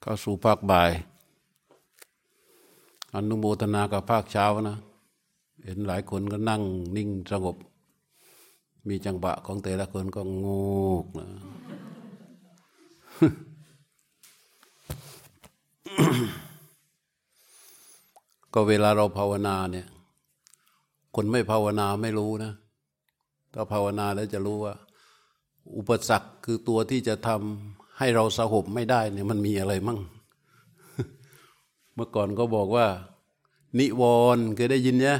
[0.00, 0.90] เข้าสู่ภาคบ่าย
[3.14, 4.78] อนุโมทนากับภาคเช้านะ
[5.64, 6.62] เห็นหลายคนก็นั่ง
[6.96, 7.56] นิ่งสงบ
[8.88, 10.46] มีจังหวะของแต่ละคนก็ง
[11.04, 11.28] กนะ
[18.52, 19.86] ก็เวลาเราภาวนาเนี่ย
[21.14, 22.52] คนไม่ภาวนาไม่รู้นะ
[23.52, 24.74] ถ้าภาวนาแล้วจะรู้ว่า
[25.76, 29.98] อุปสรรคคือตัวที่จะทำ ให้เราสงบไม่ได้เนี่ยมันมีอะไรมั่ง
[31.94, 32.86] เมื่อก่อนก็บอกว่า
[33.78, 34.02] นิว
[34.36, 35.18] รณ์เคยได้ยินเนี่ย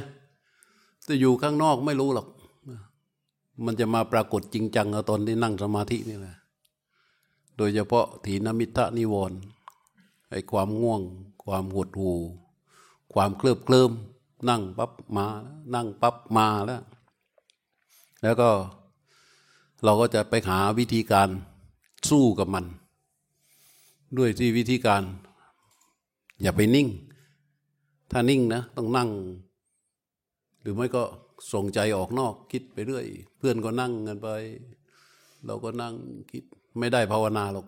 [1.05, 2.27] แต่อยู่ข้างนอกไม่รู้หรอก
[3.65, 6.35] มันจะมาปรากฏจริงจังเอาตอนที่นั่งสมาธินี่แหละ
[7.57, 9.37] โดยเฉพาะถีนมิทะนิวรณ์
[10.31, 11.01] ไอ้ความง่วง
[11.43, 12.17] ความหดหู่
[13.13, 13.91] ความเคลิบเคลิ้ม
[14.49, 15.25] นั่งปั๊บมา
[15.73, 16.81] นั่งปั๊บมาแล้ว
[18.21, 18.49] แล้วก็
[19.83, 21.29] เราก็จะไปหาวิธีการ
[22.09, 22.65] สู้กับมัน
[24.17, 25.03] ด้วยที่วิธีการ
[26.41, 26.87] อย่าไปนิ่ง
[28.11, 29.09] ถ้านิ่งนะ ต้องนั่ง
[30.61, 31.03] หรือไม่ก็
[31.53, 33.05] ส่งใจออกนอกคิดไปเรื่อย
[33.37, 34.27] เพื่อนก็นั่งกันไป
[35.45, 35.93] เราก็นั่ง
[36.31, 36.43] คิด
[36.79, 37.67] ไม่ได้ภาวนาหรอก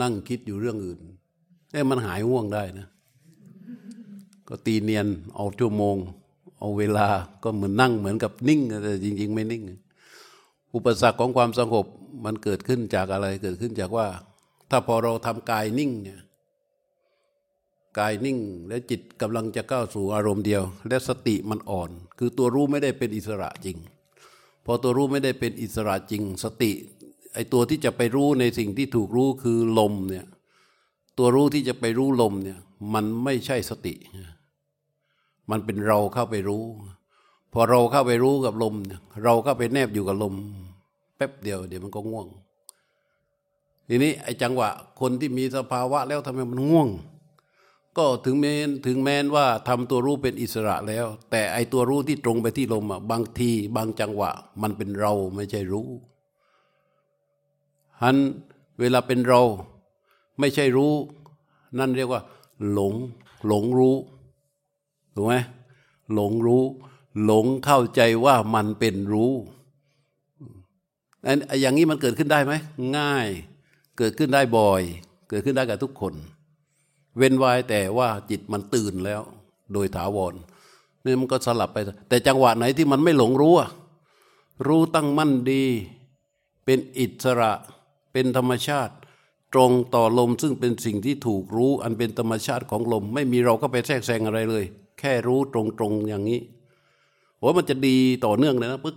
[0.00, 1.00] นั่งคิดอยู่เรื่องอื่น
[1.72, 2.88] เอ้มันหายห่วงได้นะ
[4.48, 5.96] ก็ตีเนียนเอาชั่วโมง
[6.58, 7.06] เอาเวลา
[7.42, 9.62] ก็เหมือนนั่งเหมือนกับนิ่ง แต่จริง ๆ ไม่นิ่ง
[10.74, 11.86] อุปสรรคของความสงบ
[12.24, 14.06] มันเกิดขึ้นจากอะไรเกิดขึ้นจากว่า
[14.70, 16.20] ถ้าพอเราทำกายนิ่งเนี่ย
[17.98, 23.76] กายนิ่งและจิตกำลังจะเข้าวสู่อารมณ์เดียว และสติมันอ่อน คือตัวรู้ไม่ได้เป็นอิสระจริง
[24.64, 26.72] พอตัวรู้ไม่ได้เป็นอิสระจริง สติ
[27.34, 30.26] ไอตัวที่จะไปรู้ในสิ่งที่ถูกรู้คือลมเนี่ย
[31.18, 32.58] ตัวรู้ที่จะไปรู้ลมเนี่ย
[32.94, 33.94] มันไม่ใช่สติ
[35.50, 36.64] มันเป็นเราเข้าไปรู้
[37.52, 38.74] พอเราเข้าไปรู้กับลม
[39.24, 40.34] เราเข้าไปแนบอยู่กับลม
[41.20, 42.26] ป๊บเดียวเดี๋ยวมันก็ง่วง
[43.88, 44.68] ทีนี้ไอ้จังหวะ
[45.00, 46.88] คนที่มีสภาวะแล้วทำไมมันง่วง
[47.98, 54.30] ก็ถึงแม้นถึงแม้นว่าทำตัวรู้เป็นอิสระแล้ว แต่ไอ้ตัวรู้ที่ตรงไปที่ลมอะบางทีบางจังหวะ
[54.62, 55.88] มันเป็นเราไม่ใช่รู้
[58.02, 58.16] ฮัน
[58.80, 59.42] เวลาเป็นเรา
[60.38, 60.92] ไม่ใช่รู้
[61.78, 62.22] นั่นเรียกว่า
[62.72, 62.94] หลง
[63.46, 63.96] หลงรู้
[65.14, 65.34] ถูกไหม
[66.14, 66.64] หลงรู้
[67.24, 69.32] หลงเข้าใจว่ามันเป็นรู้
[71.26, 72.52] อันอย่างนี้มันเกิดขึ้นได้ไหม
[72.98, 73.28] ง่าย
[73.98, 74.82] เกิดขึ้นได้บ่อย
[75.28, 76.14] เกิดขึ้นได้กับทุกคน
[77.16, 79.22] เว้นไว้แต่ว่าจิตมันตื่นแล้ว
[79.72, 80.34] โดยถาวร
[81.04, 83.54] นี่มันก็สลับไป แต่จังหวะไหนที่มันไม่หลงรู้
[84.66, 85.64] รู้ตั้งมั่นดี
[86.64, 87.52] เป็นอิสระ
[88.12, 88.94] เป็นธรรมชาติ
[89.54, 94.64] ตรงต่อลมซึ่งเป็นสิ่งที่ถูกรู้ อันเป็นธรรมชาติของลม ไม่มีเราก็ไปแทรกแซงอะไรเลย
[94.98, 96.40] แค่รู้ตรงๆอย่างนี้
[97.38, 98.96] โอ้มันจะดีต่อเนื่องเลยนะปึ๊ก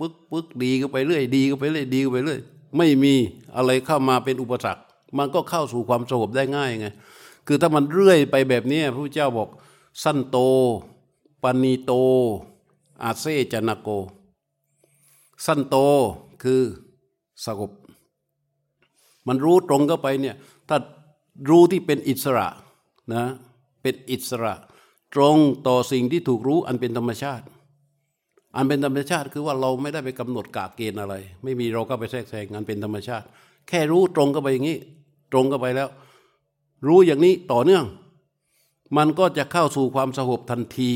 [0.00, 2.40] ปึ๊กปึ๊กดีก็ไปเรื่อยดีก็ไปเรื่อยดีก็ไปเรื่อย
[2.76, 3.14] ไม่มี
[3.56, 4.82] อะไรเข้ามาเป็นอุปสรรค
[5.18, 6.86] มันก็เข้าสู่ความสงบได้ง่ายไง
[7.46, 9.48] คือถ้ามันเรื่อยไปแบบนี้พระเจ้าบอก
[10.04, 10.38] สั้นโต
[11.42, 11.92] ปณีโต
[13.02, 13.88] อาเซจนาโก
[15.46, 15.76] สั้นโต
[16.42, 16.62] คือ
[17.46, 17.70] สงบ
[19.26, 20.36] มันรู้ตรงเข้าไปเนี่ย
[20.68, 20.76] ถ้า
[21.50, 22.48] รู้ที่เป็นอิสระ
[23.14, 23.24] นะ
[23.82, 24.54] เป็นอิสระ
[25.14, 25.36] ตรง
[25.66, 27.44] ต่อสิ่งที่ถูกรู้อันเป็นธรรมชาติ
[28.56, 33.24] อันเป็นธรรมชาติคือว่าเราไม่ได้ไปกำหนดกาเกณฑ์อะไร ไม่มีเราก็ไปแทรกแซงอันเป็นธรรมชาติ
[33.68, 34.78] แค่รู้ตรงเข้าไปอย่างนี้
[35.32, 35.88] ตรงเข้าไปแล้ว
[36.86, 37.84] รู้อย่างนี้ต่อเนื่อง
[38.96, 40.90] มันก็จะเข้าสู่ความสงบทันที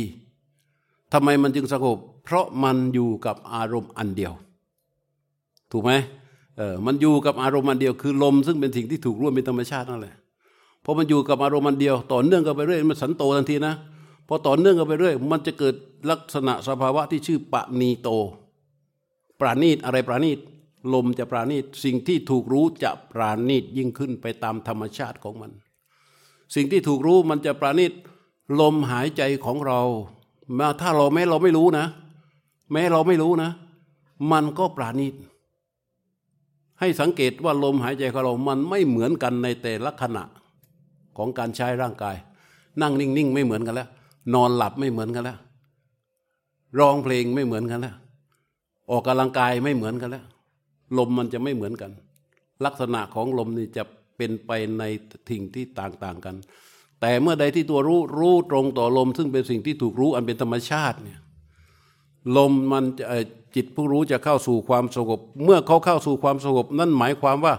[1.12, 4.32] ทำไมมันจึงสงบเพราะมันอยู่กับอารมณ์อันเดียว
[5.72, 5.92] ถูกไหม
[6.56, 10.14] เออมันอยู่กับอารมณ์อันเดียว คือลมซึ่งเป็นสิ่งที่ถูกร่วมเป็นธรรมชาตินั่นแหละ
[10.84, 13.74] พอมันอยู่กับอารมณ์อันเดียว ต่อเนื่องกันไปเรื่อยมันสันโตทันทีนะ
[14.28, 15.74] พอต่อเนื่องกันไปเรื่อยมันจะเกิด
[16.10, 18.08] ลักษณะสภาวะที่ชื่อปะนีโต
[19.40, 20.38] ปราณีตอะไรปราณีต
[20.94, 25.50] ลมจะปราณีตสิ่งที่ถูกรู้จะปราณีตยิ่งขึ้นไปตามธรรมชาติของมัน
[26.54, 27.92] สิ่งที่ถูกรู้มันจะปราณีต
[28.60, 29.80] ลมหายใจของเรา
[30.58, 31.86] มาถ้าเราแม้เราไม่รู้นะ
[32.72, 33.50] แม้เราไม่รู้นะ
[34.32, 35.14] มันก็ปราณีต
[36.80, 40.24] ให้สังเกตว่าลมหายใจของเรา มันไม่เหมือนกันในแต่ละขณะ
[41.16, 42.16] ของการใช้ร่างกาย
[42.82, 43.88] นั่งนิ่งๆ ไม่เหมือนกันแล้ว
[44.34, 45.38] นอนหลับไม่เหมือนกันแล้ว
[46.78, 47.96] ร้องเพลงไม่เหมือนกันแล้ว
[48.90, 50.24] ออกกำลังกายไม่เหมือนกันแล้ว
[50.98, 51.90] ลมมันจะไม่เหมือนกัน
[52.64, 53.82] ลักษณะของลมนี่จะ
[54.16, 54.82] เป็นไปใน
[55.28, 56.36] ทิ่งที่ต่างๆกัน
[57.00, 61.20] แต่เมื่อใดที่ตัวรู้รู้ตรงต่อลม ซึ่งเป็นสิ่งที่ถูกรู้อันเป็นธรรมชาติเนี่ย
[62.36, 62.84] ลมมัน
[63.54, 67.54] จิตผู้รู้จะเข้าสู่ความสงบ เมื่อเขาเข้าสู่ความสงบ นั่นหมายความว่า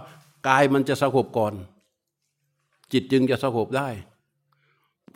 [0.48, 1.54] กายมันจะสงบก่อน
[2.92, 3.88] จิตจึงจะสงบได้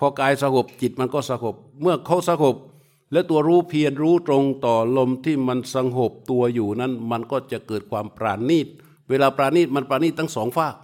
[0.01, 2.57] พอกายสงบจิตมันก็สงบเมื่อเขาสงบ
[3.13, 8.67] และตัวรู้เพียรรู้ตรงต่อลมที่มันสงบตัวอยู่นั้นมันก็จะเกิดความปราณีต
[9.09, 10.75] เวลาปราณีตมันปราณีตทั้งสองฝาก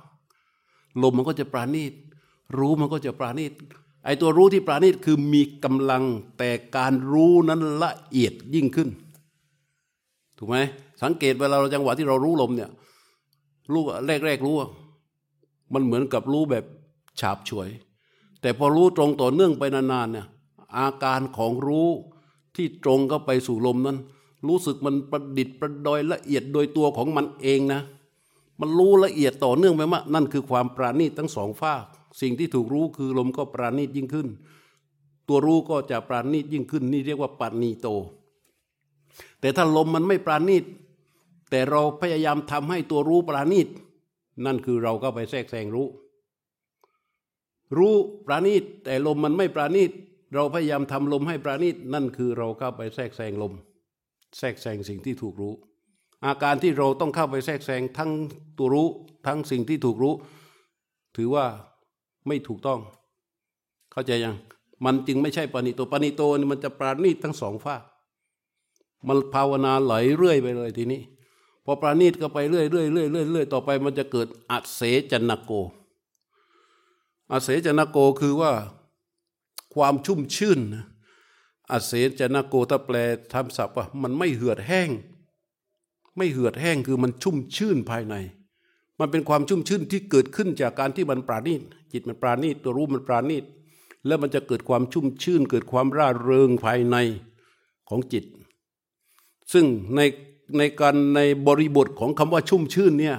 [1.02, 1.92] ลมมันก็จะปราณีต
[2.58, 3.52] รู้มันก็จะปราณีต
[4.04, 6.04] ไอตัวรู้ที่ปราณีตคือมีกำลัง
[6.38, 8.88] แต่การรู้นั้นละเอียดยิ่งขึ้น
[10.38, 10.56] ถูกไหม
[11.02, 12.70] สังเกตเวลาเราจังหวะที่เรารู้ลมเนี่ย
[13.72, 14.54] รู้แรกแรกรู้
[15.74, 16.64] มันเหมือนกับรู้แบบ
[17.20, 17.68] ฉาบฉวย
[18.46, 20.26] แต่พอรู้ตรงต่อเนื่องไปนานๆเนี่ย
[20.78, 21.88] อาการของรู้
[22.56, 23.98] ที่ตรงเข้าไปสู่ลมนั้น
[24.46, 27.80] รู้สึกมันประดิษฐ์ประดอยละเอียดโดยตัวของมันเองนะ
[28.60, 31.82] มันรู้ละเอียดต่อเนื่องไปมากนั่นคือความปราณีตทั้งสองฝาก
[32.20, 34.28] สิ่งที่ถูกรู้คือลมก็ปราณีตยิ่งขึ้น
[35.28, 37.88] ตัวรู้ก็จะปราณีตยิ่งขึ้น นี่เรียกว่าปาณีโต
[39.40, 40.64] แต่ถ้าลมมันไม่ปราณีต
[41.50, 43.68] แต่เราพยายามทำให้ตัวรู้ปราณีต
[44.44, 45.86] นั่นคือเราก็ไปแทรกแซงรู้
[47.76, 47.94] รู้
[48.26, 49.90] ปราณีตแต่ลมมันไม่ปราณีต
[50.34, 53.52] เราพยายามทำลมให้ปราณีตนั่นคือเราเข้าไปแทรกแซงลม
[54.38, 55.54] แทรกแซงสิ่งที่ถูกรู้
[56.26, 58.10] อาการที่เราต้องเข้าไปแทรกแซงทั้ง
[58.58, 58.88] ตัวรู้
[59.26, 60.14] ทั้งสิ่งที่ถูกรู้
[61.16, 61.46] ถือว่า
[62.26, 62.80] ไม่ถูกต้อง
[63.92, 64.36] เข้าใจยัง
[64.84, 67.76] มันจึงไม่ใช่ปณิโตปณิโตนี่มันจะปราณีตทั้งสองฝ้า
[69.08, 71.00] มันภาวนาไหลเรื่อยไปเลยทีนี้
[71.64, 74.80] พอปราณีตก็ไปเรื่อยเรื่อยเรื่อยเรื่อยเรื่อยต่อไปมันจะเกิดอัเส
[75.10, 75.52] จนโก
[77.32, 78.52] อัเสจนโกคือว่า
[79.74, 80.60] ความชุ่มชื่น
[81.70, 82.96] อัเสจนโกถ้าแปล
[83.32, 84.90] ทำศัพท์ว่ามันไม่เหือดแห้ง
[86.16, 88.14] ไม่เหือดแห้งคือมันชุ่มชื่นภายใน
[89.00, 91.62] มันเป็นความชุ่มชื่นที่เกิดขึ้นจากการที่มันปราณีต
[91.92, 93.44] จิตมันปราณีตตัวรู้มันปราณีต
[94.06, 96.96] แล้วมันจะเกิดความชุ่มชื่น เกิดความร่าเริงภายใน
[97.88, 98.24] ของจิต
[99.52, 99.64] ซึ่ง
[99.96, 100.00] ใน
[100.58, 103.16] ในการในบริบทของคำว่าชุ่มชื่นเนี่ย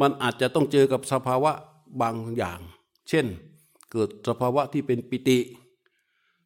[0.00, 1.52] มันอาจจะต้องเจอกับสภาวะ
[2.00, 2.60] บางอย่าง
[3.08, 3.26] เช่น
[3.92, 5.38] เกิดสภาวะที่เป็นปิติ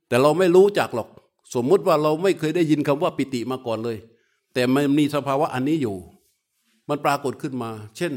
[0.09, 1.09] แต่เราไม่รู้จักหรอก
[1.55, 3.97] สมมุติว่าเราไม่เคยได้ยินคำว่าปิติมาก่อนเลย
[4.55, 5.97] แต่มันมีสภาวะอันนี้อยู่
[6.89, 8.13] มันปรากฏขึ้นมา เช่น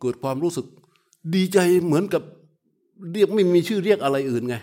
[0.00, 0.66] เกิดความรู้สึก
[1.34, 2.22] ดีใจเหมือนกับ
[3.12, 4.56] เรียกไม่มีชื่อเรียกอะไรอื่นไง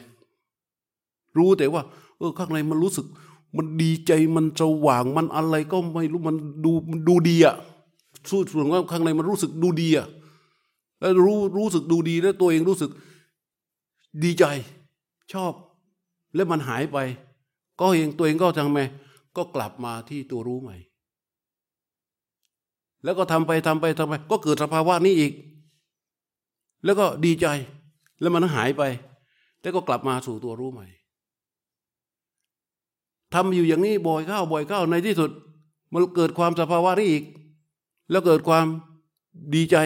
[1.37, 1.81] รู้แต่ว่า
[2.17, 3.05] เออข้างในมันรู้สึก
[3.57, 6.35] มันดีใจมันสว่างมันอะไรก็ไม่รู้มัน
[6.65, 7.55] ดูมันดูดีอะ
[8.29, 10.07] สู้ส่วนว่าข้างในมันรู้สึกดูดีอะ
[10.99, 12.89] แล้วรู้รู้สึกดูดีแล้วตัวเองรู้สึก
[14.23, 14.45] ดีใจ
[15.33, 15.53] ชอบ
[16.35, 16.97] แล้วมันหายไป
[17.79, 18.81] ก็เองตัวเองก็ทำไง
[19.37, 20.75] ก็กลับมาที่ตัวรู้ใหม่
[23.03, 25.33] แล้วก็ทำไปทำไปทำไป ก็เกิดสภาวะนี้อีก
[26.85, 27.47] แล้วก็ดีใจ
[28.21, 28.83] แล้วมันหายไป
[29.61, 30.87] แล้วก็กลับมาสู่ตัวรู้ใหม่
[33.33, 35.31] ทำอยู่อย่างนี้บ่อยเข้าบ่อยเข้าในที่สุด
[35.91, 37.23] มันเกิดความสภาวะนี้อีก
[38.11, 38.65] แล้วเกิดความ
[39.55, 39.77] ดีใจ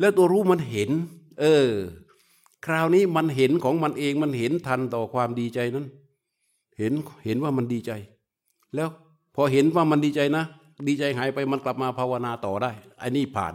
[0.00, 0.90] แล้วตัวรู้มันเห็น
[1.40, 1.68] เออ
[2.66, 5.86] คราวนี้มันเห็นของมันเองมันเห็นทันต่อความดีใจนั้น
[6.78, 6.92] เห็น
[7.24, 7.92] เห็นว่ามันดีใจ
[8.74, 8.88] แล้ว
[9.34, 10.44] พอเห็นว่ามันดีใจนะ
[10.88, 12.70] ดีใจหายไปมันกลับมาภาวนาต่อได้
[13.02, 13.54] อันนี้ผ่าน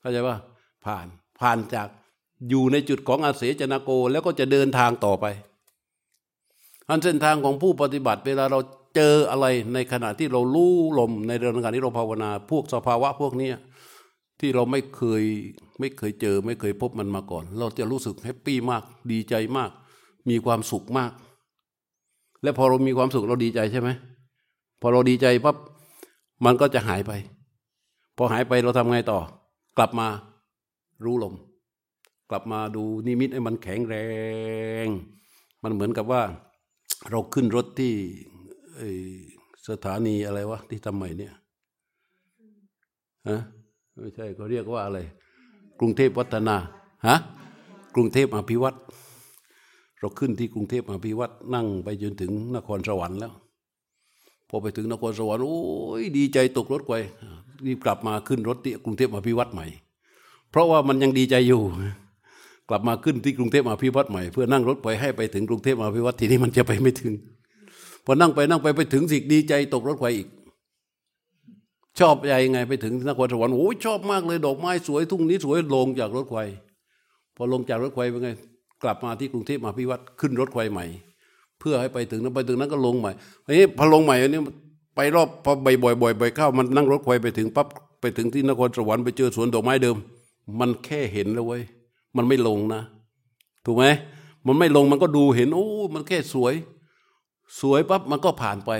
[0.00, 0.36] เข้าใจว่า
[0.84, 1.06] ผ่าน
[1.40, 1.88] ผ่านจาก
[2.48, 5.26] อยู่ในจุดของอาเสจนาโกแล้วก็จะเดินทางต่อไป
[6.88, 8.60] อันเส้นทางของผู้ปฏิบัติเวลาเรา
[8.96, 13.48] เจออะไรในขณะที่เราลู่ลมในเรื่องการที่เราภาวนา พวกสภาวะพวกนี้
[14.40, 15.22] ที่เราไม่เคย
[15.80, 18.82] ไม่เคยเจอ ไม่เคยพบมันมาก่อน เราจะรู้สึกแฮปปี้มาก
[19.12, 19.70] ดีใจมาก
[20.30, 21.12] มีความสุขมาก
[22.42, 23.88] และพอเรามีความสุขเราดีใจใช่ไหม
[24.80, 25.56] พอเราดีใจปั๊บ
[26.44, 27.12] มันก็จะหายไป
[28.16, 29.20] พอหายไปเราทำไงต่อ
[29.78, 30.08] กลับมา
[31.04, 31.34] รู้ลม
[32.30, 33.94] กลับมาดูนิมิตให้มันแข็งแร
[34.84, 34.86] ง
[35.62, 36.22] มันเหมือนกับว่า
[37.10, 37.94] เราขึ้นรถที่
[39.68, 41.34] สถานีอะไรวะที่ทำใหม่เนี่ย
[43.28, 43.40] ฮะ
[43.96, 44.98] ไม่ใช่เขาเรียกว่าอะไร
[45.80, 46.56] กรุงเทพวัฒนา
[47.06, 47.16] ฮะ
[47.94, 48.78] กรุงเทพอภิวัตร
[49.98, 53.32] เราขึ้นที่กรุงเทพอภิวัตรนั่งไปจนถึงนครสวรรค์แล้ว
[54.48, 55.60] พอไปถึงนครสวรรค์โอ้
[56.00, 56.92] ยดีใจตกรถไป
[57.66, 59.66] รีบกลับมาขึ้นรถที่กรุงเทพอภิวัตรใหม่
[60.50, 61.62] เพราะว่ามันยังดีใจอยู่
[62.68, 67.12] กลับมาขึ้นที่กรุงเทพมาพิวัตรใหม่ เพื่อนั่งรถไปให้ไปถึงกรุงเทพมาพิวัตรทีนี้มันจะไปไม่ถึง
[68.04, 70.28] พอนั่งไปนั่งไปไปถึงสิดีใจตกรถไฟอีก
[71.98, 76.36] ชอบใจยังไงไปถึงนครสวรรค์โอ้ยชอบมากเลย ดอกไม้สวยทุ่งนี้สวยลงจากรถไฟ
[77.36, 78.28] พอลงจากรถไฟเป็นไง
[78.82, 80.86] กลับมาที่กรุงเทพมาพิวัตรขึ้นรถไฟใหม่
[81.60, 83.10] เพื่อให้ไปถึงนั้นไปถึงนั้นก็ลงใหม่
[83.44, 84.40] อันนี้พอลงใหม่อันนี้
[84.96, 87.68] ไปรอบพอบ่อยบ่อยบ่อยเข้ามันนั่งรถไฟไปถึงปั๊บ
[88.00, 89.96] ไปถึงที่นครสวรรค์ไปเจอสวนดอกไม้เดิม
[90.60, 91.62] มันแค่เห็นแล้วเว้ย
[92.16, 92.82] มันไม่ลงนะ
[93.66, 93.84] ถูกไหม
[94.46, 96.54] มันไม่ลงมันก็ดูเห็นโอ้มันแค่สวย
[97.60, 98.70] สวยปั๊บมันก็ผ่านไป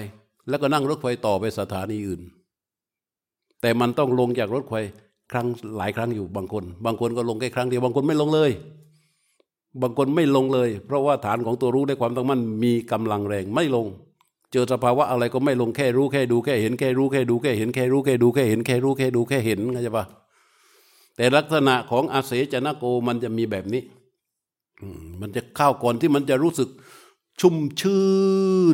[0.48, 2.22] แล้วก็นั่งรถไฟต่อไปสถานีอื่น
[3.60, 4.74] แต่มันต้องลงจากรถไฟ
[5.32, 8.50] ครั้งหลายครั้งอยู่บางคน บางคนก็ลงแค่ครั้งเดียวบางคนไม่ลงเลย
[9.82, 13.86] บางคนไม่ลงเลย เพราะว่าฐานของตัวรู้ในความตั้งมั่นมีกำลังแรงไม่ลง
[14.52, 20.04] เจอสภาวะอะไรก็ไม่ลงแค่รู้แค่ดูแค่เห็นแค่รู้แค่ดูแค่เห็นแค่รู้แค่ดูแค่เห็นแค่รู้แค่ดูแค่เห็นเข้าใจปะ
[21.16, 23.82] แต่ลักษณะของอาเสจนะโกมันจะมีแบบนี้
[25.20, 26.68] มันจะเข้าก่อนที่มันจะรู้สึก
[27.40, 28.08] ชุ่มชื่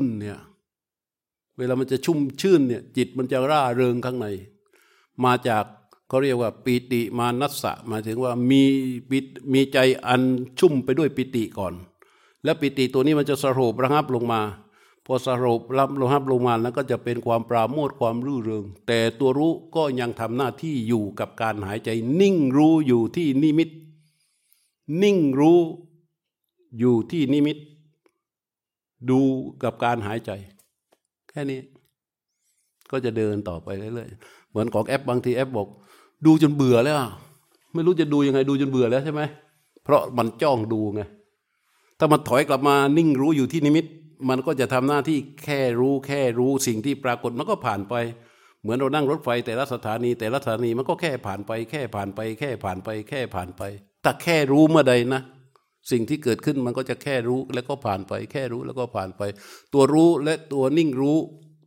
[0.03, 0.41] นเนี่ย
[1.59, 4.27] เวลามันจะชุ่มชื่นเนี่ย จิตมันจะร่าเริงข้างใน
[5.25, 5.65] มาจาก
[6.09, 8.63] เขาเรียกว่าปิติมานัสสะหมายถึงว่ามี
[9.11, 9.19] ปิ
[9.53, 10.23] มีใจอัน
[10.59, 11.75] ชุ่มไปด้วยปิติก่อน
[12.45, 14.41] แล้วปิติตัวนี้มันจะสรุประงับลงมา
[15.09, 23.71] พอสรุปรับลงับลงมาแล้วก็จะเป็นความปราโมทความรื่นเริง แต่ตัวรู้ก็ยังทำหน้าที่อยู่กับการหายใจ นิ่งรู้อยู่ที่นิมิต
[25.03, 25.61] นิ่งรู้
[26.79, 27.59] อยู่ที่นิมิต
[29.11, 29.21] ดู
[29.63, 30.31] กับการหายใจ
[31.29, 31.61] แค่นี้
[32.91, 35.69] ก็จะเดินต่อไปเรื่อยๆ เหมือนของแอปบางทีแอปบอก
[36.27, 36.97] ดูจนเบื่อแล้ว
[37.75, 39.23] ไม่รู้จะดูยังไงดูจนเบื่อแล้วใช่ไหม
[39.85, 41.01] เพราะมันจ้องดูไง
[41.99, 43.85] ถ้ามันถอยกลับมานิ่งรู้อยู่ที่นิมิต
[44.29, 47.95] มันก็จะทำหน้าที่แค่รู้แค่รู้สิ่งที่ปรากฏมันก็ผ่านไป
[48.63, 53.63] เหมือนเรานั่งรถไฟ แต่ละสถานี แต่ละสถานีมันก็แค่ผ่านไป แค่ผ่านไป แค่ผ่านไป แค่ผ่านไป
[54.03, 55.23] แต่แค่รู้เมื่อใดนะ
[55.91, 59.23] สิ่งที่เกิดขึ้นมันก็จะแค่รู้แล้วก็ผ่านไป แค่รู้แล้วก็ผ่านไป
[59.73, 61.19] ตัวรู้และตัวนิ่งรู้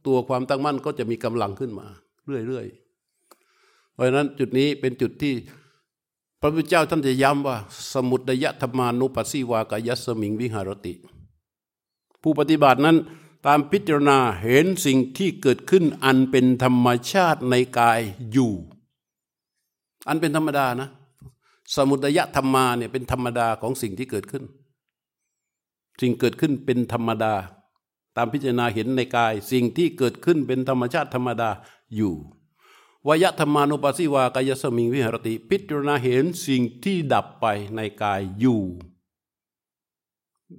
[0.07, 1.87] ตัวความตั้งมั่นก็จะมีกำลังขึ้นมา
[2.47, 5.33] เรื่อยๆ เพราะฉะนั้นจุดนี้เป็นจุดที่
[6.41, 7.57] พระพุทธเจ้าท่านจะย้ำว่า
[7.93, 10.93] สมุดยธรรมานุปัสสิวากายัสมิงวิหารติ
[12.21, 12.97] ผู้ปฏิบัตินั้น
[13.47, 17.99] ตามพิจารณาเห็นสิ่งที่เกิดขึ้นอันเป็นธรรมชาติในกาย
[18.31, 18.53] อยู่
[20.07, 20.89] อันเป็นธรรมดานะ
[21.75, 24.43] สมุทยธรรมาเนี่ยเป็นธรรมดาของสิ่งที่เกิดขึ้น
[26.01, 27.33] สิ่งเกิดขึ้นเป็นธรรมดา
[28.17, 31.49] ตามพิจารณาเห็นในกาย สิ่งที่เกิดขึ้นเป็นธรรมชาติธรรมดา
[31.95, 32.15] อยู่
[33.07, 38.63] วยธรรมานุปัสสิวากายสมิงวิหรติ พิจารณาเห็นสิ่งที่ดับไปในกายอยู่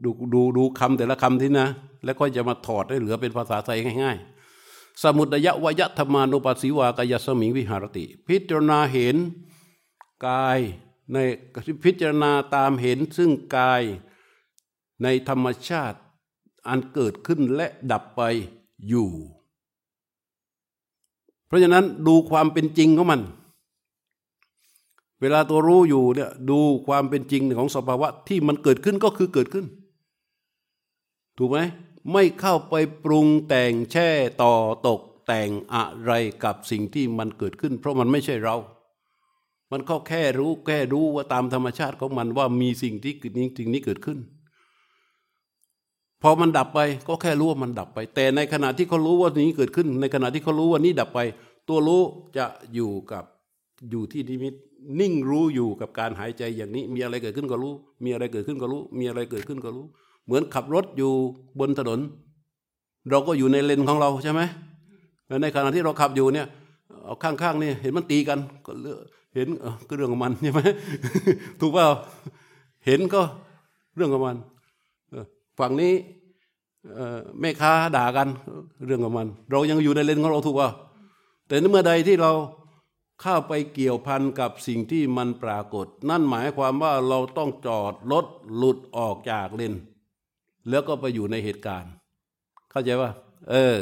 [0.05, 1.69] ดูดูดูคำแต่ละคำที่นะ
[2.05, 4.19] แล้วก็จะมาถอดให้เหลือเป็นภาษาไทยง่าย
[4.59, 9.17] ๆ สมุดยะวยธรรมานุปัสสิวากายสมิงวิหารติ พิจารณาเห็น
[10.29, 10.59] กาย
[11.13, 11.17] ใน
[11.85, 13.83] พิจารณาตามเห็นซึ่งกาย
[15.03, 15.99] ในธรรมชาติ
[16.69, 18.23] อันเกิดขึ้นและดับไป
[18.89, 19.11] อยู่
[21.51, 23.21] เพราะฉะนั้นดูความเป็นจริงของมัน
[25.21, 29.67] เวลาตัวรู้อยู่เนี่ยดูความเป็นจริงของสภาวะที่มันเกิดขึ้นก็คือเกิดขึ้น
[31.39, 31.59] ถูกไหม
[32.13, 34.09] ไม่เข้าไปปรุงแต่งแช่
[34.43, 34.55] ต่อ
[34.87, 36.13] ตกแต่งอะไร
[36.45, 38.57] กับสิ่งที่มันเกิดขึ้น เพราะมันไม่ใช่เรา
[39.73, 44.19] มันก็แค่รู้แค่รู้ว่าตามธรรมชาติของมันว่ามีสิ่งที่เกิดนี้สิ่งนี้เกิดขึ้น
[46.23, 51.21] พอมันดับไปก็แค่รู้ว่ามันดับไป แต่ในขณะที่เขารู้ว่านี้เกิดขึ้น ในขณะที่เขารู้ว่านี้ดับไป
[51.69, 52.03] ตัวรู้
[52.37, 53.25] จะอยู่กับ
[53.91, 54.55] อยู่ที่นิมิต
[55.01, 57.73] นิ่งรู้อยู่กับการหายใจอย่างนี้ มีอะไรเกิดขึ้นก็รู้
[58.05, 59.87] มีอะไรเกิดขึ้นก็รู้ มีอะไรเกิดขึ้นก็รู้
[60.27, 61.13] เหมือนขับรถอยู่
[61.61, 62.01] บนถนน
[63.11, 64.41] เราก็อยู่ในเลนของเราใช่ไหม
[65.43, 66.47] ในขณะที่เราขับอยู่เนี่ย
[67.05, 68.73] เอาข้างๆนี่เห็นมันตีกันก็
[69.35, 69.49] เห็น
[69.89, 70.61] ก็เรื่องของมันใช่ไหม
[71.61, 71.87] ถูกเปล่า
[72.87, 73.23] เห็นก็
[73.97, 74.37] เรื่องของมัน
[75.59, 75.95] ฝั่งนี้
[77.41, 78.29] แม่ค้าด่ากัน
[78.87, 80.71] เรื่องของมัน เรายังอยู่ในเลนของเราถูกป่ะ
[81.47, 82.33] แต่เมื่อใดที่เรา
[83.21, 88.27] เข้าไปเกี่ยวพันกับสิ่งที่มันปรากฏ นั่นหมายความว่าเราต้องจอดรถ
[88.57, 89.75] หลุดออกจากเลน
[90.69, 91.93] แล้วก็ไปอยู่ในเหตุการณ์
[92.71, 93.11] เข้าใจว่า
[93.51, 93.79] เออ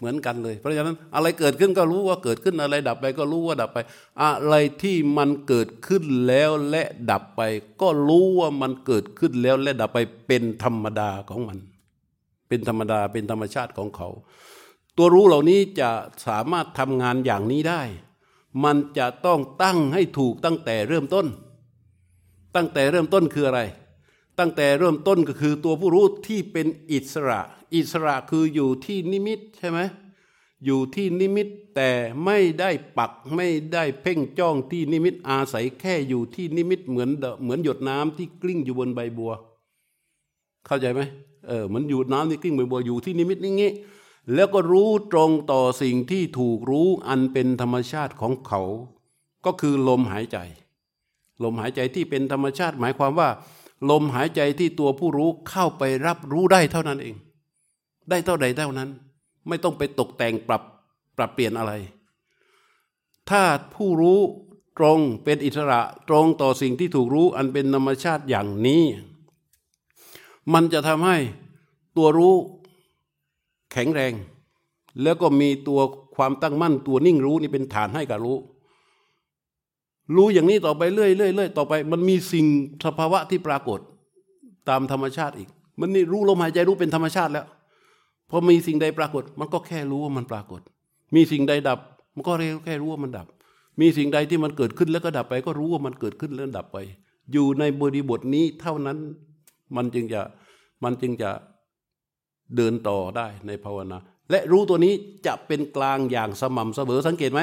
[0.00, 3.78] เหมือนกันเลย เพราะฉะนั้นอะไรเกิดขึ้นก็รู้ว่าเกิดขึ้นอะไรดับไปก็รู้ว่าดับไป
[4.22, 7.40] อะไรที่มันเกิดขึ้นแล้วและดับไป
[7.80, 11.58] ก็รู้ว่ามันเกิดขึ้นแล้วและดับไปเป็นธรรมดาของมัน
[12.48, 14.08] เป็นธรรมดาเป็นธรรมชาติของเขา
[14.96, 15.90] ตัวรู้เหล่านี้จะ
[16.26, 17.82] สามารถทำงานอย่างนี้ได้
[18.64, 21.26] มันจะต้องตั้งให้ถูกตั้งแต่เริ่มต้น
[22.56, 23.60] ตั้งแต่เริ่มต้นคืออะไร
[24.38, 27.40] ตั้งแต่เริ่มต้นก็คือตัวผู้รู้ที่เป็นอิสระ
[27.74, 29.80] อิสระคืออยู่ที่นิมิตใช่ไหม
[30.64, 31.90] อยู่ที่นิมิตแต่
[32.24, 37.10] ไม่ได้ปักไม่ได้เพ่งจ้องที่นิมิตอาศัยแค่อยู่ที่นิมิตเหมือน
[37.42, 39.32] เหมือนหยดน้ำที่กลิ้งอยู่บนใบบัว
[40.66, 41.00] เข้าใจไหม
[41.48, 43.72] เออเหมือนหยดน้ำที่กลิ้งใบบัวอยู่ที่นิมิตนี่งี้
[44.34, 48.62] แล้วก็รู้ตรงต่อสิ่งที่ถูกรู้อันเป็นธรรมชาติของเขา
[49.44, 50.38] ก็คือลมหายใจ
[51.44, 53.28] ลมหายใจที่เป็นธรรมชาติหมายความว่า
[53.90, 57.16] ลมหายใจที่ตัวผู้รู้เข้าไปรับรู้ได้เท่านั้นเอง
[58.10, 58.88] ได้เท่าใดเท่านั้น
[59.48, 60.62] ไม่ต้องไปตกแต่งปรับ
[61.16, 61.72] ปรับเปลี่ยนอะไร
[63.30, 63.42] ถ้า
[63.74, 64.20] ผู้รู้
[64.78, 68.82] ตรงเป็นอิสระตรงต่อสิ่งที่ถูกรู้อันเป็นธรรมชาติอย่างนี้
[70.52, 71.16] มันจะทำให้
[71.96, 72.34] ตัวรู้
[73.72, 74.12] แข็งแรง
[75.02, 75.80] แล้วก็มีตัว
[76.16, 78.36] ความตั้งมั่นตัวนิ่งรู้นี่เป็นฐานให้กับรู้
[80.16, 82.46] รู้อย่างนี้ต่อไปเรื่อยเรื่อยต่อไป มันมีสิ่ง
[82.84, 83.80] สภาวะที่ปรากฏ
[84.68, 85.48] ตามธรรมชาติอีก
[85.78, 87.46] มันนี่รู้ลมหายใจรู้เป็นธรรมชาติแล้ว
[88.30, 90.60] พอมีสิ่งใดปรากฏ มันก็แค่รู้ว่ามันปรากฏ
[91.14, 91.78] มีสิ่งใดดับ
[92.14, 93.26] มันก็เรียกแค่รู้ว่ามันดับ
[93.80, 96.78] มีสิ่งใดที่มันเกิดขึ้นแล้วก็ดับไป ก็รู้ว่ามันเกิดขึ้นแล้วดับไป
[97.32, 98.98] อยู่ในบริบทนี้เท่านั้น
[99.76, 100.20] มันจึงจะ
[100.84, 101.30] มันจึงจะ
[102.56, 103.98] เดินต่อได้ในภาวนา
[104.30, 104.92] และรู้ตัวนี้
[105.26, 107.40] จะเป็นกลางอย่างสม่ำเสมอสังเกตไหม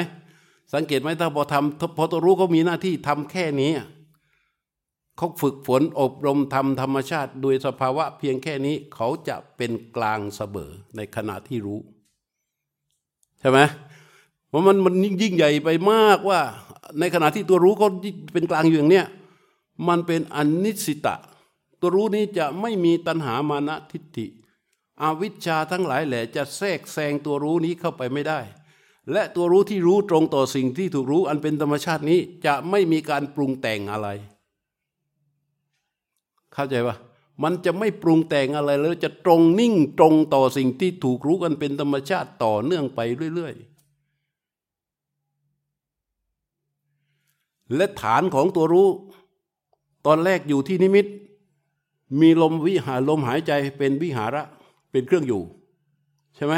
[0.73, 3.71] สังเกตไหมถ้าพอทำพอตัวรู้เขามีหน้าที่ทำแค่นี้
[5.17, 11.79] เขาฝึกฝนอบรมทำธรรมชาติ โดยสภาวะเพียงแค่นี้เขาจะเป็นกลางเสมอในขณะที่รู้
[13.39, 13.59] ใช่ไหม
[14.49, 16.41] เพราะมันมันยิ่งใหญ่ไปมากว่า
[16.99, 17.89] ในขณะที่ตัวรู้เขา
[18.33, 19.05] เป็นกลางอยู่อย่างเนี้ย
[19.87, 21.15] มันเป็นอนิสิตะ
[21.79, 24.27] ตัวรู้นี้จะไม่มีตัณหามานะทิฏฐิ
[25.01, 28.39] อวิชชาทั้งหลายแหละจะแทรกแซงตัวรู้นี้เข้าไปไม่ได้
[29.11, 34.09] และตัวรู้ที่รู้ตรงต่อสิ่งที่ถูกรู้อันเป็นธรรมชาตินี้จะไม่มีการปรุงแต่งอะไร
[36.57, 36.95] เข้าใจปะ
[37.43, 42.99] มันจะไม่ปรุงแต่งอะไรเลยจะตรงนิ่งตรงต่อสิ่งที่ถูกรู้กันเป็นธรรมชาติต่อเนื่องไป
[43.35, 43.65] เรื่อยๆ
[47.75, 48.87] และฐานของตัวรู้
[50.05, 51.05] ตอนแรกอยู่ที่นิมิต
[52.19, 54.43] มีลมวิหารลมหายใจเป็นวิหาระ
[54.91, 55.41] เป็นเครื่องอยู่
[56.35, 56.55] ใช่ไหม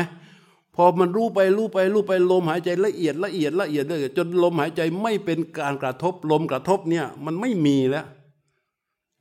[0.75, 8.05] พอมันรู้ไปรู้ไปรู้ไปลมหายใจละเอียดละเอียดละเอียดเลยจนลมหายใจไม่เป็นการกระทบลมกระทบเนี่ยมันไม่มีแล้ว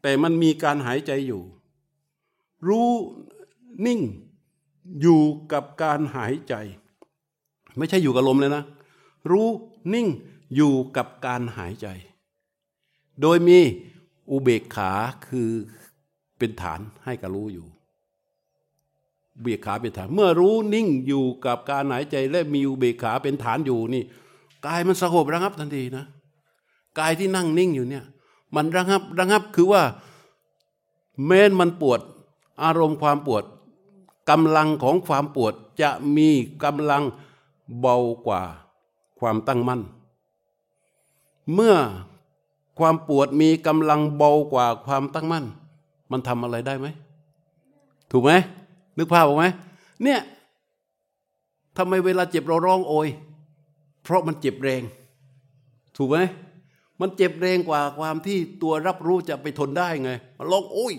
[0.03, 1.43] แต่มันมีการหายใจอยู่
[2.69, 2.91] รู้
[3.87, 4.01] นิ่ง
[5.01, 6.55] อยู่กับการหายใจ
[7.79, 8.65] ไม่ใช่อยู่กับลมเลยนะ
[9.31, 9.49] รู้
[9.95, 10.07] นิ่ง
[10.55, 11.89] อยู่กับการหายใจ
[13.21, 13.59] โดยมี
[14.31, 14.91] อุเบกขา
[15.27, 15.51] คือ
[16.39, 17.67] เป็นฐานให้กับรู้อยู่
[19.41, 24.03] เบียขาเป็นฐาน เมื่อรู้นิ่งอยู่กับการหายใจและมีอุเบกขาเป็นฐานอยู่นี่
[24.67, 26.05] กายมันสงบระงับทันทีนะ
[26.99, 28.05] กายที่นั่งนิ่งอยู่เนี่ย
[28.55, 29.83] มันระงับระงับคือว่า
[31.27, 32.01] แม้นมันปวด
[32.63, 33.45] อารมณ์ความปวด
[34.31, 36.29] กำลังของความปวดจะมี
[36.65, 37.03] กำลัง
[37.81, 38.43] เบากว่า
[39.19, 39.81] ความตั้งมั่น
[41.55, 41.77] เมื่อ
[42.79, 45.45] ความปวดมีกำลังเบากว่าความตั้งมั่น
[46.11, 46.87] มันทำอะไรได้ไหม
[48.11, 48.33] ถูกไหม
[48.97, 49.45] นึกภาพออกไหม
[50.03, 50.21] เนี่ย
[51.77, 53.09] ทำไมเวลาเจ็บเราร้องโอย
[54.03, 54.83] เพราะมันเจ็บแรง
[55.97, 56.19] ถูกไหม
[57.01, 60.95] มันเจ็บแรงกว่าความที่ตัวรับรู้จะไปทนได้ไง มันร้องโอ้ย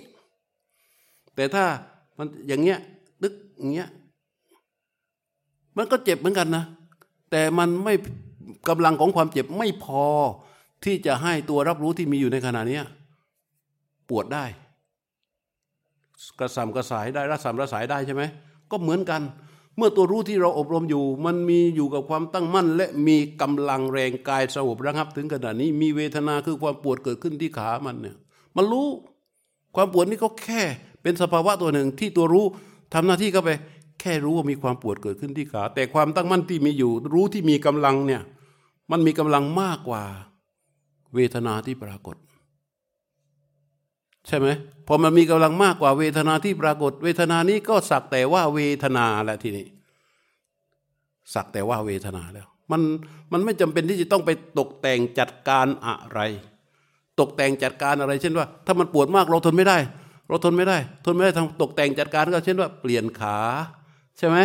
[1.36, 1.66] แต่ถ้า
[2.18, 2.80] มันอย่างเงี้ย
[3.22, 3.90] ตึกอย่างเงี้ย
[5.78, 6.64] มันก็เจ็บเหมือนกันนะ
[7.32, 7.94] แต่มันไม่
[8.70, 10.06] กำลังของความเจ็บไม่พอ
[10.86, 12.80] ที่จะให้ตัวรับรู้ที่มีอยู่ในขณะนี้
[14.10, 14.46] ปวดได้
[16.40, 18.24] กระสำกระสายได้รัสำระสายได้ใช่ไหม
[18.72, 19.22] ก็เหมือนกัน
[19.80, 28.16] เมื่อตัวรู้ที่เราอบรมอยู่ มันมีอยู่กับความตั้งมั่น และมีกำลังแรงกายสงบระงับ ถึงขนาดนี้มีเวทนาคือความปวดเกิดขึ้นที่ขามันเนี่ย
[28.56, 28.88] มันรู้
[29.76, 30.62] ความปวดนี่ก็แค่
[31.02, 32.46] เป็นสภาวะตัวหนึ่งที่ตัวรู้
[32.94, 33.50] ทำหน้าที่เข้าไป
[34.02, 38.22] แค่รู้ว่ามีความปวดเกิดขึ้นที่ขา แต่ความตั้งมั่นที่มีอยู่ รู้ที่มีกำลังเนี่ย
[38.92, 40.04] มันมีกำลังมากกว่า
[41.16, 42.16] เวทนาที่ปรากฏ
[44.28, 44.48] ใช่ไหม
[44.88, 49.68] พอมันมีกำลังมากกว่าเวทนาที่ปรากฏ เวทนานี้ก็สักแต่ว่าเวทนาแหละทีนี้
[51.34, 52.82] สักแต่ว่าเวทนาแล้ว มัน
[53.32, 56.20] มันไม่จำเป็นที่จะต้องไปตกแต่งจัดการอะไร
[57.20, 59.78] ตกแต่งจัดการอะไร เช่นว่า ถ้ามันปวดมากเราทนไม่ได้
[60.28, 63.38] เราทนไม่ได้ ทนไม่ได้ทำตกแต่งจัดการก็เช่นว่า เปลี่ยนขา
[64.18, 64.38] ใช่ไหม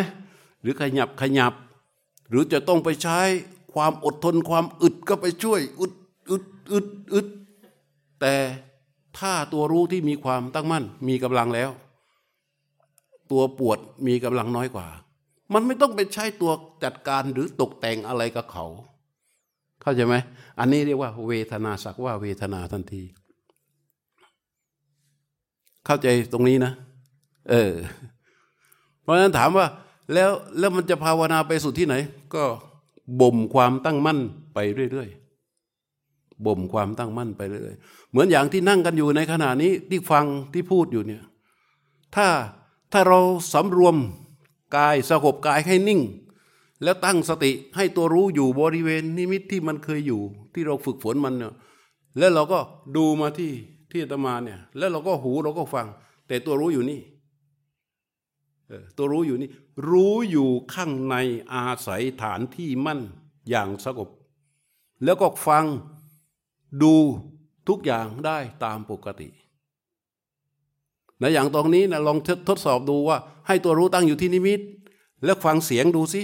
[0.63, 1.53] หรือขยับขยับ
[2.29, 3.21] หรือจะต้องไปใช้
[3.75, 5.93] ความอดทนความอึดก็ไปช่วย อึด
[6.31, 7.27] อึดอึดอึด
[8.21, 8.35] แต่
[9.19, 11.71] ถ้าตัวรู้ที่มีความตั้งมั่น มีกำลังแล้ว
[13.31, 14.87] ตัวปวดมีกำลังน้อยกว่า
[15.55, 16.53] มันไม่ต้องไปใช้ตัว
[16.85, 18.67] จัดการหรือตกแต่งอะไรกับเขา
[19.83, 20.15] เข้าใจไหม
[20.59, 23.03] อันนี้เรียกว่า เวทนาสักว่าเวทนาทันที
[25.87, 26.73] เข้าใจตรงนี้นะ
[27.51, 27.73] เออ
[29.03, 29.67] เพราะฉะนั้นถามว่า
[30.13, 31.95] แล้วแล้วมันจะภาวนาไปสุดที่ไหน
[32.35, 32.45] ก็
[33.21, 34.19] บ่มความตั้งมั่น
[34.55, 34.59] ไป
[34.93, 41.23] เรื่อยๆบ่มความตั้งมั่นไปเรื่อยๆ เหมือนอย่างที่นั่งกันอยู่ในขณะนี้ที่ฟังที่พูดอยู่เนี่ย
[42.15, 42.29] ถ้า
[42.93, 43.21] ถ้าเรา
[43.53, 43.97] สำรวม
[44.77, 46.01] กายสงบกายให้นิ่ง
[46.83, 50.21] แล้วตั้งสติให้ตัวรู้อยู่บริเวณนิมิตที่มันเคยอยู่
[50.55, 51.53] ที่เราฝึกฝนมันเนี่ย
[52.19, 52.59] แล้วเราก็
[52.97, 53.53] ดูมาที่
[53.91, 55.87] ที่ตมาเนี่ย แล้วเราก็หูเราก็ฟัง
[56.27, 57.01] แต่ตัวรู้อยู่นี่
[58.97, 59.51] ตัวรู้อยู่นี่
[59.89, 61.15] รู้อยู่ข้างใน
[61.53, 63.01] อาศัยฐานที่มั่น
[63.51, 64.09] อย่างสงบ
[65.05, 65.65] แล้วก็ฟัง
[66.83, 66.95] ดู
[67.69, 69.29] ทุกอย่างได้ตามปกติ
[71.23, 74.61] นะอย่างตรงนี้นะลองทดสอบดูว่า ให้ตัวรู้ตั้งอยู่ที่นิมิต
[75.25, 76.23] แล้วฟังเสียงดูสิ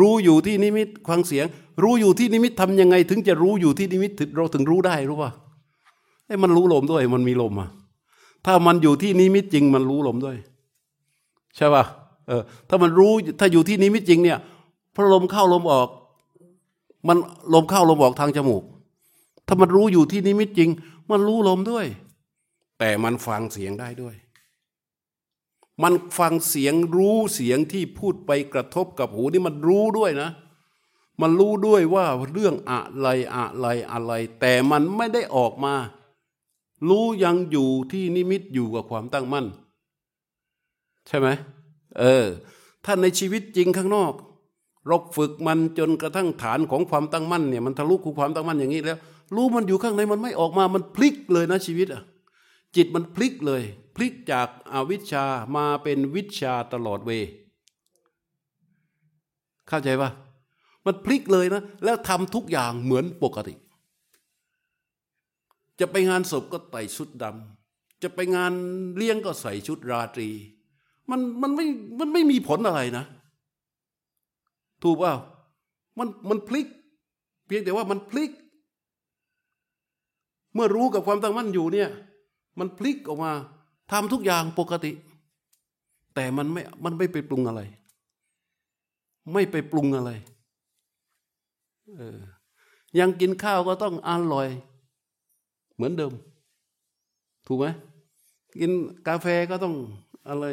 [0.00, 1.46] รู้อยู่ที่นิมิตฟังเสียง
[1.82, 5.30] รู้อยู่ที่นิมิตทำยังไง ถึงจะรู้อยู่ที่นิมิตเราถึงรู้ได้รู้ป่ะ
[6.26, 7.68] ไอ้มันรู้ลมด้วย มันมีลมอะ
[8.46, 10.36] ถ้ามันอยู่ที่นิมิตจริง มันรู้ลมด้วย
[11.56, 11.84] ใช่ป่ะ
[12.28, 14.38] เออถ้ามันรู้ถ้าอยู่ที่นิมิตจริงเนี่ย
[14.94, 15.88] พอลมเข้าลมออก
[17.08, 17.16] มัน
[17.54, 18.62] ลมเข้าลมออกทางจมูก
[19.46, 20.70] ถ้ามันรู้อยู่ที่นิมิตจริง
[21.10, 21.86] มันรู้ลมด้วย
[22.78, 24.14] แต่มันฟังเสียงได้ด้วย
[25.82, 30.30] มันฟังเสียงรู้เสียงที่พูดไปกระทบกับหูนี่มันรู้ด้วยนะ
[31.20, 35.74] มันรู้ด้วยว่าเรื่องอะไรอะไรอะไร แต่มันไม่ได้ออกมา
[36.88, 39.46] รู้ยังอยู่ที่นิมิตอยู่กับความตั้งมั่น
[41.06, 41.28] ใช่ไหม
[41.98, 42.26] เออ
[42.84, 44.12] ถ้าในชีวิตจริงข้างนอก
[44.86, 48.98] เราฝึกมันจนกระทั่งฐานของความตั้งมั่นเนี่ยมันทะลุคูความตั้งมั่นอย่างนี้แล้ว
[49.34, 52.02] รู้มันอยู่ข้างในมันไม่ออกมามันพลิกเลยนะชีวิตอะ
[52.76, 53.62] จิตมันพลิกเลย
[53.96, 55.24] พลิกจากอาวิชชา
[55.56, 57.10] มาเป็นวิชาตลอดเว
[59.68, 60.10] เข้าใจปะ
[60.86, 63.54] มันพลิกเลยนะ แล้วทำทุกอย่างเหมือนปกติ
[65.80, 68.52] จะไปงานศพก็ใส่ชุดดำจะไปงาน
[68.96, 70.28] เลี้ยงก็ใส่ชุดราตรี
[71.10, 71.66] มันมันไม่
[71.98, 73.04] มันไม่มีผลอะไรนะ
[74.82, 75.14] ถูกเปล่า
[75.98, 76.66] มันมันพลิก
[77.46, 78.30] เพียงแต่ว่ามันพลิก
[80.54, 81.90] เมื่อรู้กับความตั้งมั่นอยู่เนี่ย
[82.58, 83.32] มันพลิกออกมา
[83.92, 84.92] ทำทุกอย่างปกติ
[86.14, 87.62] แต่มันไม่มันไม่ไปปรุงอะไร
[89.32, 90.10] ไม่ไปปรุงอะไร
[91.96, 92.18] เออ
[92.98, 94.48] ยังกินข้าวก็ต้องอร่อย
[95.74, 96.12] เหมือนเดิม
[97.46, 97.66] ถูกไหม
[98.60, 98.70] กิน
[99.08, 99.74] กาแฟก็ต้อง
[100.28, 100.44] อะไร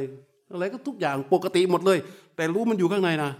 [0.52, 2.00] อะไรก็ทุกอย่างปกติหมดเลย
[2.36, 3.32] แต่รู้มันอยู่ข้างในนะ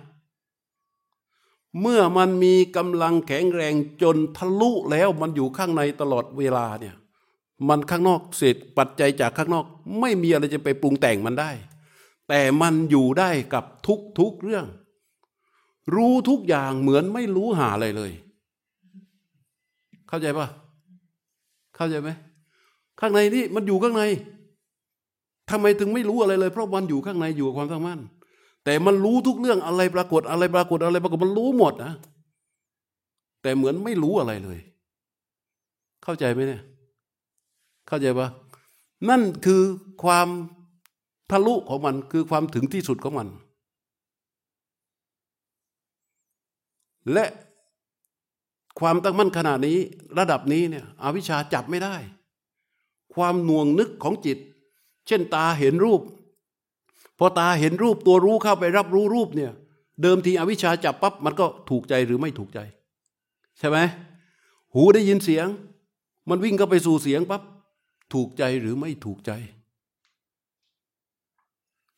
[1.80, 6.96] เมื่อมันมีกำลังแข็งแรงจนทะลุแล้วมันอยู่ข้างในตลอดเวลาเนี่ย
[7.70, 9.66] มันข้างนอกเศษปัจจัยจากข้างนอก
[10.00, 11.52] ไม่มีอะไรจะไปปรุงแต่งมันได้
[12.30, 14.66] แต่มันอยู่ได้กับทุกทุกเรื่อง
[15.96, 18.12] รู้ทุกอย่างเหมือนไม่รู้หาอะไรเลย
[20.08, 20.48] เข้าใจปะ
[21.76, 22.10] เข้าใจไหม
[23.00, 24.04] ข้างในนี่มันอยู่ข้างใน
[25.50, 28.00] ทำไมถึงไม่รู้อะไรเลย เพราะมันอยู่ข้างในอยู่กับความตั้งมั่น
[28.66, 31.94] แต่มันรู้ทุกเรื่องอะไรปรากฏอะไรปรากฏอะไรปรากฏมันรู้หมดนะ
[33.42, 34.60] แต่เหมือนไม่รู้อะไรเลย
[36.04, 36.62] เข้าใจไหมเนี่ย
[37.88, 38.28] เข้าใจปะ
[39.10, 39.62] นั่นคือ
[40.04, 40.28] ความ
[41.32, 43.28] ทะลุของมันคือความถึงที่สุดของมัน
[47.14, 47.26] และ
[48.80, 49.78] ความตั้งมั่นขนาดนี้
[50.20, 51.96] ระดับนี้เนี่ยอวิชชาจับไม่ได้
[53.16, 54.38] ความหน่วงนึกของจิต
[55.08, 56.02] เช่นตาเห็นรูป
[57.24, 59.52] พอตาเห็นรูปตัวรู้เข้าไปรับรู้รูปเนี่ย
[60.02, 62.60] เดิมทีอวิชชาจับปั๊บมันก็ถูกใจหรือไม่ถูกใจ
[63.60, 63.78] ใช่ไหม
[64.74, 65.48] หูได้ยินเสียง
[66.30, 67.42] มันวิ่งเข้าไปสู่เสียงปั๊บ
[68.14, 69.32] ถูกใจหรือไม่ถูกใจ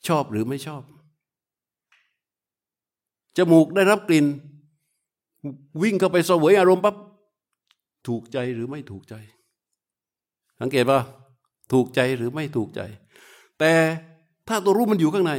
[0.07, 0.83] ชอบหรือไม่ชอบ
[3.37, 4.25] จมูกได้รับกลิ่น
[5.81, 6.95] วิ่งเข้าไปสวยอารมณ์ปั๊บ
[8.07, 9.15] ถูกใจหรือไม่ถูกใจ
[10.59, 10.99] สังเกตป่ะ
[11.71, 12.81] ถูกใจหรือไม่ถูกใจ
[13.59, 13.73] แต่
[14.47, 15.33] ถ้าตัวรู้มันอยู่ข้างใน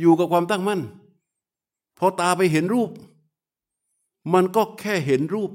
[0.00, 0.80] อยู่กับความตั้งมั่น
[1.98, 2.90] พอตาไปเห็นรูป
[4.34, 5.50] มันก็แค่เห็นรูป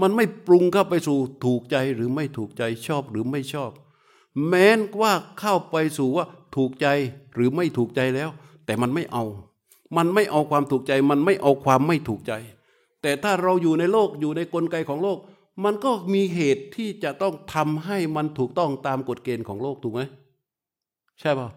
[0.00, 3.70] มันไม่ปรุงเข้าไปสู่ถูกใจหรือไม่ถูกใจชอบหรือไม่ชอบ
[4.46, 6.86] แม้นว่าเข้าไปสู่ว่าถูกใจ
[7.34, 8.30] หรือไม่ถูกใจแล้ว
[8.64, 9.24] แต่มันไม่เอา
[9.96, 12.32] มันไม่เอาความถูกใจ มันไม่เอาความไม่ถูกใจ
[13.02, 15.18] แต่ถ้าเราอยู่ในโลกอยู่ในกลไกของโลก
[15.64, 20.02] มันก็มีเหตุที่จะต้องทำให้มันถูกต้องตามกฎเกณฑ์ของโลกถูกไหม
[21.20, 21.48] ใช่ป่ะ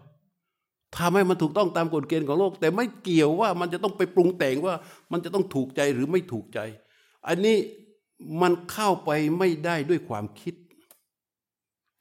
[0.96, 4.74] ทำให้มันถูกต้องตามกฎเกณฑ์ของโลก แต่ไม่เกี่ยวว่ามันจะต้องไปปรุงแต่งว่า
[5.12, 6.60] มันจะต้องถูกใจหรือไม่ถูกใจ
[7.28, 7.56] อันนี้
[8.42, 10.54] มันเข้าไปไม่ได้ด้วยความคิด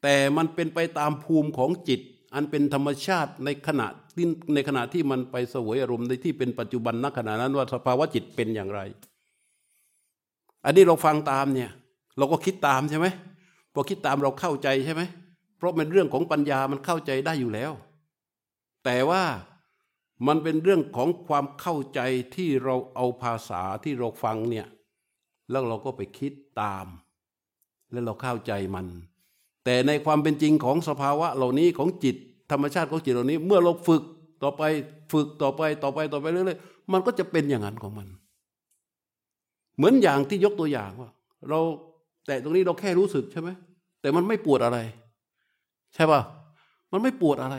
[0.04, 2.02] แต่มันเป็นไปตามภูมิของจิต
[2.34, 8.82] อันเป็นธรรมชาติในขณะที่ในขณะที่มันไปสวยอารมณ์ในที่เป็นปัจจุบันณขณะนั้นว่าสภาวะจิตเป็นอย่างไร
[10.66, 11.72] อันนี้เราฟังตามเนี่ย
[12.18, 13.08] เราก็คิดตามใช่ไหม
[13.74, 15.02] พอคิดตามเราเข้าใจใช่ไหม
[15.64, 17.72] ราะเป็นเรื่องของปัญญามันเข้าใจได้อยู่แล้ว
[18.86, 19.24] แต่ว่า
[20.28, 22.00] มันเป็นเรื่องของความเข้าใจ
[22.36, 24.68] ที่เราเอาภาษาที่เราฟังเนี่ย
[25.50, 26.88] แล้วเราก็ไปคิดตาม
[27.92, 28.86] แล้วเราเข้าใจมัน
[29.66, 32.16] แต่ในความเป็นจริงของสภาวะเหล่านี้ของจิต
[32.52, 34.04] ธรรมชาติของจิตเหล่านี้ เมื่อเราฝึก
[34.44, 34.64] ต่อไป
[35.14, 38.08] ฝึกต่อไปต่อไปต่อไปเรื่อยๆมันก็จะเป็นอย่างนั้นของมัน
[39.78, 41.12] เหมือนอย่างที่ยกตัวอย่างว่า
[41.50, 41.60] เรา
[42.28, 43.50] แต่ตรงนี้เราแค่รู้สึกใช่ไหม
[44.02, 44.80] แต่มันไม่ปวดอะไร
[45.94, 46.22] ใช่ป่ะ
[46.92, 47.56] มันไม่ปวดอะไร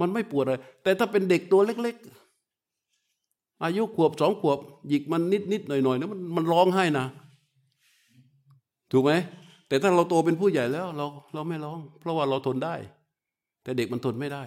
[0.00, 1.96] มันไม่ปวดอะไร แต่ถ้าเป็นเด็กตัวเล็ก
[2.80, 4.58] ๆ อายุขวบสองขวบ
[4.88, 7.06] หยิกมันนิดนิดหน่อยหน่อยนะมันมันร้องไห้นะ
[8.92, 9.12] ถูกไหม
[9.68, 12.74] แต่ถ้าเราโตเป็นผู้ใหญ่แล้ว เราเราไม่ร้อง เพราะว่าเราทนได้
[13.62, 14.42] แต่เด็กมันทนไม่ได้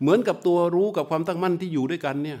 [0.00, 2.40] เหมือนกับตัวรู้กับความตั้งมั่นที่อยู่ด้วยกันเนี่ย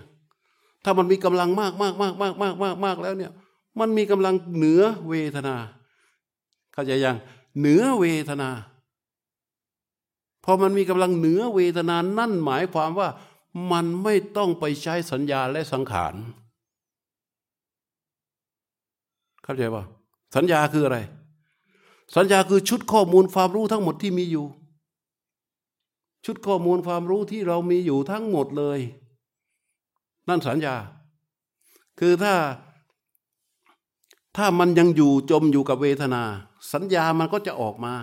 [0.84, 3.32] ถ้ามันมีกำลังมากมากมากมากมากมากมากแล้วเนี่ย
[3.80, 5.56] มันมีกำลังเหนือเวทนา
[6.72, 7.16] เข้าใจยัง
[7.58, 8.50] เหนือเวทนา
[10.44, 13.08] พอมันมีกำลังเหนือเวทนานั่นหมายความว่า
[13.72, 16.14] มันไม่ต้องไปใช้สัญญาและสังขาร
[19.42, 19.84] เข้าใจป่ะ
[20.36, 20.98] สัญญาคืออะไร
[22.16, 24.46] สัญญาคือชุดข้อมูลความรู้ทั้งหมดที่มีอยู่
[26.24, 28.78] ชุดข้อมูลความรู้ที่เรามีอยู่ทั้งหมดเลย
[30.28, 30.74] นั่นสัญญา
[32.00, 32.34] คือถ้า
[34.36, 36.22] ถ้ามันยังอยู่จมอยู่กับเวทนา
[36.72, 37.94] สัญญามันก็จะออกมา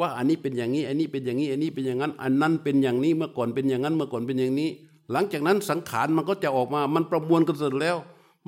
[0.00, 4.68] ว่าอันนี้เป็นอย่างนี้ อันนี้เป็นอย่างนี้ อันนี้เป็นอย่างนั้น อันนั้นเป็นอย่างนี้เมื่อก่อนเป็นอย่างนั้น เมื่อก่อนเป็นอย่างนี้
[5.12, 7.96] หลังจากนั้นสังขารมันก็จะออกมา มันประมวลกันเสร็จแล้ว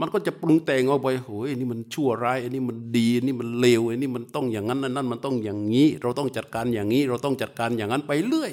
[0.01, 8.53] มันก็จะปรุงแต่งออกไปโอ้ยนี่มันชั่วร้ายอันนี้มันดีอันนี้มันเลวอันนี้มันต้องอย่างนั้นนั่นมันต้องอย่างนี้ เราต้องจัดการอย่างนี้ เราต้องจัดการอย่างนั้นไปเรื่อย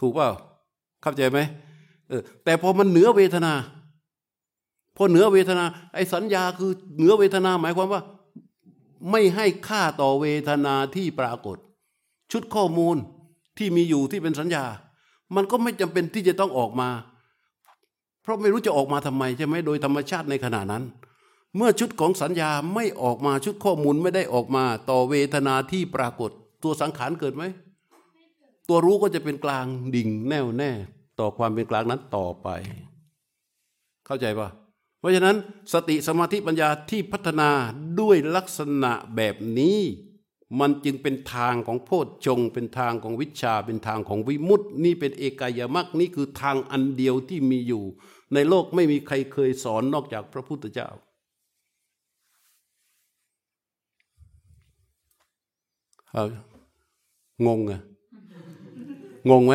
[0.00, 0.28] ถูกเปล่า
[1.02, 1.38] เข้าใจไหม
[2.08, 3.52] เออแต่พอมันเหนือเวทนา
[4.96, 8.02] พอเหนือเวทนาไอ้สัญญาคือเหนือเวทนาหมายความว่า
[9.10, 11.56] ไม่ให้ค่าต่อเวทนาที่ปรากฏ
[12.32, 12.96] ชุดข้อมูล
[13.58, 14.64] ที่มีอยู่ที่เป็นสัญญา
[15.36, 16.88] มันก็ไม่จำเป็นที่จะต้องออกมา
[18.22, 20.84] เพราะไม่รู้จะออกมาทำไมใช่ไหมโดยธรรมชาติในขณะนั้น
[21.56, 26.30] เมื่อชุดของสัญญาไม่ออกมาชุดข้อมูลไม่ได้ออกมา ต่อเวทนาที่ปรากฏ
[26.62, 27.44] ตัวสังขารเกิดไหม
[28.68, 30.70] ตัวรู้ก็จะเป็นกลางดิ่งแน่วแน่
[31.20, 32.48] ต่อความเป็นกลางนั้นต่อไป
[34.06, 34.48] เข้าใจปะ
[35.02, 35.36] เพราะฉะนั้น
[35.72, 37.50] สติสมาธิปัญญาที่พัฒนา
[38.00, 39.80] ด้วยลักษณะแบบนี้
[40.60, 47.82] มันจึงเป็นทางของโพชฌงเป็นทางของวิชา เป็นทางของวิมุตติ นี่เป็นเอกายมรรคนี่คือทางอันเดียวที่มีอยู่
[48.34, 50.88] ในโลกไม่มีใครเคยสอนนอกจากพระพุทธเจ้า
[56.12, 56.26] เออ
[57.46, 57.80] งงอะ
[59.30, 59.54] งงไหม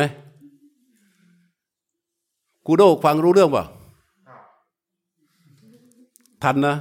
[2.66, 3.64] กูโดฟังรู้เรื่องป่ะ
[6.44, 6.76] ทันนะ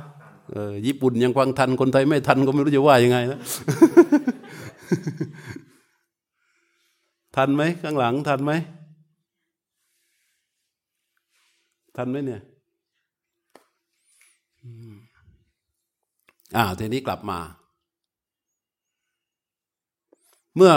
[0.86, 3.40] ญี่ปุ่นยังฟังทันคนไทยไม่ทันก็ไม่รู้จะว่ายังไงนะ
[7.36, 8.52] ทันไหมข้างหลังทันไหม
[11.98, 12.42] ทันไหมเนี่ย
[16.56, 17.40] อ่าทีนี้กลับมา
[20.56, 20.74] เมื่อ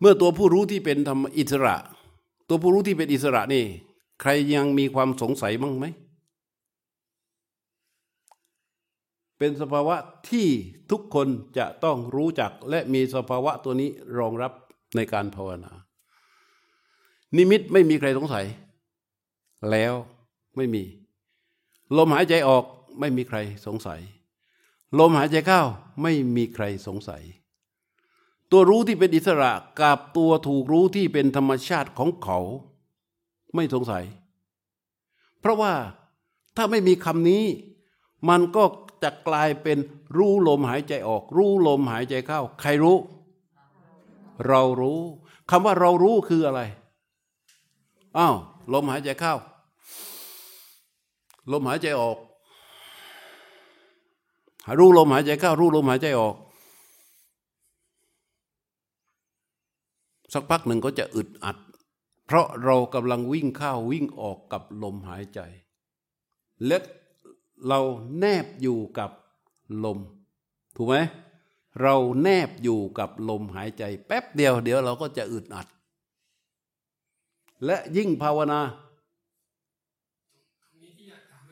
[0.00, 1.76] เมื่อตัวผู้รู้ที่เป็นธรรมอิสระ
[2.48, 3.64] ตัวผู้รู้ที่เป็นอิสระนี่
[4.20, 5.84] ใครยังมีความสงสัยบ้างไหม
[9.38, 9.96] เป็นสภาวะ
[10.30, 10.48] ที่
[10.90, 11.28] ทุกคน
[11.58, 14.52] จะต้องรู้จักและมีสภาวะตัวนี้รองรับ
[14.96, 15.72] ในการภาวนา
[17.36, 18.46] นิมิตไม่มีใครสงสัย
[19.70, 19.92] แล้ว
[20.56, 20.82] ไม่มี
[21.96, 22.64] ลมหายใจออก
[23.00, 24.00] ไม่มีใครสงสัย
[24.98, 25.60] ลมหายใจเข้า
[26.02, 27.22] ไม่มีใครสงสัย
[28.56, 32.38] ตัวรู้ที่เป็นอิสระกับตัวถูกรู้ที่เป็นธรรมชาติของเขา
[33.54, 34.04] ไม่สงสัย
[35.40, 35.72] เพราะว่า
[36.56, 37.44] ถ้าไม่มีคำนี้
[38.28, 38.64] มันก็
[39.02, 39.78] จะกลายเป็น
[40.16, 42.96] รู้ลมหายใจออก รู้ลมหายใจเข้า ใครรู้
[44.46, 45.00] เรารู้
[45.50, 46.60] คำว่าเรารู้คืออะไร
[48.18, 48.36] อ้าว
[48.72, 49.34] ลมหายใจเข้า
[51.52, 52.18] ลมหายใจออก
[54.78, 56.36] รู้ลมหายใจเข้า รู้ลมหายใจออก
[60.34, 61.56] สักพักหนึ่งก็จะอึดอัด
[62.26, 65.40] เพราะเรากำลังวิ่งเข้าวิ่งออกกับลมหายใจ
[66.66, 66.78] และ
[67.68, 67.80] เรา
[68.18, 69.10] แนบอยู่กับ
[69.84, 69.98] ลม
[70.76, 70.96] ถูกไหม
[71.82, 75.66] เราแนบอยู่กับลมหายใจ แป๊บเดียวเดี๋ยวเราก็จะอึดอัด
[77.64, 78.60] และยิ่งภาวนา
[80.80, 81.42] นี้ที่อยากถาม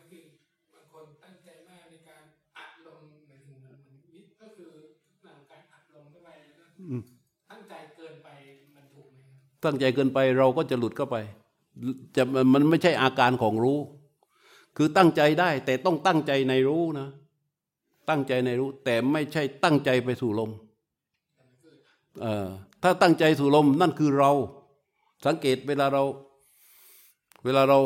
[9.64, 11.16] ตั้งใจเกินไปเราก็จะหลุดเข้าไป
[12.16, 12.22] จะ
[12.52, 13.78] มันไม่ใช่อาการของรู้
[14.76, 17.08] คือตั้งใจได้ แต่ต้องตั้งใจในรู้นะ
[18.08, 20.50] ตั้งใจในรู้ แต่ไม่ใช่ตั้งใจไปสู่ลม
[22.20, 22.46] เออ
[22.82, 24.30] ถ้าตั้งใจสู่ลมนั่นคือเรา
[25.26, 26.02] สังเกตเวลาเรา
[27.44, 27.78] เวลาเรา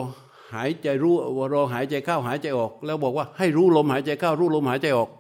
[0.55, 5.11] หายใจรู้ว่าเราหายใจเข้าหายใจออก แล้วบอกว่าให้รู้ลมหายใจเข้ารู้ลมหายใจออก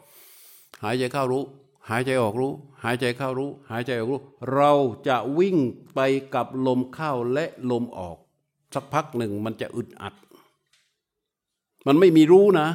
[0.84, 1.42] หายใจเข้ารู้
[1.90, 2.52] หายใจออกรู้
[2.84, 4.20] หายใจเข้ารู้ หายใจออกรู้
[4.54, 4.72] เรา
[5.08, 5.56] จะวิ่ง
[5.94, 6.00] ไป
[6.34, 8.16] กับลมเข้าและลมออก
[8.74, 10.14] สักพักหนึ่งมันจะอึดอัด
[11.86, 12.68] มันไม่มีรู้นะ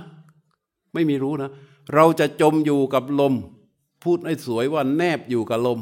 [0.94, 1.50] ไม่มีรู้นะ
[1.94, 3.34] เราจะจมอยู่กับลม
[4.04, 5.80] พูดให้สวยว่าแนบอยู่กับลม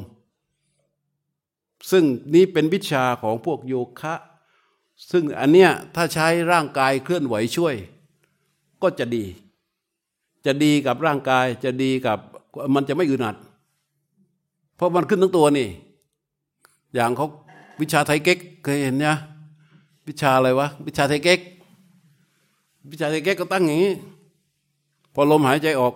[1.92, 4.14] ซึ่งนี้เป็นวิชาของพวกโยคะ
[5.12, 7.76] ซึ่งอันเนี้ยถ้าใช้ร่างกายเคลื่อนไหวช่วย
[8.82, 9.26] ก็จะดี
[10.46, 12.20] จะดีกับร่างกายจะดีกับ
[12.76, 13.36] มันจะไม่อึดอัด
[14.76, 15.68] เพราะมันขึ้นทั้งตัวนี่
[16.96, 17.28] อย่างเขา
[17.82, 19.16] วิชาไทยเก๊กเคยเห็นเนี่ย
[20.08, 21.40] วิชาอะไรวะ วิชาไทยเก๊ก
[22.92, 23.94] วิชาไทยเก๊กก็ตั้งอย่างนี้
[25.14, 25.94] พอลมหายใจออก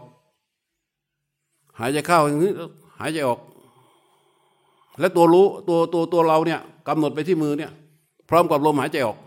[1.79, 2.51] หายใจเข้าอย่างนี้
[2.99, 3.39] หายใจออก
[4.99, 7.71] และตัวรู้ตัวตัวตัวเราเนี่ยกำหนดไปที่มือเนี่ย
[8.29, 9.17] พร้อมกับลมหายใจออก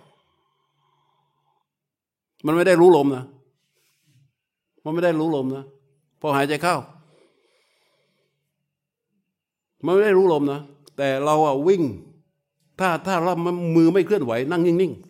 [2.47, 3.25] มันไม่ได้รู้ลมนะ
[4.85, 5.65] มันไม่ได้รู้ลมนะ
[6.21, 6.77] พอหายใจเข้า
[9.87, 10.61] มันไม่ได้รู้ลมนะ
[10.97, 11.83] แต่เราอะวิ่ง
[12.81, 13.35] ถ้าถ้าเรา
[13.77, 15.03] มือไม่เคลื่อนไหว นั่งนิ่งๆ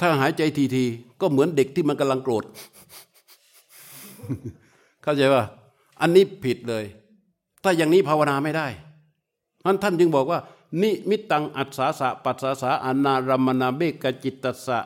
[0.00, 0.42] ถ้าหายใจ
[0.74, 2.44] ทีๆ ก็เหมือนเด็กที่มันกำลังโกรธ
[5.02, 5.44] เข้าใจป่ะ
[6.00, 6.84] อันนี้ผิดเลย
[7.62, 8.66] ถ้าอย่างนี้ภาวนาไม่ได้
[9.64, 10.38] ท่านท่านจึงบอกว่า
[10.82, 14.78] นิมิตังอัศสาสะปัสสาสะอนารมนาเบกจิตตสะ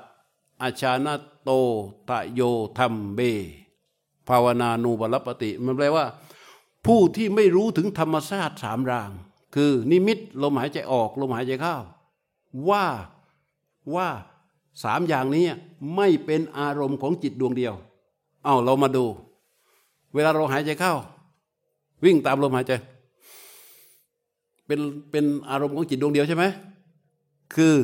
[0.62, 1.50] อาชานาโต
[2.08, 2.40] ตะโย
[2.78, 3.20] ธรรมเบ
[4.28, 6.04] ภาวนานูบลปติ มันแปลว่า
[6.86, 9.10] ผู้ที่ไม่รู้ถึงธรรมชาติสามราง
[9.54, 11.76] คือนิมิตลมหายใจออกลมหายใจเข้า
[12.68, 12.86] ว่า
[13.94, 14.08] ว่า
[14.84, 15.44] สามอย่างนี้
[15.96, 17.74] ไม่เป็นอารมณ์ของจิตดวงเดียว
[18.44, 19.04] เอาเรามาดู
[20.14, 20.94] เวลาเราหายใจเข้า
[22.04, 22.72] วิ่งตามลมหายใจ
[24.66, 24.80] เป็น
[25.10, 26.44] เป็นอารมณ์ของจิตดวงเดียวใช่ไหม
[27.54, 27.74] คือ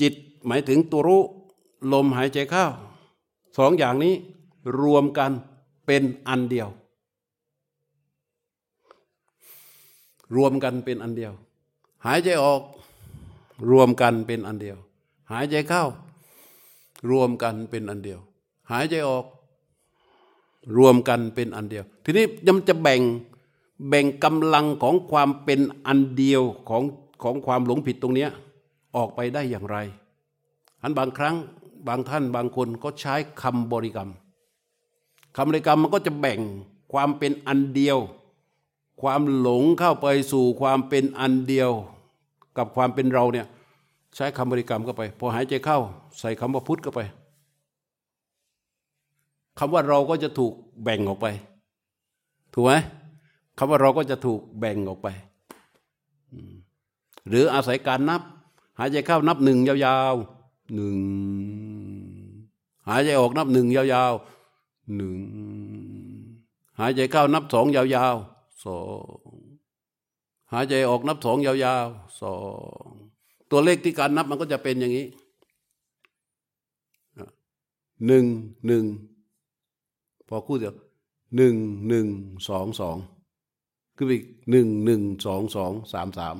[0.00, 0.12] จิต
[0.46, 1.22] หมายถึงตัวรู้
[1.92, 2.66] ลมหายใจเข้า
[3.58, 4.14] สองอย่างนี้
[4.80, 5.30] รวมกัน
[5.92, 6.68] เป็นอันเดียว
[10.36, 11.32] รวมกันเป็นอันเดียว
[12.06, 12.62] หายใจออก
[13.70, 14.78] รวมกันเป็นอันเดียว
[15.32, 15.84] หายใจเข้า
[17.10, 18.20] รวมกันเป็นอันเดียว
[18.70, 19.24] หายใจออก
[20.76, 23.00] รวมกันเป็นอันเดียว ทีนี้ยังจะแบ่ง
[23.88, 26.82] แบ่งกำลังของความเป็นอันเดียวของ
[27.22, 28.26] ของความหลงผิดตรงนี้
[28.96, 29.76] ออกไปได้อย่างไร
[30.82, 31.36] อันบางครั้ง
[31.88, 34.10] บางท่านบางคนก็ใช้คำบริกรรม
[35.36, 36.40] คำบริกรรมมันก็จะแบ่ง
[36.92, 37.98] ความเป็นอันเดียว
[39.02, 41.70] ความหลงเข้าไปสู่ความเป็นอันเดียว
[42.58, 43.46] กับความเป็นเราเนี่ย
[44.16, 45.78] ใช้คำบริกรรมเข้าไป พอหายใจเข้า
[46.20, 47.00] ใส่คำว่าพุทธเข้าไป
[49.58, 51.26] คำว่าเราก็จะถูกแบ่งออกไป
[52.52, 52.72] ถูกไหม
[53.58, 55.08] คำว่าเราก็จะถูกแบ่งออกไป
[57.28, 58.22] หรืออาศัยการนับ
[58.78, 59.76] หายใจเข้านับหนึ่งยา
[60.12, 60.98] วๆหนึ่ง
[62.88, 64.41] หายใจออกนับหนึ่งยาวๆ
[64.96, 65.16] หนึ่ง
[66.78, 68.80] หายใจเข้านับสองยาวๆสอ
[69.30, 69.34] ง
[70.52, 72.36] หายใจออกนับสองยาวๆสอ
[72.86, 72.88] ง
[73.50, 75.06] ตัวเลขที่การนับมันก็จะเป็นอย่างนี้
[78.06, 78.24] หนึ่ง
[78.66, 78.84] หนึ่ง
[80.28, 80.76] พอคู่เดียว
[81.36, 81.54] หนึ่ง
[81.88, 82.06] หนึ่ง
[82.48, 82.96] สองสอง
[83.96, 86.36] ขึ้นไปอีกหนึ่งหนึ่งสองสองสามสาม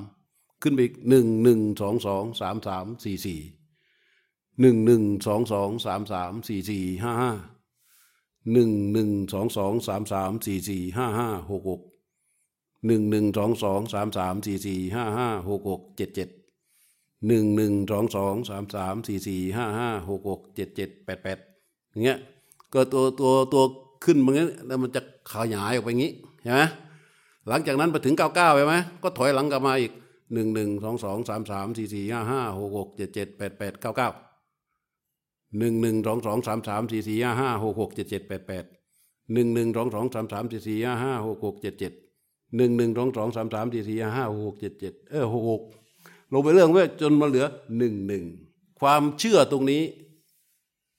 [0.61, 3.39] ขึ้นไปอีกหนึ่งหนึ่งสองสองสามสามสี่สี่
[4.61, 7.31] หนึ่งหนึ่งสองสองสามสามสี่สี่ห้าห้า
[8.51, 11.81] หนึ่งหนึ่งสองสองสามสามสี่สี่ห้าห้าหกหก
[12.87, 16.29] หนึ่งหนึ่งสองสองสามสามสี่สี่ห้าห้าหกหกเจ็ดเจ็ด
[17.27, 21.37] หนึ่งหนึ่งสองสองสามสามสี่สี่ห้าห้าหกหกเจ็ดเจ็ดแปดแปด
[21.91, 22.19] อย่างเงี้ย
[22.73, 23.63] ก็ตัวตัวตัว
[24.03, 25.01] ขึ้นมันนี้แล้วมันจะ
[25.31, 26.11] ขยายออกไปงี้
[26.43, 26.61] ใช่ไหม
[27.47, 29.91] หลังจากนั้นไปถึงเก้าเก้าใช่ไหมก็ถอยหลังกลับมาอีก
[30.33, 34.09] หนึ่งหนึ่งสองสองสามสามสี่สี่ห้าห้าหกหกเจ็ดเจ็ดแปดแปดเก้าเก้า
[35.59, 38.65] หนึ่งหนึ่งสองสองสามสามสี่สี่ห้าห้าหกหกเจ็ดเจ็ดแปดแปด
[39.33, 41.93] หนึ่งหนึ่งสองสองสามสามสี่สี่ห้าห้าหกหกเจ็ดเจ็ด
[42.57, 45.61] หนึ่งหนึ่งสองสองสามสามสี่สี่ห้าห้าหกหกเจ็ดเจ็ดเออหกหก
[46.31, 47.45] ลงไปเรื่องเว้ยจนมาเหลือ
[47.77, 48.23] หนึ่งหนึ่ง
[48.79, 49.83] ความเชื่อตรงนี้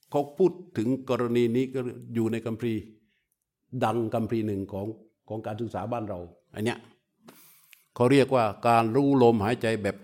[0.09, 1.79] เขาพูดถึงกรณีนี้ก็
[2.13, 2.81] อยู่ในคัมภีร์
[3.83, 4.87] ดังคำพีหนึ่งของ
[5.29, 6.19] ของการศึกษาบ้านเรา
[6.53, 6.77] อันเนี้ย
[7.95, 9.95] เขาเรียกว่าการรู้ลมหายใจแบบ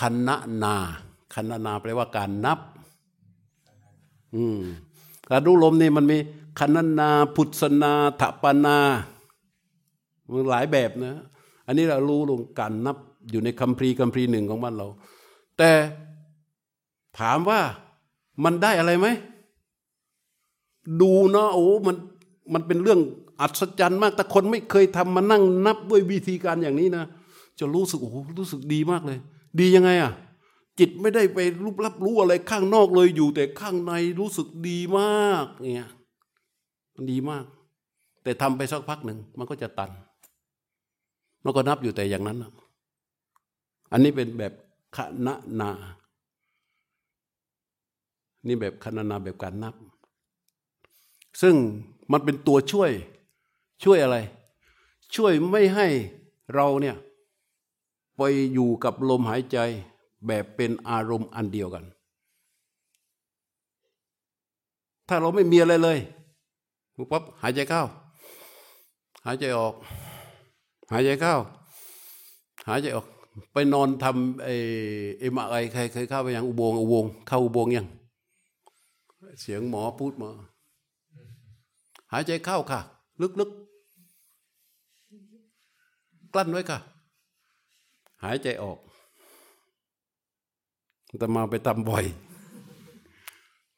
[0.00, 0.76] คันนานา
[1.34, 2.58] คันนาแปลว่าการนับ
[4.34, 4.58] อืม
[5.30, 6.18] การรู้ลมนี่มันมี
[6.58, 8.78] คันนาพุทธนาถปนา
[10.32, 11.14] มันหลายแบบนะ
[11.66, 12.96] อันนี้เรารู้ลงการนับ
[13.30, 14.88] อยู่ในคัมภีร์คัมภีร์หนึ่งของบ้านเรา
[15.58, 15.70] แต่
[17.18, 17.60] ถามว่า
[18.44, 19.06] มันได้อะไรไหม
[21.00, 21.96] ดูนะโอ้มัน
[22.52, 23.00] มันเป็นเรื่อง
[23.40, 27.04] อัศจรรย์มาก แต่คนไม่เคยทำมานั่งนับด้วยวิธีการอย่างนี้นะ
[27.58, 29.18] จะรู้สึกโอ้รู้สึกดีมากเลย
[29.60, 30.12] ดียังไงอะ
[30.78, 35.90] จิตไม่ได้ไปรูปรับรู้อะไรข้างนอกเลยอยู่ แต่ข้างในรู้สึกดีมากเนี่ย
[36.94, 37.44] มันดีมาก
[38.22, 39.90] แต่ทำไปสักพักหนึ่งมันก็จะตัน
[41.44, 42.38] มันก็นับอยู่แต่อย่างนั้น
[43.92, 44.52] อันนี้เป็นแบบ
[44.96, 45.28] คณ
[45.60, 45.70] นา
[48.46, 49.74] นี่แบบคณนาแบบการนับ
[51.42, 51.54] ซึ่ง
[52.12, 52.90] มันเป็นตัวช่วย
[53.84, 54.16] ช่วยอะไร
[55.14, 55.86] ช่วยไม่ให้
[56.54, 56.96] เราเนี่ย
[58.16, 58.22] ไป
[58.52, 59.58] อยู่กับลมหายใจ
[60.26, 61.84] แบบเป็นอารมณ์อันเดียวกัน
[65.08, 65.98] ถ้าเราไม่มีอะไรเลย
[67.12, 67.82] ปั๊บหายใจเข้า
[69.26, 69.74] หายใจออก
[70.92, 71.34] หายใจเข้า
[72.68, 73.06] หายใจออก
[73.52, 74.54] ไปนอนทำไอ้
[75.20, 77.86] เอ็มไอใครเคยเข้าไปยังอุโบงอุโบงเข้าอุโบงยัง
[79.40, 80.30] เสียงหมอพูดมา
[82.12, 82.80] หายใจเข้าค่ะ
[83.40, 86.78] ลึกๆ กลั้นไว้ค่ะ
[88.24, 88.78] หายใจออก
[91.18, 92.04] แต่มาไปทำบ่อย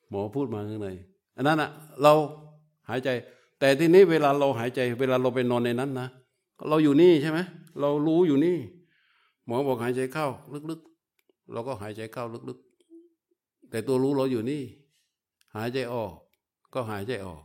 [0.09, 0.89] หมอพูดมาข้างใน
[1.37, 1.71] อันนั้นอะ
[2.03, 2.13] เรา
[2.89, 3.09] หายใจ
[3.59, 6.09] แต่ทีนี้เวลาเราหายใจ เวลาเราไปนอนในนั้นนะ
[6.69, 7.41] เราอยู่นี่ใช่ไหม
[7.81, 8.57] เรารู้อยู่นี่
[9.47, 10.27] หมอบอกหายใจเข้า
[10.71, 14.63] ลึกๆ เราก็หายใจเข้าลึกๆ แต่ตัวรู้เราอยู่นี่
[15.57, 16.13] หายใจออก
[16.75, 17.43] ก็หายใจออก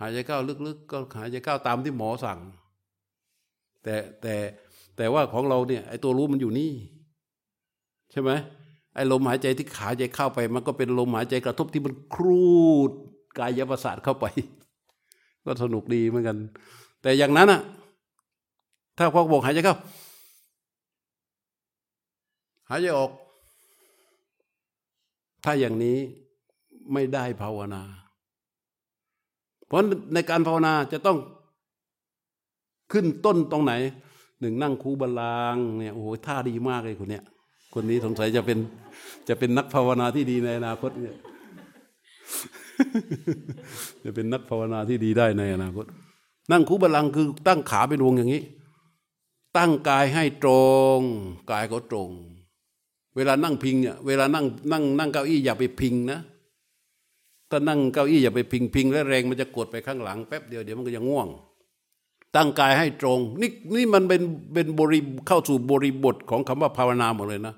[0.00, 2.38] หายใจเข้าลึกๆ ก็หายใจเข้าตามที่หมอสั่ง
[3.82, 4.34] แต่แต่
[4.96, 6.72] แต่ว่าของเราเนี่ยไอ้ตัวรู้มันอยู่นี่
[8.14, 8.32] ใช่ไหม
[8.94, 12.54] ไอ้ลมหายใจที่ขาใจเข้าไป มันก็เป็นลมหายใจกระทบที่มันครู
[12.88, 12.90] ด
[13.38, 14.26] กายประสาทเข้าไป
[15.44, 16.36] ก็สนุกดีเหมือนกัน
[17.02, 17.60] แต่อย่างนั้นอะ
[18.98, 19.76] ถ้าพอบอกหายใจเข้า
[22.70, 23.10] หายใจออก
[25.44, 25.98] ถ้าอย่างนี้
[26.92, 27.82] ไม่ได้ภาวนา
[29.66, 29.82] เพราะ
[30.14, 31.18] ในการภาวนาจะต้อง
[32.92, 33.72] ขึ้นต้นตรงไหน
[34.40, 37.24] หนึ่งนั่งคูบาลางเนี่ยโอ้โหท่าดีมากเลยคนเนี้ย
[37.74, 38.58] คนนี้สงสัยจะเป็น
[39.28, 41.16] จะเป็นนักภาวนาที่ดีในอนาคตเนี่ย
[44.04, 45.84] จะเป็นนักภาวนาที่ดีได้ในอนาคต
[46.52, 48.42] นั่งคูบาลังคือตั้งขาเป็นวงอย่างนี้
[49.56, 50.52] ตั้งกายให้ตร
[50.98, 51.00] ง
[51.50, 52.10] กายก็ตรง
[53.16, 56.20] เวลานั่งพิงเนี่ยเวลานั่งนั่งนั่งเก้าอี้อย่าไปพิงนะ
[57.50, 61.28] ถ้านั่งเก้าอี้อย่าไปพิงพิง แล้วแรงมันจะกดไปข้างหลังแป๊บเดียวเดี๋ยวมันก็จะง่วง
[62.36, 64.22] ตั้งกายให้ตรง นี่นี่มันเป็น
[64.54, 67.54] เป็นบริเข้าสู่บริบทของคำว่าภาวนาหมดเลยนะ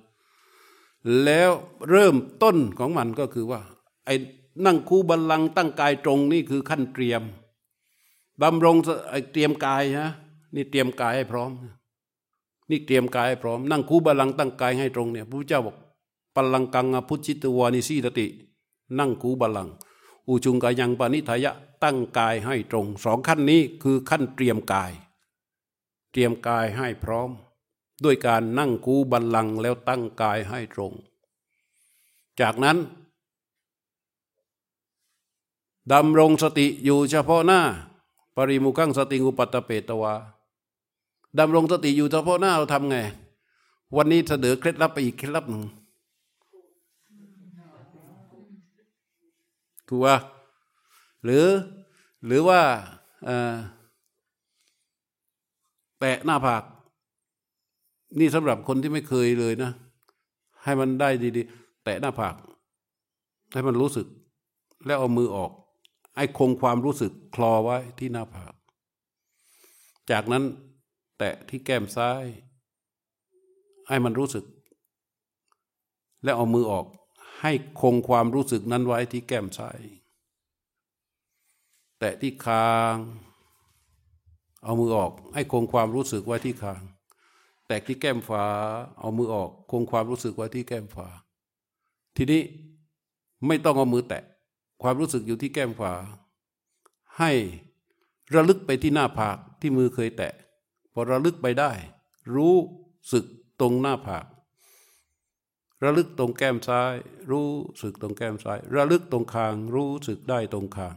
[1.25, 1.51] แล้ว
[1.91, 3.61] เริ่มต้นของมันก็คือว่า
[4.07, 4.15] ไอ้
[4.67, 7.23] นั่งคูบัลลังตั้งกายตรงนี่คือขั้นเตรียม
[8.43, 8.77] บำรง
[9.11, 10.11] ไอ้เตรียมกายนะ
[10.55, 11.51] นี่เตรียมกายให้พร้อม
[12.71, 15.77] นี่เตรียมกายให้พร้อม นั่งคูบัลลังตั้งกายให้ตรงเนี่ยพระพุทธเจ้าบอก
[16.37, 18.27] ปลังกังอพุชิตวานิสีตติ
[18.99, 19.69] นั่งคูบัลลัง
[20.29, 21.53] อุจุงกายังปานิทายะ
[21.85, 24.93] ตั้งกายให้ตรงสองขั้นนี้คือขั้นเตรียมกาย
[26.13, 27.31] เตรียมกายให้พร้อม
[28.05, 30.93] ด้วยการนั่งคูบัลลังแล้วตั้งกายให้ตรง
[32.41, 32.79] จากนั้น
[35.93, 37.61] ดำรงสติอยู่เฉพาะหน้า
[38.37, 40.15] ปริมุขังสติงุปัตเปตวา
[41.39, 42.97] ดำรงสติอยู่เฉพาะหน้าเราทำไง
[43.97, 45.65] วันนี้เสนอเคล็ดลับไปอีกเคล็ดลับหนึ่ง
[49.89, 50.17] ถูกว่า
[51.25, 51.47] หรือ
[52.27, 52.61] หรือว่า
[55.99, 56.63] แตะหน้าผาก
[58.19, 59.71] นี่สำหรับคนที่ไม่เคยเลยนะ
[60.65, 62.35] ให้มันได้ดีๆ แตะหน้าผาก
[63.53, 64.07] ให้มันรู้สึก
[64.87, 65.51] แล้วเอามือออก
[66.17, 68.55] ไอ้คงความรู้สึกคลอไว้ที่หน้าผาก
[70.11, 70.45] จากนั้น
[71.19, 72.25] แตะที่แก้มซ้าย
[73.89, 74.45] ให้มันรู้สึก
[76.25, 76.87] แล้วเอามือออก
[77.43, 79.81] ให้คงความรู้สึกนั้นไว้ที่แก้มซ้าย
[81.99, 82.97] แตะที่คาง
[84.65, 86.83] เอามือออก ให้คงความรู้สึกไว้ที่คาง
[87.67, 88.45] แตกที่แก้มฝา
[89.01, 91.09] เอามือออก คงความรู้สึกไว้ที่แก้มฝา
[92.17, 92.43] ทีนี้
[93.47, 94.23] ไม่ต้องเอามือแตะ
[94.83, 95.93] ความรู้สึกอยู่ที่แก้มฝา
[97.19, 97.33] ให้
[98.35, 100.33] ระลึกไปที่หน้าผากที่มือเคยแตะ
[100.93, 101.71] พอระลึกไปได้
[102.35, 102.57] รู้
[103.13, 103.25] สึก
[103.61, 104.27] ตรงหน้าผาก
[105.85, 106.95] ระลึกตรงแก้มซ้าย
[107.31, 107.49] รู้
[107.83, 110.95] สึกตรงแก้มซ้าย ระลึกตรงคาง รู้สึกได้ตรงคาง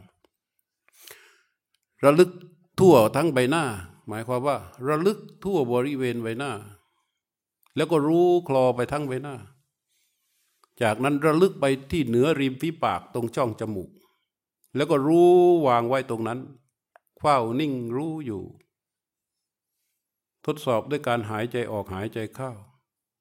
[2.04, 2.30] ระลึก
[2.78, 3.64] ทั่วทั้งใบหน้า
[4.10, 4.56] หมายความว่า
[4.86, 6.52] ระลึกทั่วบริเวณใบหน้า
[7.76, 9.36] แล้วก็รู้คลอไปทั้งใบหน้า
[10.82, 13.90] จากนั้นระลึกไปที่เหนือริมฝีปากตรงช่องจมูก
[14.76, 15.30] แล้วก็รู้
[15.66, 16.38] วางไว้ตรงนั้น
[17.18, 18.42] คว้านิ่งรู้อยู่
[20.46, 22.50] ทดสอบด้วยการหายใจออกหายใจเข้า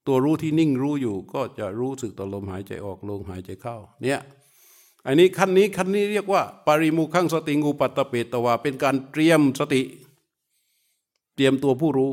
[0.07, 4.19] ตัวรู้ที่นิ่งรู้อยู่ ก็จะรู้สึกต่อลมหายใจออกลมหายใจเข้า เนี่ย
[5.05, 9.81] อันนี้ขั้นนี้ขั้นนี้เรียกว่า ปริมุขังสติงูปัตตเปตวาเป็นการเตรียมสติ
[11.39, 12.11] ตรียมตัวผู้รู้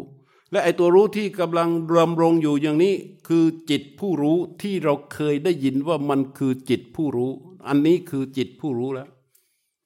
[0.50, 2.94] และไอตัวรู้ที่กำลังรำรงอยู่อย่างนี้
[3.28, 7.30] คือจิตผู้รู้ที่เราเคยได้ยินว่ามันคือจิตผู้รู้
[7.66, 9.08] อันนี้คือจิตผู้รู้แล้ว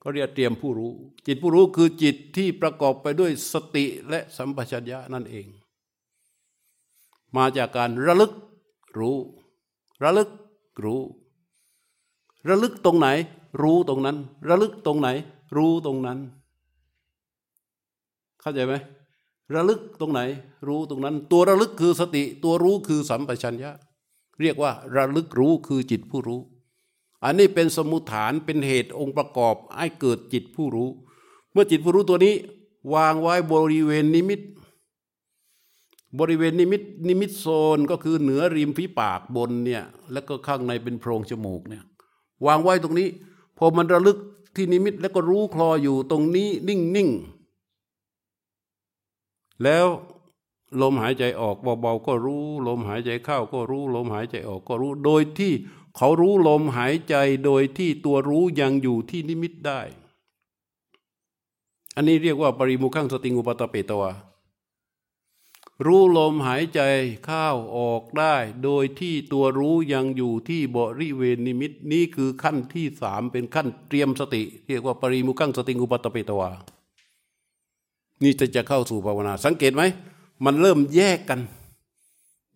[0.03, 0.93] ก็เรียกเตรียมผู้รู้
[1.27, 5.47] จิตผู้รู้คือจิตที่ประกอบไปด้วยสติและสัมปชัญญะนั่นเอง
[7.37, 8.33] มาจากการระลึก
[8.99, 9.17] รู้
[10.03, 10.31] ระลึก
[10.85, 11.01] รู้
[12.49, 13.09] ระลึกตรงไหน
[13.63, 14.17] รู้ตรงนั้น
[14.49, 15.09] ระลึกตรงไหน
[15.57, 16.19] รู้ตรงนั้น
[18.41, 18.75] เข้าใจไหม
[19.55, 20.21] ระลึกตรงไหน
[20.69, 23.73] รู้ตรงนั้น ตัวระลึกคือสติ ตัวรู้คือสัมปชัญญะ
[24.41, 26.41] เรียกว่าระลึกรู้คือจิตผู้รู้
[27.25, 30.89] อันนี้เป็นสมุฐานเป็นเหตุองค์ประกอบให้เกิดจิตผู้รู้
[31.53, 32.35] เมื่อจิตผู้รู้ตัวนี้
[32.95, 34.41] วางไว้บริเวณนิมิต
[36.19, 37.47] บริเวณนิมิตนิมิตโซ
[37.77, 39.83] นก็คือเหนือริมฝีปากบนเนี่ย
[40.13, 41.85] แล้วก็ข้างในเป็นโพรงจมูกเนี่ย
[42.47, 43.09] วางไว้ตรงนี้
[43.59, 44.19] พอมันระลึก
[44.57, 47.40] ที่นิมิตแล้วก็รู้คลออยู่ตรงนี้นิ่งๆ
[49.65, 49.87] แล้ว
[50.83, 55.53] ลมหายใจออกเบาๆก็รู้ ลมหายใจเข้าก็รู้ ลมหายใจออกก็รู้ โดยที่
[55.97, 59.81] เขารู้ลมหายใจโดยที่ตัวรู้ยังอยู่ที่นิมิตได้
[61.97, 64.13] อันนี้เรียกว่าปริมุขังสติงอุปตะเปตวา
[65.87, 66.81] รู้ลมหายใจ
[67.25, 67.47] เข้า
[67.79, 68.35] ออกได้
[68.65, 76.51] โดยที่ตัวรู้ยังอยู่ที่บริเวณนิมิต นี้คือขั้นที่สามเป็นขั้นเตรียมสติ เรียกว่าปริมุขังสติงอุปตะเปตวา
[78.23, 79.83] นี่จะจะเข้าสู่ภาวนา สังเกตไหม
[80.45, 81.41] มันเริ่มแยกกัน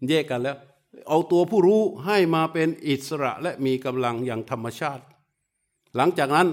[0.08, 0.56] แยกกันแล้ว
[1.08, 5.02] เอาตัวผู้รู้ให้มาเป็นอิสระและมีกำลังอย่างธรรมชาติ
[5.96, 6.48] หลังจากนั้น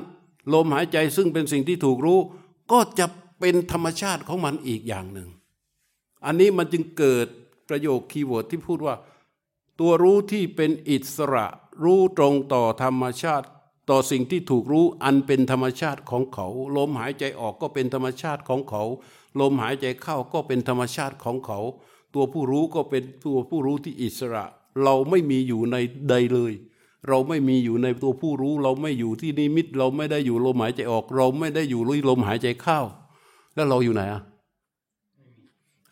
[0.53, 2.19] ลมหายใจซึ่งเป็นสิ่งที่ถูกรู้
[2.71, 3.05] ก็จะ
[3.39, 5.29] เป็นธรรมชาติของมันอีกอย่างหนึ่ง
[6.25, 7.27] อันนี้มันจึงเกิด
[7.69, 8.95] ประโยค keyword ที่พูดว่า
[9.79, 11.45] ตัวรู้ที่เป็นอิสระ
[11.83, 13.47] รู้ตรงต่อธรรมชาติ
[13.91, 18.83] ต่อสิ่งที่ถูกรู้อันเป็นธรรมชาติของเขา ลมหายใจออกก็เป็นธรรมชาติของเขา
[19.39, 21.59] ลมหายใจเข้าก็เป็นธรรมชาติของเขา
[22.13, 24.45] ตัวผู้รู้ก็เป็นตัวผู้รู้ที่อิสระ
[24.83, 25.75] เราไม่มีอยู่ใน
[26.09, 26.53] ใดเลย
[27.07, 32.79] เราไม่มีอยู่ในตัวผู้รู้ เราไม่อยู่ที่นิมิต เราไม่ได้อยู่ลมหายใจออก เราไม่ได้อยู่ลุยลมหายใจเข้า
[33.55, 34.21] แล้วเราอยู่ไหนอะ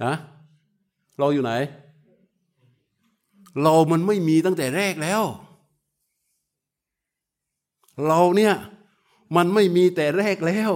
[0.03, 0.15] ฮะ
[1.19, 1.51] เราอยู่ไหน
[3.61, 5.23] เรามันไม่มีตั้งแต่แรกแล้ว
[8.07, 8.53] เราเนี่ย
[9.35, 10.71] มันไม่มีแต่แรกแล้ว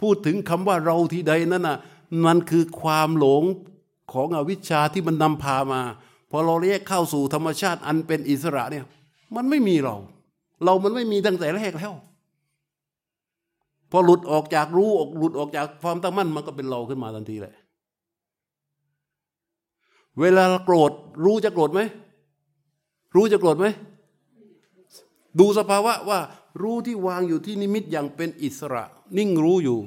[0.00, 1.78] พูดถึงคำว่าเราที่ใดนั่นน่ะ
[2.26, 3.44] มันคือความหลง
[4.12, 5.80] ของอวิชชาที่มันนำพามา
[6.30, 8.84] พอเราเรียกเข้าสู่ธรรมชาติอันเป็นอิสระเนี่ย
[9.36, 9.96] มันไม่มีเรา
[10.64, 11.92] เรามันไม่มีตั้งแต่แรกแล้ว
[13.90, 17.54] พอหลุดออกจากรู้ออกหลุดออกจากความตั้งมั่นมันก็เป็นเราขึ้นมาทันทีเลย
[20.20, 20.92] เวลาโกรธ
[21.24, 21.80] รู้จะโกรธไหม
[23.16, 23.66] รู้จะโกรธไหม
[25.40, 26.18] ดูสภาวะว่า
[26.62, 28.84] รู้ที่วางอยู่ที่นิมิตอย่างเป็นอิสระ
[29.16, 29.78] นิ่งรู้อยู่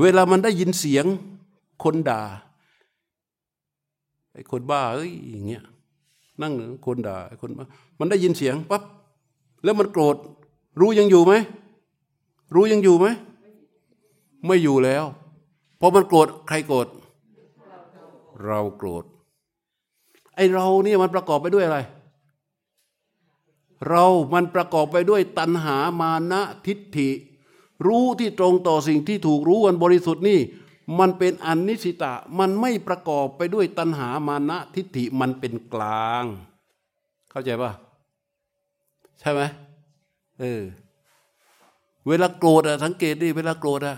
[0.00, 1.04] เวลามันได้ยินเสียง
[1.82, 2.22] คนด่า
[4.32, 5.64] ไอ้คนบ้าเอ้ยอย่างเงี้ย
[6.42, 6.52] นั่ง
[6.86, 7.66] คนด่าไอ้คนบ้า
[7.98, 8.82] มันได้ยินเสียงปั๊บ
[9.64, 10.16] แล้วมันโกรธ
[10.80, 11.34] รู้ยังอยู่ไหม
[12.54, 13.06] รู้ยังอยู่ไหม
[14.46, 15.04] ไม่อยู่แล้ว
[15.80, 16.88] พอมันโกรธใครโกรธ
[18.44, 19.04] เราโกรธ
[20.34, 21.78] ไอ้เราเนี่ยมันประกอบไปด้วยอะไร
[23.86, 27.10] เรามันประกอบไปด้วยตัณหามานะทิฏฐิ
[27.86, 30.40] รู้ที่ตรงต่อสิ่งที่ถูกรู้อันบริสุทธิ์นี่
[30.98, 36.24] มันเป็นอนิสิตะ มันไม่ประกอบไปด้วยตัณหามานะทิฏฐิมันเป็นกลาง
[37.30, 37.70] เข้าใจปะ
[39.20, 39.40] ใช่ไหม
[40.40, 40.62] เออ
[42.06, 43.96] เวลาโกรธอะสังเกตดิเวลาโกรธอะ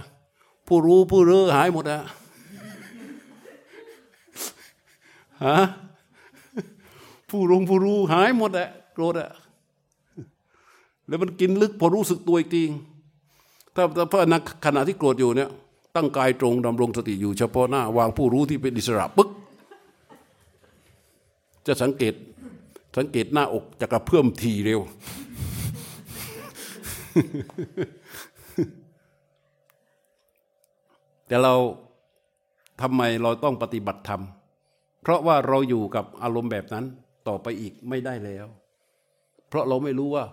[0.66, 2.00] ผู้รู้ผู้รู้หายหมดอะ
[5.46, 5.58] ฮะ
[7.30, 9.30] ผู้รู้ผู้รู้หายหมดอะโกรธอะ
[11.10, 12.62] แล้วมันกินลึกพอรู้สึกตัวอีกที
[13.74, 15.50] ถ้าถ้าพระนักขณะที่โกรธอยู่เนี่ย
[15.96, 19.28] ตั้งกายตรงดำรงสติอยู่เฉพาะหน้าวางผู้รู้ที่เป็นอิสระปึ๊ก
[21.66, 22.14] จะสังเกต
[22.96, 24.80] สังเกตหน้าอกจะกระเพื่อมทีเร็ว
[31.26, 31.54] แต่เรา
[32.80, 34.22] ทำไมเราต้องปฏิบัติธรรม
[35.02, 36.84] เพราะว่าเราอยู่กับอารมณ์แบบนั้น
[37.28, 38.46] ต่อไปอีกไม่ได้แล้ว
[39.48, 40.24] เพราะเราไม่รู้ว่า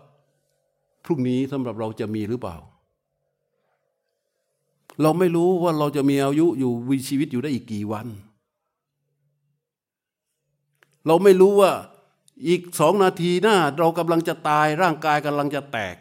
[1.08, 2.58] พรุ่งนี้สำหรับเราจะมีหรือเปล่า
[5.02, 8.08] เราไม่รู้ว่าเราจะมีอายุอยู่วีชีวิตอยู่ได้อีกกี่วัน
[11.08, 11.72] เราไม่รู้ว่า
[12.48, 15.96] อีกสองนาทีหน้า เรากำลังจะตายร่างกายกำลังจะแตก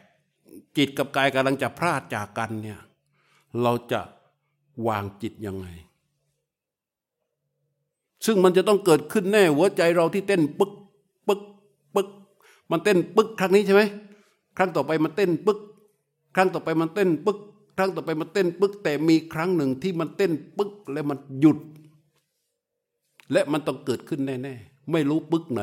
[0.76, 2.80] จิตกับกายกำลังจะพลาดจากกันเนี่ย
[3.62, 4.00] เราจะ
[4.86, 5.66] วางจิตยังไง
[8.26, 10.72] ซึ่งมันจะต้องเกิดขึ้นแน่หัวใจเราที่เต้นปึ๊ก
[11.26, 11.40] ปึ๊ก
[11.94, 12.08] ปึ๊ก
[12.70, 13.82] มันเต้นปึ๊กครั้งนี้ใช่ไหม
[14.56, 15.58] ครั้งต่อไปมันเต้นปึ๊ก
[16.34, 17.38] ครั้งต่อไปมันเต้นปึ๊ก
[17.76, 21.58] ครั้งต่อไปมันเต้นปึ๊ก แต่มีครั้งหนึ่งที่มันเต้นปึ๊กแล้วมันหยุด
[23.32, 25.62] และมันต้องเกิดขึ้นแน่ๆไม่รู้ปึ๊กไหน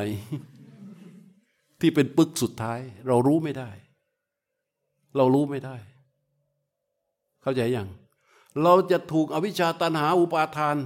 [1.80, 3.70] ที่เป็นปึ๊กสุดท้าย เรารู้ไม่ได้
[5.16, 5.76] เรารู้ไม่ได้
[7.42, 7.88] เข้าใจยัง
[8.62, 10.76] เราจะถูกอวิชชาตันหาอุปาทาน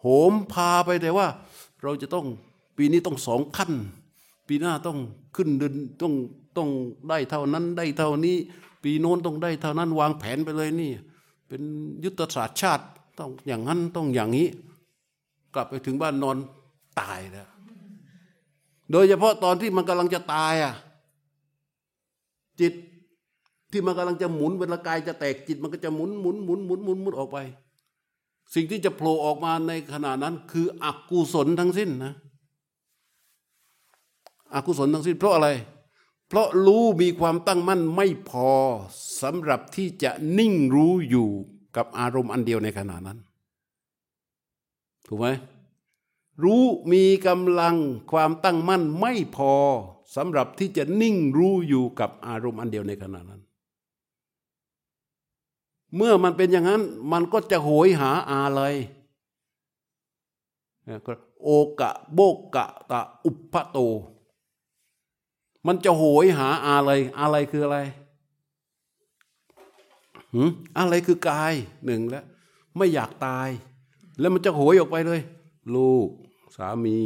[0.00, 1.26] โหมพาไปแต่ว่า
[1.82, 2.26] เราจะต้อง
[2.76, 3.72] ปีนี้ต้องสองขั้น
[4.48, 4.98] ปีหน้าต้อง
[5.36, 6.12] ขึ้นเดินต้อง
[6.56, 6.68] ต้อง
[7.08, 8.36] ได้เท่านั้นได้เท่านี้
[8.82, 10.92] ปีโน้นต้องได้เท่านั้นวางแผนไปเลยนี่
[11.48, 11.62] เป็น
[12.04, 12.84] ยุทธศาสตร์ชาติ
[13.18, 14.48] ต้องอย่างนั้นต้องอย่างนี้
[15.54, 16.36] กลับไปถึงบ้านนอน
[17.00, 17.48] ตายแล้ว
[18.90, 20.74] โดยเฉพาะตอนที่มันกำลังจะตายอะ
[22.60, 22.72] จิต
[23.72, 27.38] ที่มันกำลังจะหมุนเวลากายจะแตกจิตมันก็จะหมุนหมุนหมุนหมุนหมุนหมุนออกไป
[28.54, 32.14] สิ่งที่จะโผล่ออกมาในขณะนั้น คืออกุศลทั้งสิ้นนะ
[34.54, 35.48] อกุศลทั้งสิ้นเพราะอะไร
[36.28, 38.50] เพราะรู้มีความตั้งมั่นไม่พอ
[39.22, 41.28] สำหรับที่จะนิ่งรู้อยู่
[41.76, 43.18] กับอารมณ์อันเดียวในขณะนั้น
[45.06, 45.26] ถูกไหม
[46.42, 47.76] รู้มีกำลัง
[48.12, 49.54] ความตั้งมั่นไม่พอ
[50.16, 53.42] สำหรับที่จะนิ่งรู้อยู่กับอารมณ์อันเดียวในขณะนั้น
[55.96, 56.82] เมื่อมันเป็นอย่างนั้น
[57.12, 58.60] มันก็จะโหยหาอะไร
[61.42, 61.50] โอ
[61.80, 62.20] กะโบ
[62.54, 63.78] กะตะอุปปโต
[65.66, 66.90] มันจะโหยหาอะไร
[67.20, 67.78] อะไรคืออะไร
[70.34, 71.54] หืมอะไรคือกาย
[71.84, 72.24] หนึ่งแล้ว
[72.76, 73.48] ไม่อยากตาย
[74.20, 75.20] แล้วมันจะโหยออกไปเลย
[75.74, 76.08] ลูก
[76.56, 76.98] สามี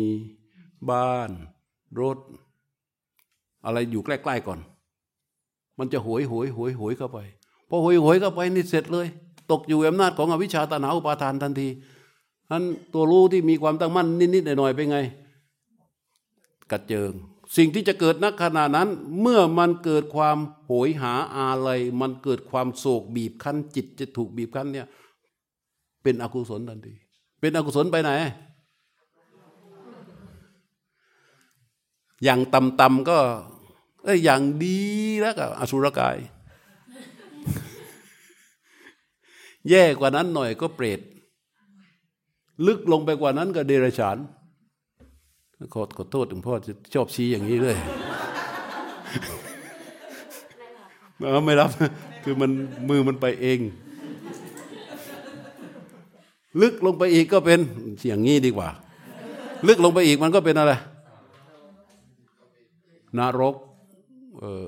[0.91, 1.31] บ้าน
[2.01, 2.19] รถ
[3.65, 4.61] อะไรอยู่ใกล้ๆก่อน
[5.79, 7.19] มันจะโหยโหยโหยโหยเข้าไป
[7.69, 9.07] พอโหยโหยเข้าไปนี่เสร็จเลย
[9.51, 11.69] ตกอยู่อำนาจของอวิชชาตนาอุปาทานทันที
[12.51, 14.99] นั้นตัวรู้ที่มีความตั้งมั่นนิดๆหน่อยๆเป็นไง
[16.71, 17.13] กระเจิง
[17.57, 18.89] สิ่งที่จะเกิดนักขณะนั้น
[19.21, 21.69] เมื่อมันเกิดความโหยหาอะไร
[22.01, 24.87] มันเกิดความโศกบีบคั้น จิตจะถูกบีบคั้นเนี่ย
[26.03, 26.95] เป็นอกุศลทันที
[27.41, 28.11] เป็นอกุศลไปไหน
[32.25, 33.19] อย่างต่ำๆก็
[34.05, 34.79] เอ้ยอย่างดี
[35.21, 36.17] แล้วก็อสุรกาย
[39.71, 41.01] แย่กว่านั้นหน่อยก็เปรต
[42.67, 44.17] ลึกลงไปกว่านั้นก็เดรัจฉาน
[45.75, 47.77] ขอขอโทษถึงพ่อจะชอบชี้อย่างนี้เลย
[51.45, 51.71] ไม่รับ
[52.25, 52.51] คือมัน
[52.89, 53.59] มือมันไปเอง
[56.61, 57.61] ลึกลงไปอีกก็เป็น
[58.09, 58.69] อย่างนี้ดีกว่า
[59.69, 60.73] ลึกลงไปอีกมันก็เป็นอะไร
[63.19, 63.55] นรก
[64.41, 64.67] เออ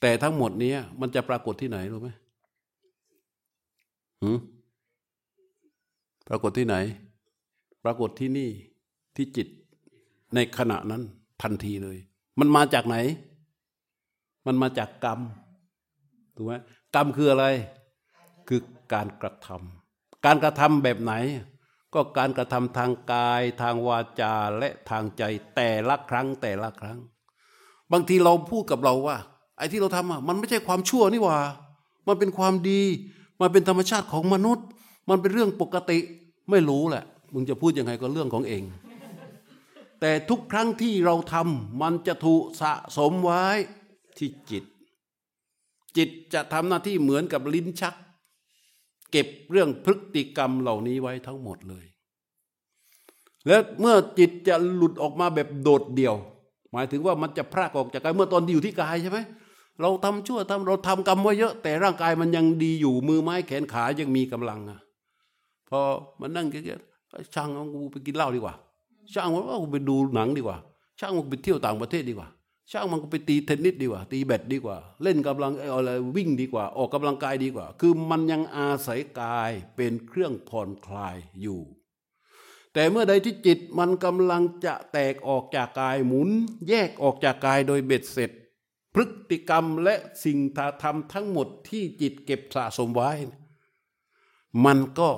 [0.00, 2.08] แต่ทั้งหมดนี้มันจะปรากฏที่ไหนรู้ไหม
[4.22, 4.38] หืม
[6.28, 6.76] ปรากฏที่ไหน
[7.84, 8.50] ปรากฏที่นี่
[9.16, 9.48] ที่จิต
[10.34, 11.02] ในขณะนั้น
[11.42, 11.98] ทันทีเลย
[12.38, 12.96] มันมาจากไหน
[14.46, 15.20] มันมาจากกรรม
[16.36, 16.52] ถูกไหม
[16.94, 17.46] กรรมคืออะไร
[18.48, 18.60] คือ
[18.92, 21.12] การกระทำการกระทำแบบไหน
[21.94, 25.22] ก็การกระทำทางกาย ทางวาจาและทางใจ
[25.54, 26.98] แต่ละครั้งแต่ละครั้ง
[27.92, 29.16] บางทีเราพูดกับเราว่า
[29.58, 31.38] ไอ้ที่เราทำอะมันไม่ใช่ความชั่วนี่ว่า
[32.06, 32.82] มันเป็นความดี
[33.40, 34.66] มันเป็นธรรมชาติของมนุษย์
[35.08, 35.98] มันเป็นเรื่องปกติ
[36.50, 38.62] ไม่รู้แหละมึงจะพูดยังไงก็เรื่องของเอง
[40.06, 43.44] แต่ทุกครั้งที่เราทำมันจะถูกสะสมไว้
[44.18, 44.64] ที่จิต
[45.96, 47.94] จิตจะทำหน้าที่เหมือนกับลิ้นชัก
[49.10, 51.84] เก็บเรื่องพฤติกรรมเหล่านี้ไว้ทั้งหมดเลย
[53.46, 56.16] แล้วเมื่อจิตจะหลุดออกมาแบบโดดเดี่ยว
[56.72, 59.18] หมายถึงว่ามันจะพรากออกจากกายเมื่อตอนที่อยู่ที่กายใช่ไหม
[59.80, 64.80] เราทำชั่วทำเราทำกรรมไว้เยอะ แต่ร่างกายมันยังดีอยู่มือไม้แขนขายังมีกำลังอะ
[65.68, 65.80] พอ
[66.20, 66.78] มันนั่งเกีย
[67.34, 68.56] ช่างกูไปกินเหล้าดีกว่า
[69.12, 70.58] ช่างมันว่ากูไปดูหนังดีกว่า
[70.98, 72.28] ช่างมันไปเที่ยวต่างประเทศดีกว่า
[72.70, 81.60] ช่างมันก็ไปตีเทนนิสดีกว่า ตีแบดดีกว่า เล่นกำลังอะไรวิ่งดีกว่า ออกกำลังกายดีกว่า คือมันยังอาศัยกายเป็นเครื่องผ่อนคลายอยู่
[82.72, 86.28] แต่เมื่อใดที่จิตมันกำลังจะแตกออกจากกายหมุน
[86.68, 88.30] แยกออกจากกายโดยเบ็ดเสร็จ
[88.94, 89.94] พฤติกรรมและ
[90.24, 90.38] สิ่ง
[90.82, 93.10] ทำทั้งหมดที่จิตเก็บสะสมไว้
[94.64, 95.08] มันก็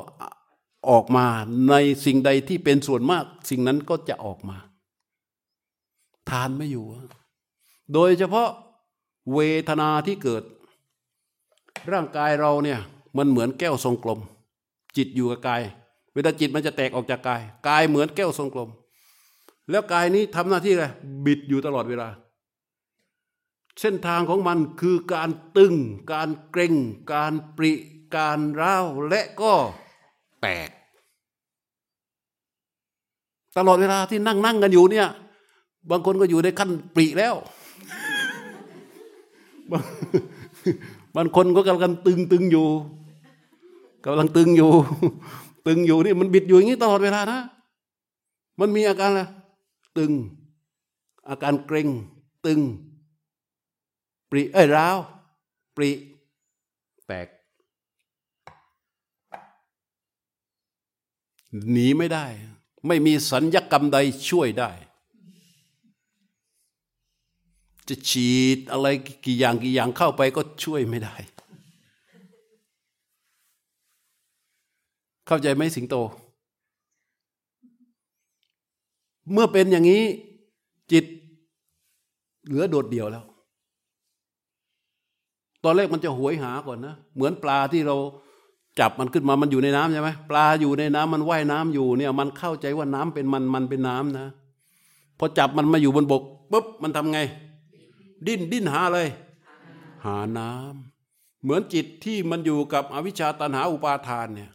[0.90, 1.26] ออกมา
[1.70, 1.74] ใน
[2.04, 4.56] สิ่งใดที่เป็นส่วนมาก สิ่งนั้นก็จะออกมา
[6.30, 6.84] ทานไม่อยู่
[7.92, 8.48] โดยเฉพาะ
[9.34, 10.42] เวทนาที่เกิด
[11.92, 12.80] ร่างกายเราเนี่ย
[13.16, 14.20] มันเหมือนแก้วทรงกลม
[14.96, 15.62] จิตอยู่กับกาย
[16.14, 18.70] เวลาจิตมันจะแตกออกจากกาย กายเหมือนแก้วทรงกลม
[19.70, 20.84] แล้วกายนี้ทำหน้าที่อะไร
[21.24, 22.08] บิดอยู่ตลอดเวลา
[23.80, 25.74] เส้นทางของมันคือการตึง
[26.12, 26.74] การเกร็ง
[27.12, 27.72] การปริ
[28.16, 29.54] การร้าวและก็
[30.42, 30.70] แตก
[33.56, 35.08] ตลอดเวลาที่นั่งนั่งกันอยู่เนี่ย
[35.90, 37.34] บางคนก็อยู่ในขั้นปริแล้ว
[41.16, 42.66] บางคนก็กำลังตึงตึงอยู่
[44.06, 44.70] กำลังตึงอยู่
[45.66, 47.40] ตึงอยู่นี่มันบิดอยู่อย่างนี้ตลอดเวลานะ
[48.60, 49.22] มันมีอาการอะไร
[49.98, 50.12] ตึง
[51.28, 51.88] อาการเกร็ง
[52.46, 52.60] ตึง
[54.30, 54.96] ปริเอ้ยร้าว
[55.76, 55.90] ปริ
[57.06, 57.28] แตก
[61.72, 62.24] หนีไม่ได้
[62.86, 64.70] ไม่มีสัญญกรรมใดช่วยได้
[67.88, 68.86] จะฉีดอะไร
[69.24, 71.14] กี่อย่างกี่อย่างเข้าไปก็ช่วยไม่ได้
[75.26, 75.96] เข้าใจไหมสิงโต
[79.32, 80.04] เมื่อเป็นอย่างนี้
[80.92, 81.04] จิต
[82.44, 83.24] เหลือโดดเดี่ยวแล้ว
[85.64, 87.96] ตอนแรกมันจะหวยหาก่อนนะ เหมือนปลาที่เรา
[88.80, 94.28] จับมันขึ้นมามันอยู่ในน้ำใช่ไหมปลาอยู่ในน้ำมันว่ายน้ำอยู่เนี่ย มันเข้าใจว่าน้ำเป็นมันมันเป็นน้ำนะ
[95.18, 96.22] พอจับมันมาอยู่บนบก
[96.52, 97.20] ปุ๊บมันทำไง
[98.26, 99.00] ดิ้นดิ้นหาอะไร
[100.06, 104.50] หาน้ำเหมือนจิตที่มันอยู่กับอวิชชาตันหาอุปาทานเนี่ย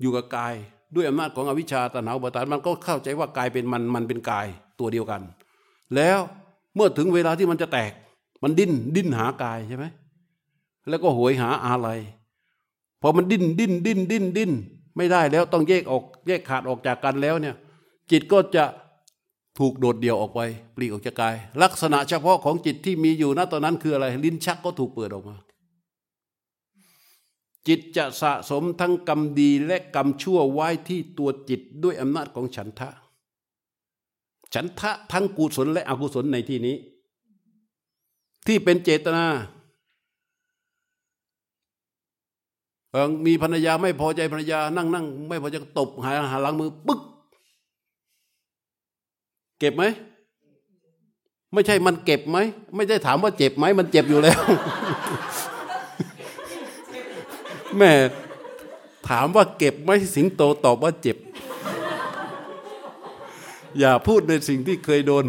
[0.00, 0.54] อยู่กับกาย
[0.94, 4.46] ด้วยอำนาจของอวิชชาตันหาอุปาทาน มันก็เข้าใจว่ากายเป็นมันมันเป็นกาย
[4.78, 5.22] ตัวเดียวกัน
[5.96, 6.18] แล้ว
[6.74, 7.92] เมื่อถึงเวลาที่มันจะแตก
[8.42, 9.84] มันดิ้นดิ้นหากายใช่ไหม
[10.88, 11.88] แล้วก็โหยหาอะไร
[13.00, 14.52] พอมันดิ้นดิ้นดิ้นดิ้นดิ้น
[14.96, 17.56] ไม่ได้แล้วต้องแยกออกแยกขาดออกจากกันแล้วเนี่ย
[18.10, 18.64] จิตก็จะ
[19.58, 20.40] ถูกโดดเดี่ยวออกไป
[20.74, 25.36] ปลีกออกจากกาย ลักษณะเฉพาะของจิตที่มีอยู่ณตอนนั้นคืออะไร ลิ้นชักก็ถูกเปิดออกมา
[27.68, 32.88] จิตจะสะสมทั้งกรรมดีและกรรมชั่วไว้ที่ตัวจิตด้วยอำนาจของฉันทะ
[34.54, 36.76] ฉันทะทั้งกุศลและอกุศลในที่นี้
[38.46, 39.26] ที่เป็นเจตนา
[42.85, 42.85] เออ
[43.26, 47.00] มีภรรยาไม่พอใจภรรยานั่งนั่งไม่พอใจตบหาหาหลังมือปึ๊ก
[49.58, 49.84] เก็บไหม
[51.52, 52.38] ไม่ใช่มันเก็บไหม
[52.74, 54.40] ไม่ได้ถามว่าเจ็บไหมมันเจ็บอยู่แล้ว
[57.76, 57.92] แม่
[59.08, 61.16] ถามว่าเก็บไหมสิงโตตอบว่าเจ็บ
[63.78, 65.24] อย่าพูดในสิ่งที่เคยโดน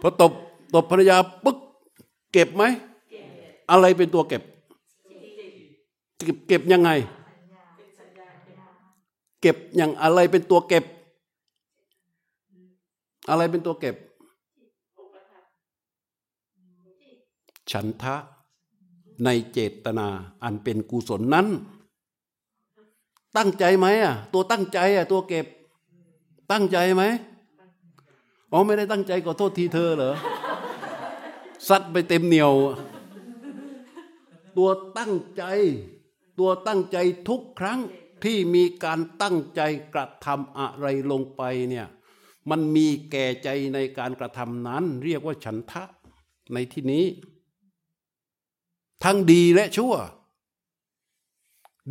[0.00, 0.32] พอตบ
[0.74, 1.58] ตบภรรยาปึ๊ก
[2.32, 2.64] เก็บไหม
[3.70, 4.42] อะไรเป็นตัวเก็บ
[6.18, 6.90] เก็บเก็บยังไง
[9.40, 10.84] เก็บอย่างอะไรเป็นตัวเก็บ
[13.28, 13.96] อะไรเป็นตัวเก็บ
[17.70, 18.16] ฉันทะ
[19.24, 20.08] ในเจตนา
[20.42, 21.46] อันเป็นกุศลนั้น
[23.36, 25.46] ตั้งใจไหมอะ ตัวตั้งใจอะ ตัวเก็บ
[26.52, 27.02] ตั้งใจไหม
[28.52, 30.14] อ๋อไม่ได้ตั้งใจขอโทษทีเธอเหรอ
[31.68, 32.52] ซัดไปเต็มเหนียว
[34.56, 35.44] ตัวตั้งใจ
[36.38, 37.80] ตัวตั้งใจทุกครั้ง
[38.24, 39.60] ที่มีการตั้งใจ
[39.94, 41.86] กระทำอะไรลงไปเนี่ย
[42.50, 45.84] มันมีแก่ใจในการกระทำนั้น เรียกว่าฉันทะ
[46.52, 47.04] ในที่นี้
[49.04, 49.94] ทั้งดีและชั่ว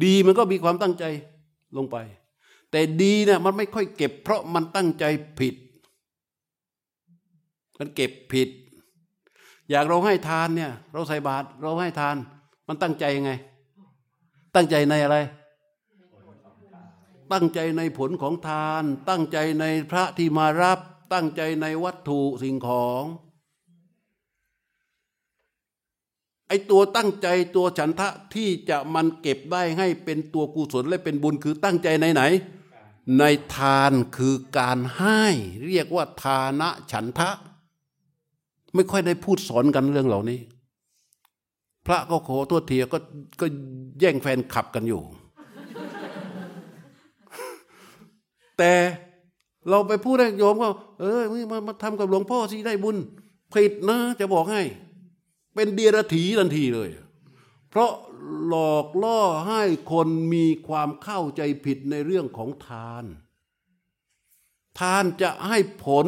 [0.04, 1.06] ดีมันก็มีความตั้งใจ
[1.78, 1.98] ลงไป
[2.72, 5.06] แต่ดีเนี่ยมันไม่ค่อยเก็บ เพราะมันตั้งใจ
[5.40, 5.56] ผิด
[7.80, 8.50] มันเก็บผิด
[9.70, 12.16] อยากเราให้ทานเนี่ย เราใส่บาตรเราให้ทาน
[12.68, 13.32] มันตั้งใจยังไง
[14.58, 15.18] ตั้งใจในอะไร
[17.34, 20.80] ตั้งใจในผลของทาน ตั้งใจในพระที่มารับ
[21.14, 23.04] ตั้งใจในวัตถุสิ่งของ
[26.48, 32.22] ไอตัวตั้งใจตัวฉันทะที่จะมันเก็บได้ให้เป็นตัวกุศลและเป็นบุญคือตั้งใจในไหน
[33.20, 33.24] ใน
[33.56, 35.24] ทานคือการให้
[35.66, 37.30] เรียกว่าทานะฉันทะ
[38.74, 40.40] ไม่ค่อยได้พูดสอนกันเรื่องเหล่านี้
[41.88, 42.98] พระก็โขอโทษทียก็
[43.42, 43.46] ก็
[44.00, 45.02] แย่งแฟนขับกันอยู่
[48.58, 48.74] แต่
[49.70, 50.70] เราไปพูดให้โยมก็
[51.00, 51.22] เออ
[51.52, 52.98] มามาทำกับหลวงพ่อสิได้บุญ
[53.54, 54.62] ผิดนะ จะบอกให้
[55.54, 56.90] เป็นเดียรถีทันทีเลย
[57.70, 57.92] เพราะ
[58.48, 59.62] หลอกล่อให้
[59.92, 63.06] คนมีความเข้าใจผิดในเรื่องของทาน
[64.80, 66.08] ทานจะให้ผล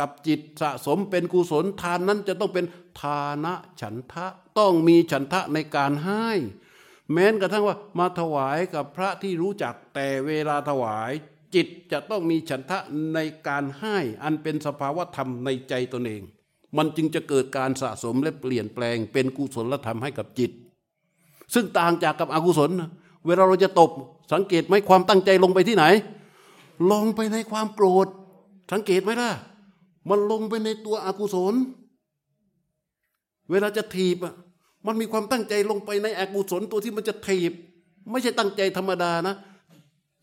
[0.00, 2.66] กับจิตสะสมเป็นกุศลทานนั้นจะต้องเป็น
[3.00, 4.26] ทานะฉันทะ
[4.58, 6.26] ต้องมีฉันทะในการให้
[7.12, 11.12] แม้นกระทั่งว่ามาถวายกับพระที่รู้จักแต่เวลาถวาย
[11.54, 12.78] จิตจะต้องมีฉันทะ
[13.14, 16.22] ในการให้ อันเป็นสภาวะธรรมในใจตนเอง
[16.76, 20.50] มันจึงจะเกิดการสะสมและเปลี่ยนแปลงเป็นกุศลธรรมให้กับจิต
[21.54, 22.70] ซึ่งต่างจากกับอกุศล
[23.26, 23.90] เวลาเราจะตบ
[24.32, 25.84] สังเกตไหมความตั้งใจลงไปที่ไหน
[26.92, 28.06] ลงไปในความโกรธ
[28.72, 29.30] สังเกตไหมล่ะ
[30.08, 31.54] มันลงไปในตัวอกุศล
[33.50, 34.34] เวลาจะถีบอะ
[34.86, 37.52] มันมีความตั้งใจลงไปในอกุศลตัวที่มันจะถีบ
[38.10, 39.34] ไม่ใช่ตั้งใจธรรมดานะ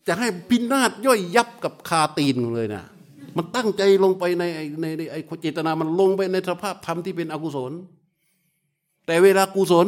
[0.06, 2.84] จะให้พินาศย่อยยับกับคาตีนเลยนะ
[3.36, 4.44] มันตั้งใจลงไปใน
[4.80, 7.72] ในในไอ้เจตนามันลงไปในสภาพธรรมที่เป็นอกุศล
[9.06, 9.86] แต่เวลากุศล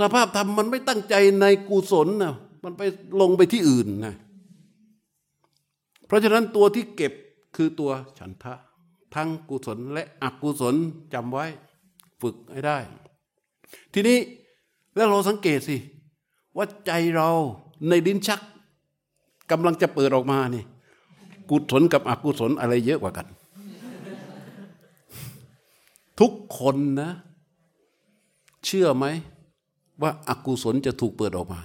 [0.00, 2.82] สภาพธรรมมันไม่ตั้งใจในกุศลนะมันไป
[3.20, 4.14] ลงไปที่อื่นนะ
[6.06, 7.12] เพราะฉะนั้นตัวที่เก็บ
[7.56, 8.54] คือตัวฉันทะ
[9.14, 10.74] ทั้งกุศลและอกุศล
[11.14, 11.46] จำไว้
[12.20, 12.78] ฝึกให้ได้
[13.94, 14.18] ทีนี้
[14.94, 15.76] แล้วเราสังเกตสิ
[16.56, 17.30] ว่าใจเรา
[17.88, 18.40] ในลิ้นชัก
[19.50, 20.64] กำลังจะเปิดออกมานี่
[21.50, 23.26] กุศลกับอกุศลอะไรเยอะกว่ากัน
[26.20, 27.10] ทุกคนนะ
[28.64, 29.06] เชื่อไหม
[30.02, 31.60] ว่าอากุศลจะถูกเปิดออกมา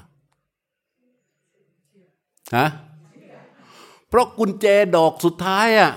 [2.55, 2.67] ฮะ
[4.07, 4.65] เพราะกุญแจ
[4.95, 5.91] ดอกสุดท้ายอะ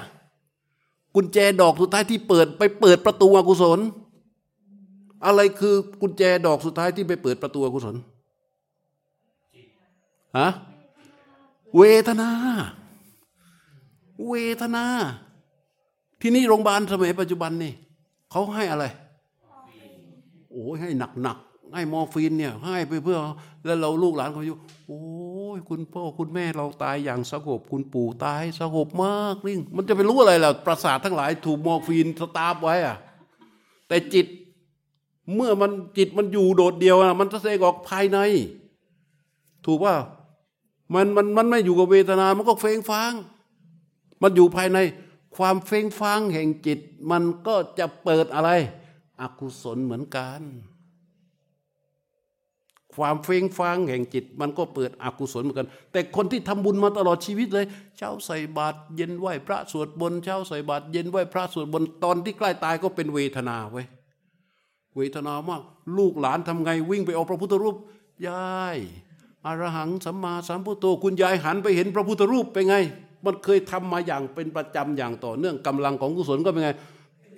[1.18, 3.78] กุญแจดอกสุดท้ายที่เปิดไปเปิดประตูอกุศล
[5.24, 7.94] อะไรคือกุญแจดอกสุดท้ายที่ไปเปิดประตูอกุศล
[10.38, 10.48] ฮะ
[11.76, 12.30] เวทนา
[14.28, 14.84] เวทนา
[16.20, 17.72] ที่นี่โรงพยาบาลสมัยปัจจุบันนี่
[18.30, 18.84] เขาให้อะไร
[20.50, 21.38] โอ้ยให้หนักหนัก
[21.74, 23.18] ให้มอร์ฟีนเนี่ย ให้ไปเพื่อ
[23.64, 24.56] แล้วเราลูกหลานเขาอยู่
[24.86, 25.00] โอ้
[25.56, 32.96] ยคุณพ่อคุณแม่เราตายอย่างสงบคุณปู่ตายสงบมากนี่มันจะไปรู้อะไรล่ะประสาททั้งหลายถูกมอร์ฟีนสตัฟฟ์ไว้อะ
[33.88, 34.26] แต่จิต
[35.34, 38.18] เมื่อมันจิตมันอยู่โดดเดียวอะมันจะแสดงออกภายใน
[39.66, 39.94] ถูกว่า
[40.94, 43.12] มันมันมันไม่อยู่กับเวทนา มันก็เฟ้งฟาง
[44.22, 44.78] มันอยู่ภายใน
[45.36, 46.78] ความเฟ้งฟางแห่งจิต
[47.10, 48.50] มันก็จะเปิดอะไร
[49.20, 50.40] อกุศลเหมือนกัน
[52.96, 57.66] ความเฟ้งฟ้างแห่งจิต มันก็เปิดอกุศลเหมือนกัน แต่คนที่ทำบุญมาตลอดชีวิตเลย
[57.98, 63.82] เช้าใส่บาตรเย็นไหวพระสวดบนเช้าใส่บาตรเย็นไหวพระสวดบนตอนที่ใกล้ตายก็เป็นเวทนาเว้
[64.96, 65.62] เวทนามาก
[65.98, 67.76] ลูกหลานทำไงวิ่งไปเอาพระพุทธรูป
[68.28, 68.78] ยาย
[69.46, 72.76] อารหังสัมมาสัมพุทโธคุณยายหันไปเห็นพระพุทธรูปเป็นไง
[73.24, 76.70] มันเคยทำมาอย่างเป็นประจำอย่างต่อเนื่องกำลังของกุศลก็เป็นไง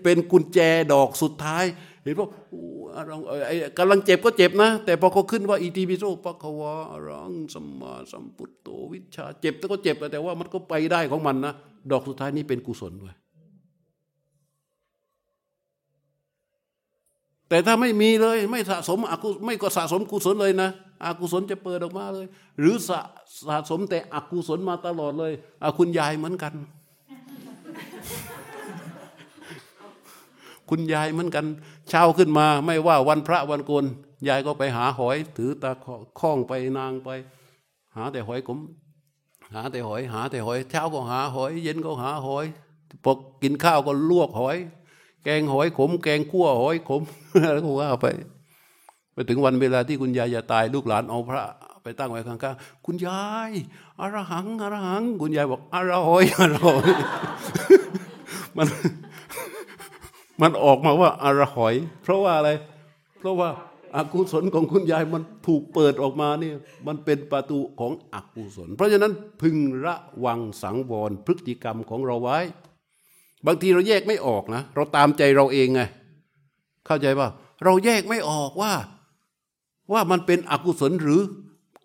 [0.04, 0.59] เป็นกุญแจ
[0.92, 1.64] ดอกสุดท้าย
[2.09, 2.62] ห็นว่าอู้
[2.94, 11.52] อรหังเอ่อไอ้กำลังเจ็บก็เจ็บนะ แต่พอเขาขึ้นว่าอิติปิโสปะควะอรหังสัมมาสัมพุทโธวิชา เจ็บแต่ก็เจ็บแต่ว่ามันก็ไปได้ของมันนะ
[11.90, 13.14] ดอกสุดท้ายนี้เป็นกุศลด้วย
[17.48, 20.70] แต่ถ้าไม่มีเลยไม่สะสมอกุไม่ก็สะสมกุศลเลยนะ
[21.04, 22.26] อกุศลจะเปิดออกมาเลย
[22.59, 23.00] หรือสะ
[23.48, 25.32] สะสมแต่อกุศลมาตลอดเลย
[25.62, 26.54] อคุณยายเหมือนกัน
[30.70, 31.46] คุณยายเหมือนกัน
[31.91, 33.84] เช้าขึ้นมาไม่ว่าวันพระวันโกน
[34.28, 35.70] ยายก็ไปหาหอย ถือตา
[36.20, 37.09] คล้องไปนางไป
[37.97, 38.59] หาแต่หอยขม
[39.55, 42.47] หาแต่หอยหาแต่หอย เช้าก็หาหอย เย็นก็หาหอย
[43.05, 43.12] พอ
[43.43, 44.57] กินข้าวก็ลวกหอย
[45.24, 47.03] แกงหอยขม แกงคั่วหอยขม
[47.53, 48.07] แล้วก็ว่าไป
[49.12, 51.43] ไปถึงวันเวลาที่คุณยายจะตายลูกหลานเอาพระ
[51.82, 53.51] ไปตั้งไว้ข้างๆคุณยาย
[54.01, 56.91] อรหังอรหัง คุณยายบอกอรหอยอรหอย
[58.57, 58.66] มัน
[60.43, 62.51] มันออกมาว่าอรหอย เพราะว่าอะไร
[63.18, 63.49] เพราะว่า
[63.97, 69.12] อากุศลของคุณยายมันถูกเปิดออกมาเนี่ยมันเป็นประตูของอกุศล เพราะฉะนั้น
[69.43, 72.39] พึงระวังสังวรพฤติกรรมของเราไว้
[73.47, 75.80] บางทีเราแยกไม่ออกนะ เราตามใจเราเองไง
[76.86, 77.28] เข้าใจป่ะ
[77.64, 78.72] เราแยกไม่ออกว่า
[79.93, 81.20] ว่ามันเป็นอกุศลหรือ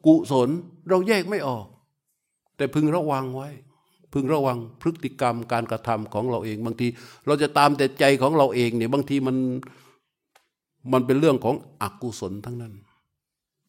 [0.05, 0.49] กุศล
[0.89, 1.65] เราแยกไม่ออก
[2.57, 3.49] แต่พึงระวังไว้
[4.13, 6.87] พึงระวังพฤติกรรมการกระทำของเราเอง บางที
[7.27, 9.35] เราจะตามแต่ใจของเราเองเนี่ยบางทีมัน
[10.93, 12.73] มันเป็นเรื่องของอกุศลทั้งนั้น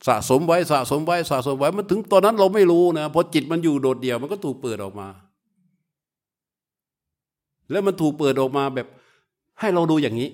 [0.07, 5.09] สะสมไว้สะสมไว้สะสมไว้มันถึงตอนนั้นเราไม่รู้นะพอจิตมันอยู่โดดเดี่ยวมันก็ถูกเปิดออกมา
[7.71, 8.87] แล้วมันถูกเปิดออกมาแบบ
[9.61, 10.31] ให้เราดูอย่างนี้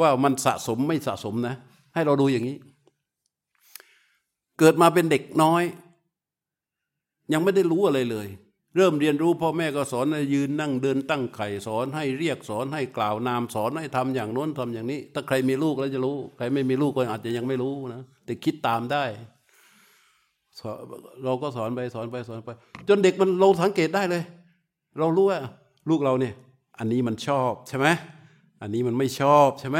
[0.00, 1.54] ว่ามันสะสมไม่สะสมนะ
[1.94, 2.56] ให้เราดูอย่างนี้
[4.58, 5.62] เกิดมาเป็นเด็กน้อย
[7.32, 8.28] ยังไม่ได้รู้อะไรเลย
[8.76, 19.04] เริ่มเรียนรู้พ่อแม่ก็สอนให้ยืนนั่งเดินตั้งไข่สอนให้เรียกสอนให้กล่าวนามสอนให้ทำอย่างโน้นทำอย่างนี้ ถ้าใครมีลูกแล้วจะรู้ ใครไม่มีลูกก็อาจจะยังไม่รู้นะแต่คิดตามได้
[20.58, 20.76] สอน
[21.24, 22.48] เราก็สอนไปสอนไปสอนไป
[22.88, 24.22] จนเด็กมันเราสังเกตได้เลย
[24.98, 25.40] เรารู้ว่า
[25.88, 26.34] ลูกเราเนี่ย
[26.78, 27.86] อันนี้มันชอบใช่ไหม
[28.62, 29.78] อันนี้มันไม่ชอบใช่ไหม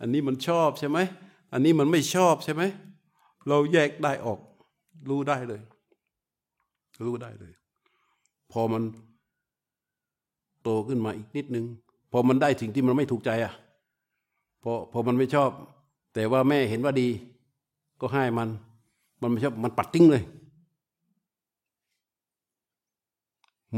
[0.00, 0.98] อันนี้มันชอบใช่ไหม
[1.52, 2.62] อันนี้มันไม่ชอบใช่ไหม
[3.48, 4.38] เราแยกได้ออก
[5.08, 5.60] รู้ได้เลย
[7.06, 7.52] รู้ได้เลย
[8.52, 8.82] พอมัน
[10.62, 11.64] โตขึ้นมาอีกนิดนึง
[12.12, 13.52] พอมันได้สิ่งที่มันไม่ถูกใจอะ
[14.62, 15.50] พอพอมันไม่ชอบ
[16.14, 17.08] แต่ว่าแม่เห็นว่าดี
[18.00, 18.48] ก็ให้มัน
[19.20, 20.22] มันไม่ชอบมันปัดทิ้งเลย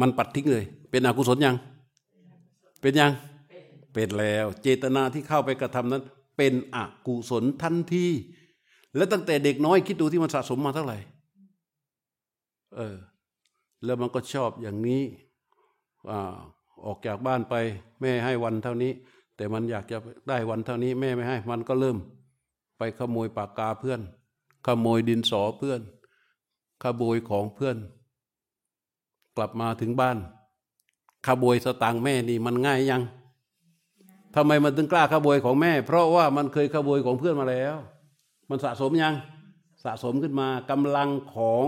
[0.01, 1.57] มันปัดทิ้งเลย เป็นอกุศลยัง
[2.81, 3.13] เป็นยัง
[3.93, 6.03] เป็นแล้ว เจตนาที่เข้าไปกระทำนั้น
[6.37, 8.07] เป็นอกุศลทันที
[8.97, 10.99] แล้วตั้งแต่เด็กน้อยคิดดูที่มันสะสมมาเท่าไหร่
[12.77, 12.97] เออ
[13.85, 15.03] แล้วมันก็ชอบอย่างนี้
[16.11, 16.13] อ
[16.87, 17.55] ออกจากบ้านไป
[18.01, 18.93] แม่ให้วันเท่านี้
[19.37, 19.97] แต่มันอยากจะ
[20.29, 21.99] ได้วันเท่านี้แม่ไม่ให้ มันก็เริ่ม
[22.79, 24.01] ไปขโมยปากกาเพื่อน
[24.67, 25.81] ขโมยดินสอเพื่อน
[26.83, 27.77] ขโมยของเพื่อน
[29.37, 30.19] กลับมาถึงบ้าน
[31.27, 33.03] ขโมยสตางค์แม่นี่มันง่ายยัง
[34.35, 37.75] ทำไมมันถึงกล้าขโมยของแม่ เพราะว่ามันเคยขโมยของเพื่อนมาแล้ว
[38.49, 39.15] มันสะสมยัง
[39.85, 41.67] สะสมขึ้นมากำลังของ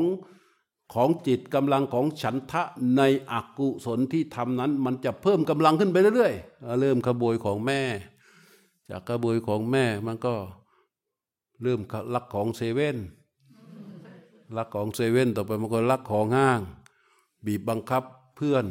[0.92, 2.62] ของจิตกำลังของฉันทะ
[2.96, 7.80] ในอกุศลที่ทำนั้น มันจะเพิ่มกำลังขึ้นไปเรื่อยๆเริ่มขโมยของแม่
[8.90, 10.34] จากขโมยของแม่มันก็
[11.62, 11.80] เริ่ม
[12.14, 12.98] ลักของเซเว่น
[14.56, 16.60] ลักของเซเว่นต่อไปมันก็ลักของห้าง
[17.46, 18.02] บีบบังคับ
[18.36, 18.66] เพื่อน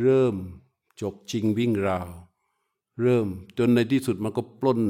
[0.00, 0.34] เริ่ม
[1.00, 2.08] จกชิงวิ่งราว
[3.02, 3.26] เริ่ม
[3.58, 4.82] จนในที่สุดมันก็ปล้น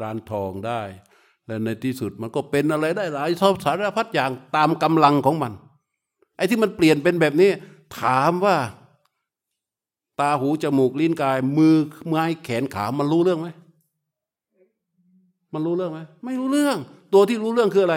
[0.00, 0.80] ร้านทองได้
[1.50, 5.52] และในที่สุดมันก็เป็นอะไรได้หลายชอบสารพัดอย่างตามกำลังของมัน
[6.36, 7.50] ไอ้ที่มันเปลี่ยนเป็นแบบนี้
[7.98, 8.56] ถามว่า
[10.20, 11.74] ตาหูจมูกลิ้นกาย มือ
[12.06, 13.48] ไม้แขนขามันรู้เรื่องไหม
[15.52, 16.78] มันรู้เรื่องไหมไม่รู้เรื่อง
[17.12, 17.96] ตัวที่รู้เรื่องคืออะไร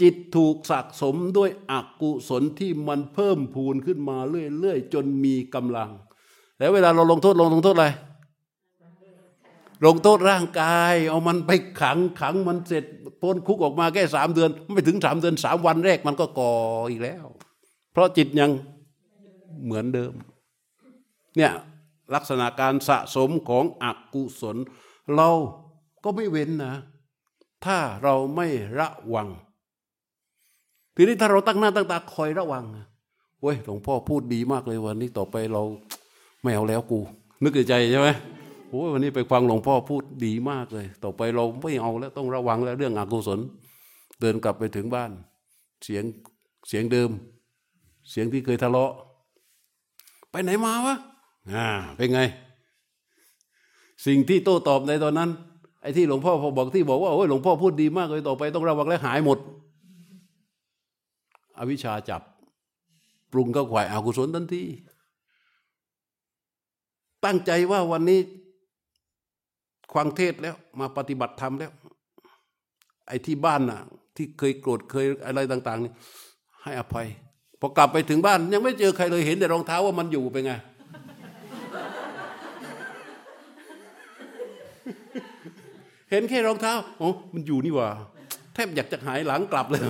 [0.00, 5.90] จิตถูกสะสมด้วยอกุศลที่มันเพิ่มพูนขึ้นมาเรื่อยๆจนมีกำลัง
[6.58, 7.88] แล้วเวลาเราลงโทษลงลงโทษอะไร
[9.86, 11.50] ลงโทษร่างกาย เอามันไป
[11.80, 12.84] ขังขังมันเสร็จ
[13.20, 16.52] พ้นคุกออกมาแค่สามเดือน ไม่ถึงสามเดือนสามวันแรกมันก็ก่อ
[16.90, 17.24] อีกแล้ว
[17.92, 18.50] เพราะจิตยัง
[19.64, 20.12] เหมือนเดิม
[21.36, 21.52] เนี่ย
[22.14, 24.56] ลักษณะการสะสมของอกุศล
[25.16, 25.30] เรา
[26.04, 26.74] ก็ไม่เว้นนะ
[27.64, 28.46] ถ้าเราไม่
[28.78, 29.28] ระวัง
[30.96, 32.64] ทีนี้ถ้าเราตั้งหน้าตั้งตาคอยระวัง
[33.42, 35.62] เว้ยหลวงพ่อพูดดีมากเลยวันนี้ต่อไปเรา
[36.42, 36.98] ไม่เอาแล้วกู
[37.42, 38.08] นึกในใจใช่ไหม
[38.70, 43.40] โอ้ยวันนี้ไปฟังหลวงพ่อพูดดีมากเลย ต่อไปเราไม่เอาแล้วต้องระวังแล้วเรื่องอกุศล
[44.20, 45.10] เดินกลับไปถึงบ้าน
[45.84, 46.04] เสียง
[46.68, 47.10] เสียงเดิม
[48.10, 48.92] เสียงที่เคยทะเลาะ
[50.30, 50.96] ไปไหนมาวะ
[51.54, 51.66] อ่า
[51.96, 52.20] เป็นไง
[54.06, 55.30] สิ่งที่โต้ตอบในตอนนั้น
[55.82, 59.38] ไอ้ที่หลวงพ่อพอบอกที่บอกว่าโอ้ยหลวงพ่อพูดดีมากเลยต่อไปต้องระวังและหายหมด
[61.58, 62.22] อวิชชาจับ
[63.32, 64.64] ปรุงก็ขวายอากุศลทันที
[67.24, 68.20] ตั้งใจว่าวันนี้
[69.94, 71.72] ฟังเทศแล้ว มาปฏิบัติธรรมแล้ว
[73.08, 73.80] ไอ้ที่บ้านน่ะ
[74.16, 75.92] ที่เคยโกรธเคยอะไรต่างๆนี่
[76.62, 77.06] ให้อภัย
[77.60, 80.52] พอกลับไปถึงบ้าน ยังไม่เจอใครเลยเห็นแต่รองเท้าว่ามันอยู่เป็นไง
[86.10, 87.88] เห็นแค่รองเท้าโอ้มันอยู่นี่ว่า
[88.54, 89.82] แทบอยากจะหายหลังกลับเลย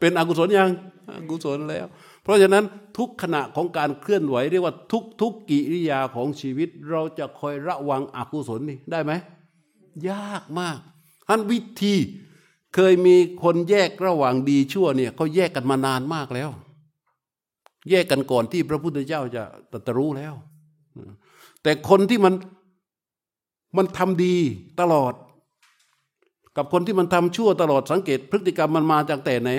[0.00, 0.70] เป็นอกุศลยัง
[1.14, 1.86] อกุศลแล้ว
[2.28, 2.64] เพราะฉะนั้น
[2.98, 9.12] ทุกขณะของการเคลื่อนไหวเรียกว่าทุกทุกกิริยาของชีวิต เราจะคอยระวังอกุศลนี่ได้ไหม
[10.10, 10.78] ยากมาก
[11.28, 11.94] ท่านวิธี
[12.74, 16.50] เคยมีคนแยกระหว่างดีชั่วเนี่ยเขาแยกกันมานานมากแล้ว
[17.90, 20.34] แยกกันก่อนที่พระพุทธเจ้าจะตรัสรู้แล้ว
[21.62, 22.34] แต่คนที่มัน
[23.76, 24.36] มันทำดี
[24.80, 25.12] ตลอด
[26.56, 29.50] กับคนที่มันทำชั่วตลอดสังเกต พฤติกรรมมันมาจากแต่ไหน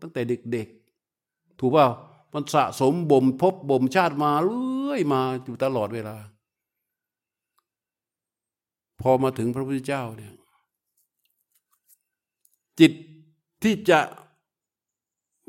[0.00, 0.20] ตั้งแต่
[0.52, 1.88] เด็กๆ ถูกเปล่า
[2.32, 6.16] มันสะสมบ่มพบบ่มชาติมาเรื่อยมาอยู่ตลอดเวลา
[9.00, 10.34] พอมาถึงพระพุทธเจ้าเนี่ย
[12.80, 12.92] จิต
[13.62, 14.00] ที่จะ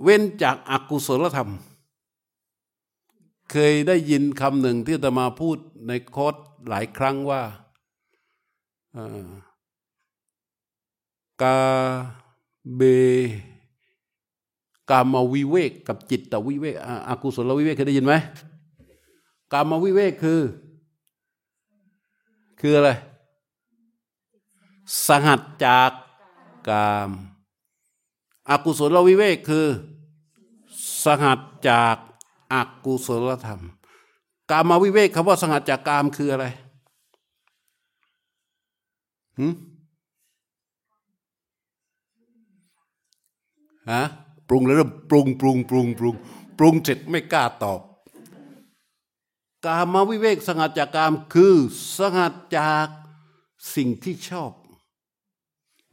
[0.04, 1.52] เว้นจากอากุศลธรรม
[3.52, 5.58] เคยได้ยินคำหนึ่งที่จะมาพูด
[5.88, 6.36] ในโคด
[6.70, 7.42] หลายครั้งว่า
[11.42, 11.58] กา
[12.76, 12.82] เบ
[14.90, 16.76] กามวิเวกกับจิตตวิเวก
[17.08, 18.14] อากุศลวิเวกเคยได้ยินไหม
[19.52, 20.42] กามวิเวกคือ
[22.60, 22.90] คืออะไร
[25.08, 25.92] สหัดจาก
[26.70, 27.10] กาม
[28.50, 29.68] อากุศลวิเวกคือ
[31.04, 31.98] สหัดจาก
[32.54, 33.62] อากุศลธรรม
[34.52, 36.46] กามวิเวกคำว่าสหัดจากกามคืออะไร
[39.38, 39.54] หืม
[43.92, 44.04] ฮะ
[44.50, 46.16] ปรุงแล้วเริ่มปรุงปรุงปรุงปรุง
[46.58, 47.82] ปรุงเสร็จไม่กล้าตอบ
[49.66, 51.56] กามาวิเวกสงัดจากกามคือ
[51.98, 52.88] สงัดจาก
[53.76, 54.52] สิ่งที่ชอบ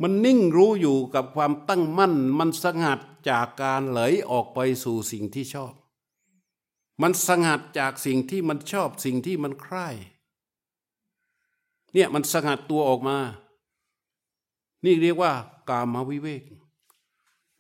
[0.03, 3.01] มันนิ่งรู้อยู่กับความตั้งมั่น มันสงัด
[3.31, 4.01] จากการไหล
[4.31, 5.75] ออกไปสู่สิ่งที่ชอบ
[7.03, 9.89] มันสงัดจากสิ่งที่มันชอบสิ่งที่มันใคร่
[11.93, 13.19] เนี่ยมันสงัดตัวออกมา
[14.85, 15.33] นี่เรียกว่า
[15.69, 16.43] กามวิเวก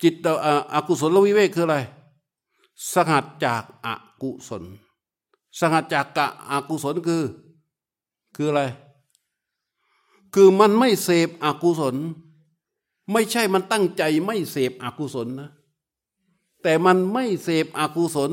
[0.03, 0.26] จิต
[0.72, 1.76] อกุศลวิเวกคืออะไร
[2.92, 4.64] สงัดจากอากุศล
[5.61, 7.24] สงัดจากกะอกุศลคือ
[8.36, 8.62] คืออะไร
[10.34, 11.97] คือมันไม่เสพอกุศล
[13.12, 15.51] ไม่ใช่มันตั้งใจไม่เสพอกุศลนะ
[16.62, 18.30] แต่มันไม่เสพอกุศล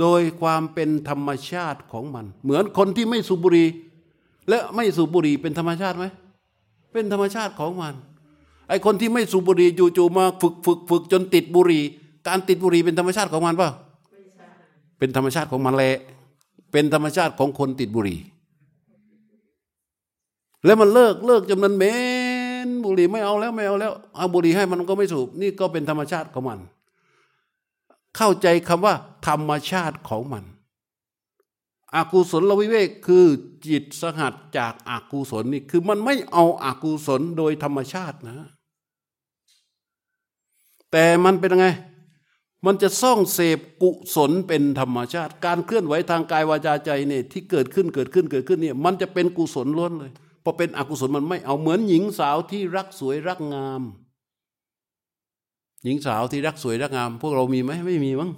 [0.00, 3.68] โดยความเป็นธรรมชาติของมัน เหมือนคนที่ไม่สูบบุหรี่
[4.48, 6.04] และไม่สูบบุหรี่เป็นธรรมชาติไหม
[6.92, 7.94] เป็นธรรมชาติของมัน
[8.68, 11.82] ไอ้คนที่ไม่สูบบุหรี่จู่ๆมาฝึกฝึกฝึกจนติดบุหรี่
[12.28, 13.70] การติดบุหรี่เป็นธรรมชาติของมันเปล่า
[14.98, 15.96] เป็นธรรมชาติของมันแหละ
[16.72, 18.18] เป็นธรรมชาติของคนติดบุหรี่
[20.64, 21.92] แล้วมันเลิกเลิกจนมันเหม็
[22.66, 26.58] นบุหรี่ไม่เอาแล้วไม่เอาแล้วเอาบุหรี่ให้มันก็ไม่สูบนี่ก็เป็นธรรมชาติของมัน
[28.16, 28.94] เข้าใจคำว่า
[29.26, 30.44] ธรรมชาติของมัน
[31.94, 33.24] อากุศลวิเวกคือ
[33.66, 38.38] จิตสหัดจากอากุศลนี่คือมันไม่เอาอากุศลโดยธรรมชาตินะ
[40.92, 41.68] แต่มันเป็นยังไง
[42.66, 50.12] มันจะซ่องเสพกุศลเป็นธรรมชาติ การเคลื่อนไหวทางกายวาจาใจเนี่ยที่เกิดขึ้นเกิดขึ้นเกิดขึ้นเนี่ยมันจะเป็นกุศลล้วนเลย
[50.44, 53.82] พอเป็นอกุศลมันไม่เอาเหมือนหญิงสาวที่รักสวยรักงาม
[55.84, 58.30] หญิงสาวที่รักสวยรักงาม พวกเรามีไหมไม่มีมั้ง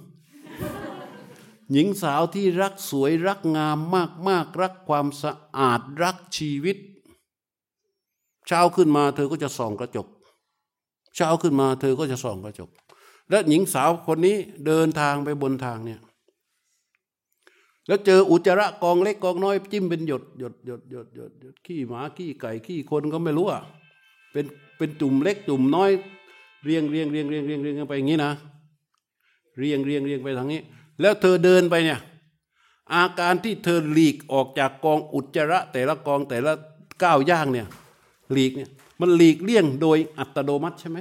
[1.73, 6.77] หญิงสาวที่รักสวยรักงามมากมากรักความสะอาดรักชีวิต
[8.47, 10.07] เช้าขึ้นมาเธอก็จะส่องกระจก
[11.17, 12.71] เช้าขึ้นมาเธอก็จะส่องกระจก
[13.31, 14.37] และหญิงสาวคนนี้
[14.67, 16.01] เดินทางไปบนทางเนี่ย
[17.87, 23.63] แล้วเจออุจจาระกองเล็กกองน้อยจิ้มเป็นหยดหยดหยดหยดหยดหยดขี้หมาขี้ไก่ขี้คนก็ไม่รู้อะ
[24.33, 24.45] เป็น
[24.77, 25.91] เป็นจุ่มเล็กจุ่มน้อย
[26.65, 28.33] เรียงเรียงเรียงเรียงเรียงเรียงไปอย่างนี้นะ
[29.59, 30.61] เรียงเรียงเรียงไปทางนี้
[31.01, 32.01] แล้วเธอเดินไปเนี่ย
[32.95, 36.53] อาการที่เธอหลีกออกจากกองอุจจาระ แต่ละกองแต่ละ
[37.03, 37.67] ก้าวย่างเนี่ย
[38.33, 38.71] หลีกเนี่ย
[39.01, 40.99] มันหลีกเลี่ยงโดยอัตโนมัติใช่ไหม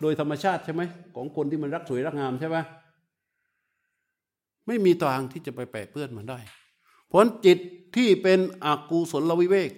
[0.00, 0.82] โดยธรรมชาติใช่ไหม
[1.14, 2.56] ของคนที่มันรักสวยรักงามใช่ไหม
[4.66, 6.38] ไม่มีทางที่จะไปแปะเปื้อนมันได้
[7.12, 7.58] ผลจิต
[7.96, 9.70] ที่เป็นอกุศลวิเวก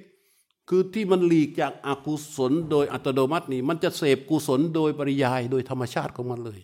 [0.68, 6.60] คือที่มันหลีกจากอากุศลโดยอัตโนมัตินี่มันจะเสพกุศลโดยปริยายโดยธรรมชาติของมันเลย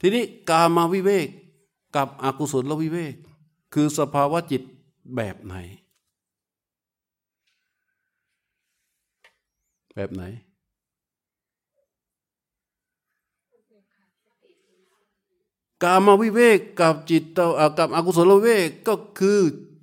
[0.00, 1.28] ทีนี้กามาวิเวก
[1.96, 3.14] กับอกุศลวิเวก
[3.72, 4.62] คือสภาวะจิต
[5.16, 5.54] แบบไหน
[9.94, 10.22] แบบไหน
[15.82, 17.24] กามวิเวกกับจิต
[17.78, 19.40] กับอกุศลวิเวกก็คือ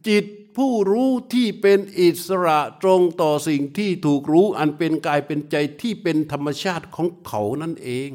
[0.07, 0.25] จิต
[0.57, 8.09] ผู้รู้ที่เป็นอิสระตรงต่อสิ่งที่ถูกรู้อันเป็นกายเป็นใจที่เป็นธรรมชาติของเขานั่นเอง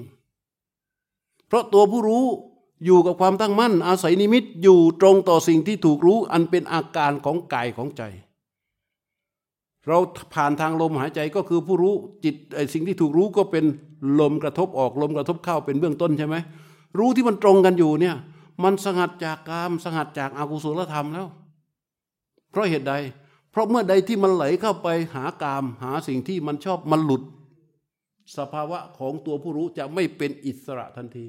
[1.46, 2.26] เพราะตัวผู้รู้
[2.84, 8.02] อยู่กับความตั้งมั่น อาศัยนิมิตอยู่ตรงต่อสิ่งที่ถูกรู้อันเป็นอาการของกายของใจ
[9.88, 9.98] เรา
[10.34, 11.94] ผ่านทางลมหายใจก็คือผู้รู้
[12.24, 13.64] จิตไอสิ่งที่ถูกรู้ก็เป็น
[14.20, 16.36] ลมกระทบออกลมกระทบเข้าเป็นเบื้องต้นใช่ไหม
[16.98, 18.16] รู้ที่มันตรงกันอยู่เนี่ย
[18.62, 21.26] มันสงัดจากกามสงัดจากอากุศลธรรมแล้ว
[22.50, 22.94] เพราะเหตุใด
[23.50, 27.22] เพราะเมื่อใดที่มันไหลเข้าไปหากาม หาสิ่งที่มันชอบมันหลุด
[28.36, 31.26] สภาวะของตัวผู้รู้จะไม่เป็นอิสระทันที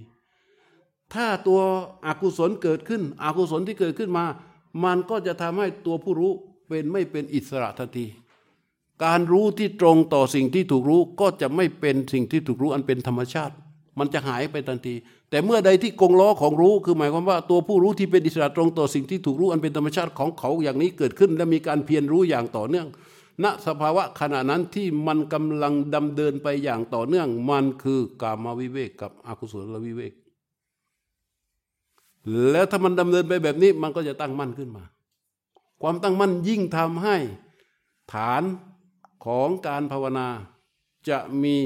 [1.13, 1.59] ถ้าตัว
[2.05, 4.25] อกุศลเกิดขึ้น อกุศลที่เกิดขึ้นมา
[4.83, 6.31] มันก็จะทำให้ตัวผู้รู้
[6.67, 8.05] เป็นไม่เป็นอิสระทันที
[9.03, 13.53] การรู้ที่ตรงต่อสิ่งที่ถูกรู้ก็จะไม่เป็นสิ่งที่ถูกรู้อันเป็นธรรมชาติ
[13.99, 14.95] มันจะหายไปทันที
[15.29, 22.87] แต่เมื่อใดที่กงล้อของรู้ คือหมายความว่าตัวผู้รู้ที่เป็นอิสระตรงต่อสิ่งที่ถูกรู้อันเป็นธรรมชาติของเขาอย่างนี้เกิดขึ้น และมีการเพียรรู้อย่างต่อเนื่อง
[23.43, 30.13] ณสภาวะขณะนั้นที่มันกำลังดำเดินไปอย่างต่อเนื่อง มันคือกามาวิเวกกับอกุศลวิเวก
[32.51, 34.83] แล้วถ้ามันดำเนินไปแบบนี้มันก็จะตั้งมั่นขึ้นมา
[35.81, 37.17] ความตั้งมั่นยิ่งทำให้
[38.13, 38.43] ฐาน
[39.25, 40.27] ของการภาวนา
[41.09, 41.57] จะมี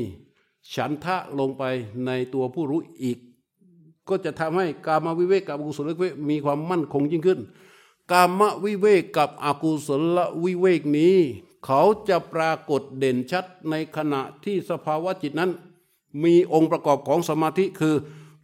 [0.73, 1.63] ฉันทะลงไป
[2.05, 3.17] ในตัวผู้รู้อีก
[4.07, 7.39] ก็จะทำให้กามวิเวกกับอกุศลวิเวกมีความมั่นคงยิ่งขึ้น
[8.11, 11.15] กามวิเวกกับอกุศลวิเวกนี้
[11.65, 15.51] เขาจะปรากฏเด่นชัดในขณะที่สภาวะจิตนั้น
[16.23, 17.95] มีองค์ประกอบของสมาธิคือ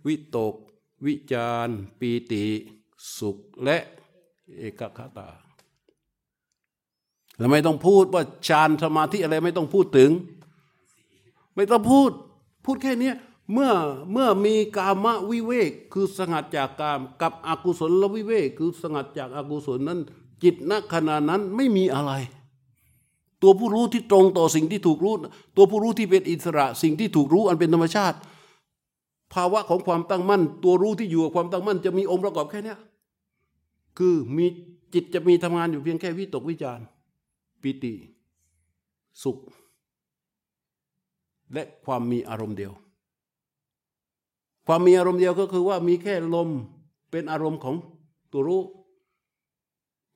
[0.05, 0.53] วิตก
[1.05, 1.67] วิจาร
[1.99, 2.45] ปีติ
[3.17, 3.77] สุขและ
[4.57, 5.29] เอกคตา
[7.37, 10.11] เราไม่ต้องพูดว่าฌานสมาธิอะไรไม่ต้องพูดถึง
[11.55, 12.11] ไม่ต้องพูด
[12.65, 13.11] พูดแค่นี้
[13.53, 13.71] เมื่อ
[14.11, 19.99] เมื่อมีกามวิเวกคือสงัดจากกาม กับอกุศลวิเวกคือสงัดจากอากุศลนั้น
[20.43, 22.11] จิตณขณะนั้นไม่มีอะไร
[23.41, 25.13] ตัวผู้รู้ที่ตรงต่อสิ่งที่ถูกรู้
[25.55, 28.17] ตัวผู้รู้ที่เป็นอิสระ สิ่งที่ถูกรู้อันเป็นธรรมชาติ
[29.35, 32.75] ภาวะของความตั้งมั่น ตัวรู้ที่อยู่กับความตั้งมั่น จะมีองค์ประกอบแค่นี้
[33.97, 34.45] คือมี
[34.93, 36.79] จิตจะมีทำงานอยู่เพียงแค่วิตกวิจาร
[37.61, 37.93] ปิติ
[39.23, 39.37] สุข
[41.53, 42.73] และความมีอารมณ์เดียว
[44.67, 46.49] ความมีอารมณ์เดียวก็คือว่ามีแค่ลม
[47.11, 47.75] เป็นอารมณ์ของ
[48.31, 48.63] ตัวรู้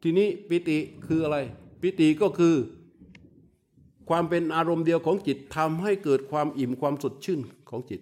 [0.02, 1.38] ทีนี้ปิติคืออะไร
[1.82, 2.56] ปิติก็คือ
[4.10, 7.40] ความเป็นอารมณ์เดียวของจิตทำให้เกิดความอิ่มความสดชื่น
[7.70, 8.02] ของจิต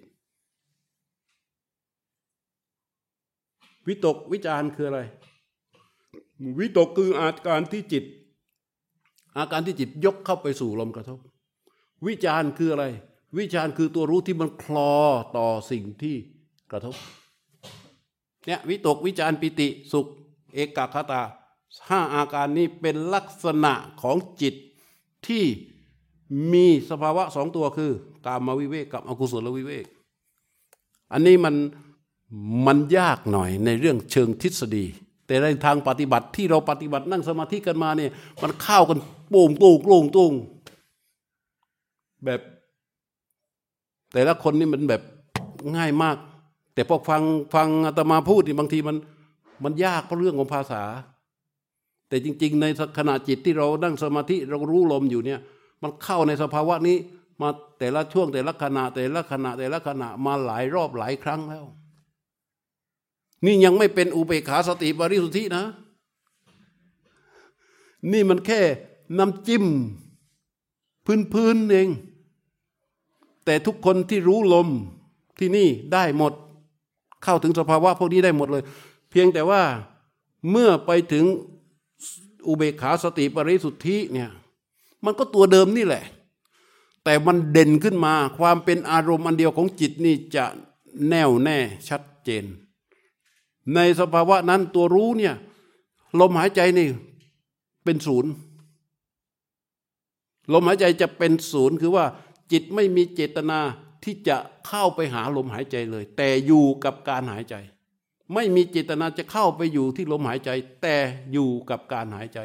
[3.88, 5.02] วิตกวิจารคืออะไร
[6.60, 8.04] วิตกคืออาการที่จิต
[9.38, 11.20] อาการที่จิตยกเข้าไปสู่ลมกระทบ
[12.08, 12.86] วิจารคืออะไร
[13.38, 14.94] วิจารคือตัวรู้ที่มันคลอ
[15.38, 16.16] ต่อสิ่งที่
[16.72, 16.96] กระทบ
[18.46, 20.08] เนี่ยวิตกวิจารปิติสุข
[20.54, 21.22] เอกคตา
[21.90, 24.56] ห้าอาการนี้เป็นลักษณะของจิต
[25.28, 25.44] ที่
[26.54, 27.92] มีสภาวะสองตัวคือ
[28.26, 29.86] กามวิเวกกับอกุศลวิเวก
[31.12, 31.56] อันนี้มัน
[32.66, 34.86] มันยากหน่อยในเรื่องเชิงทฤษฎี
[35.28, 38.98] แต่ในทางปฏิบัติที่เราปฏิบัตินั่งสมาธิกันมาเนี่ยมันเข้ากัน
[39.30, 40.34] โป่งโป่งโป่งตุ้ง
[42.26, 42.42] แบบ
[44.14, 45.02] แต่ละคนนี่มันแบบ
[45.76, 46.18] ง่ายมาก
[46.74, 47.24] แต่พอฟัง
[47.54, 48.98] ฟังอาตมาพูดนี่บางทีมัน
[49.64, 50.84] มันยากเพราะเรื่องของภาษา
[52.10, 52.66] แต่จริง ๆ ใน
[52.98, 55.40] ขณะจิตที่เรานั่งสมาธิเรารู้ลมอยู่เนี่ย
[55.82, 56.98] มันเข้าในสภาวะนี้
[57.42, 57.50] มา
[57.80, 61.66] แต่ละช่วงแต่ละขณะแต่ละขณะแต่ละขณะมาหลายรอบหลายครั้งแล้ว
[63.46, 65.64] นี่ยังไม่เป็นอุเบกขาสติบริสุทธินะ
[68.12, 68.62] นี่มันแค่
[69.18, 69.66] น้ำจิ้ม
[71.34, 71.90] พื้นๆเอง
[73.46, 74.68] แต่ทุกคนที่รู้ลม
[75.40, 76.34] ที่นี่ได้หมด
[77.24, 78.64] เข้าถึงสภาวะพวกนี้ได้หมดเลย
[79.10, 79.62] เพียงแต่ว่า
[80.52, 81.26] เมื่อไปถึง
[82.48, 84.30] อุเบกขาสติปริสุทธิเนี่ย
[85.06, 86.04] มันก็ตัวเดิมนี่แหละ
[87.04, 90.46] แต่มันเด่นขึ้นมาความเป็นอารมณ์อันเดียวของจิตนี่จะ
[91.10, 91.58] แน่วแน่
[91.90, 92.46] ชัดเจน
[93.76, 95.36] ในสภาวะนั้นตัวรู้เนี่ย
[96.20, 96.88] ลมหายใจนี่
[97.84, 98.32] เป็นศูนย์
[100.54, 102.06] ลมหายใจจะเป็นศูนย์คือว่า
[102.52, 103.60] จิตไม่มีเจตนา
[104.04, 104.38] ที่จะ
[104.68, 107.56] เข้าไปหาลมหายใจเลย แต่อยู่กับการหายใจ
[108.34, 110.50] ไม่มีเจตนาจะเข้าไปอยู่ที่ลมหายใจ
[110.82, 110.96] แต่
[111.32, 112.40] อยู่กับการหายใจ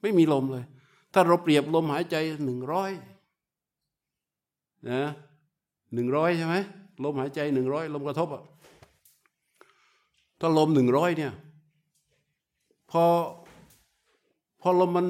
[0.00, 0.64] ไม่มีลมเลย
[1.12, 2.90] ถ้าเราเปรียบลมหายใจหนึ่งร้อย
[4.90, 5.02] นะ
[5.94, 6.56] หนึ่งร้อยใช่ไหม
[7.04, 8.42] ลมหายใจหนึ่งร้อยลมกระทบอะ
[10.40, 11.32] ถ้าลมหนึ่งร้อยเนี่ย
[12.90, 13.04] พอ
[14.60, 15.06] พอลมมัน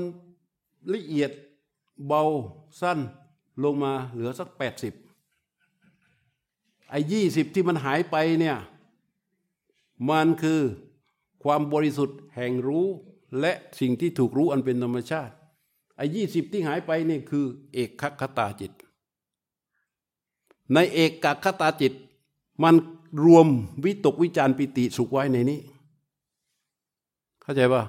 [0.95, 1.31] ละเอียด
[2.07, 2.23] เบา
[2.81, 2.99] สั้น
[3.65, 4.95] ลงมาเหลือสักแปดสิบ
[6.91, 8.57] ไอ้ยี่สิบที่มันหายไปเนี่ย
[10.11, 10.61] มันคือ
[11.43, 12.87] ความบริสุทธิ์แห่งรู้
[13.41, 15.35] และสิ่งที่ถูกรู้อันเป็นธรรมชาติ
[15.97, 17.91] ไอ้ยี่สิบที่หายไปนี่คือเอก
[18.21, 18.73] คตาจิต
[20.75, 21.93] ในเอกกคตาจิต
[22.63, 22.75] มัน
[23.23, 23.47] รวม
[23.85, 25.61] วิตกวิจารปิติสุขไว้ในนี้
[27.43, 27.83] เข้าใจป่ะ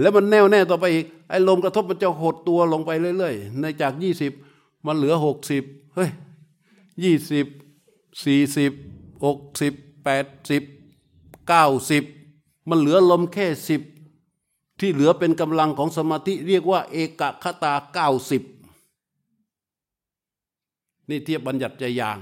[0.00, 4.32] แล้วมันแน่วแน่ต่อไปอีกไอ้ลมกระทบมันจะหดตัวลงไปเรื่อยๆในจากยี่สิบ
[4.86, 5.64] มันเหลือหกสิบ
[5.94, 6.10] เฮ้ย
[7.02, 7.46] ยี่สิบ
[8.24, 8.72] สี่สิบ
[9.24, 9.74] หกสิบ
[10.04, 10.62] แปดสิบ
[11.48, 12.04] เก้าสิบ
[12.68, 13.82] มันเหลือลมแค่สิบ
[14.80, 18.42] ที่เหลือเป็นกำลังของสมาธิเรียกว่า เอกคตาเก้าสิบ
[21.08, 22.18] นี่เทียบบัญญัติใจยาง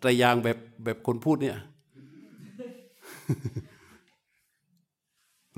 [0.00, 1.58] ใจยางแบบ แบบคนพูดเนี่ย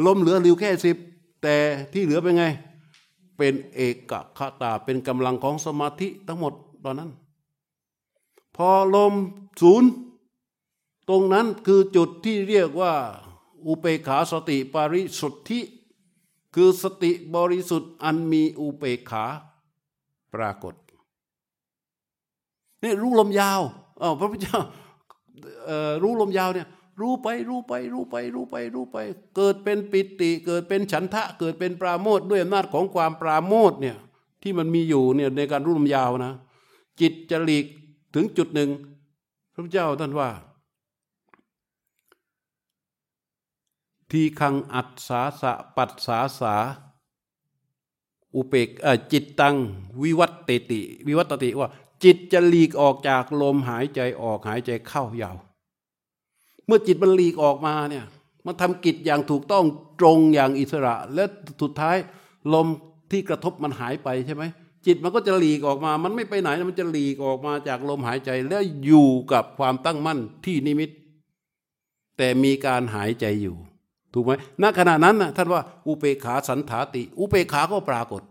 [0.07, 0.97] ลมเหลือริวแค่สิบ
[1.43, 1.57] แต่
[1.93, 2.45] ที่เหลือเป็นไง
[3.37, 3.81] เป็นเอ
[4.11, 6.53] กคตาเป็นกำลังของสมาธิทั้งหมด
[6.85, 7.11] ตอนนั้น
[8.57, 9.15] พอลม
[9.61, 9.91] ศูนย์
[11.09, 12.95] ตรงนั้นคือจุดที่เรียกว่า
[13.67, 15.61] อุเปขาสติปาริสุทธิ
[16.55, 19.25] คือสติบริสุทธิ์อันมีอุเปขา
[20.35, 20.75] ปรากฏ
[22.83, 23.61] นี่รู้ลมยาว
[24.01, 24.61] อ๋อพระพุทธเจ้า
[26.03, 26.69] รู้ลมยาวเนี่ย
[27.01, 28.97] รู้ไปรู้ไปรู้ไปรู้ไปรู้ไป
[29.37, 33.97] เกิดเป็นปิติ เกิดเป็นฉันทะ เกิดเป็นปราโมทด้วยอำนาจของความปราโมทเนี่ย
[34.43, 36.33] ที่มันมีอยู่เนี่ยในการรู้ลมยาวนะ
[37.01, 37.67] จิตจะหลีก
[38.15, 38.71] ถึงจุดหนึ่ง
[39.53, 40.31] พระพุทธเจ้าท่านว่า
[44.11, 46.55] ทีคังอัดสาสะปัดสาสา
[48.35, 48.69] อุเปก
[49.13, 49.57] จิตตัง
[50.03, 51.69] วิวัตติ วิวัตติว่า
[52.05, 55.37] จิตจะหลีกออกจากลมหายใจออกหายใจเข้ายาว
[56.67, 58.05] เมื่อจิตมันหลีกออกมาเนี่ย
[58.47, 59.65] มันทำกิจอย่างถูกต้อง
[60.01, 61.25] ตรงอย่างอิสระ และ
[61.63, 61.97] สุดท้าย
[62.55, 62.67] ลม
[63.11, 64.45] ที่กระทบมันหายไปใช่ไหม
[64.87, 70.91] จิตมันก็จะหลีกออกมา มันไม่ไปไหน มันจะหลีกออกมาจากลมหายใจ แล้วอยู่กับความตั้งมั่นที่นิมิต
[72.17, 73.57] แต่มีการหายใจอยู่
[74.13, 74.33] ถูกไหม
[74.63, 78.23] ณขณะนั้นนะท่านว่า อุเปขาสันถาติ อุเปขาก็ปรากฏ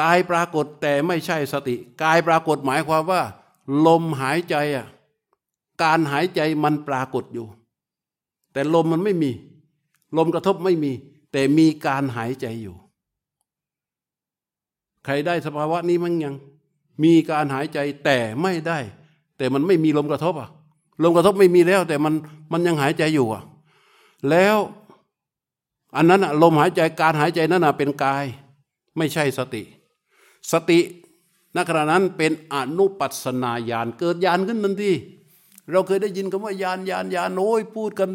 [0.00, 3.22] กายปรากฏแต่ไม่ใช่สติ กายปรากฏหมายความว่า
[3.86, 4.86] ลมหายใจอะ
[5.82, 7.46] การหายใจมันปรากฏอยู่
[8.52, 9.30] แต่ลมมันไม่มี
[10.16, 10.92] ลมกระทบไม่มี
[11.32, 12.76] แต่มีการหายใจอยู่
[15.04, 16.34] ใครได้สภาวะนี้มั้งยัง
[17.04, 18.78] มีการหายใจแต่ไม่ได้
[19.36, 20.48] แต่มันไม่มีลมกระทบอะ
[21.02, 22.14] ลมกระทบไม่มีแล้ว แต่มัน
[22.52, 23.42] มันยังหายใจอยู่อะ
[24.30, 24.56] แล้ว
[25.96, 28.24] อันนั้นลมหายใจการหายใจนั้นเป็นกาย
[28.96, 29.62] ไม่ใช่สติ
[30.52, 30.80] สติ
[31.54, 34.92] ณขณะนั้นเป็นอนุปัสนาญาณเกิดญาณขึ้นทันที
[35.70, 38.10] เราเคยได้ยินคำว่าญาณญาณญาณโอ้ยพูดกัน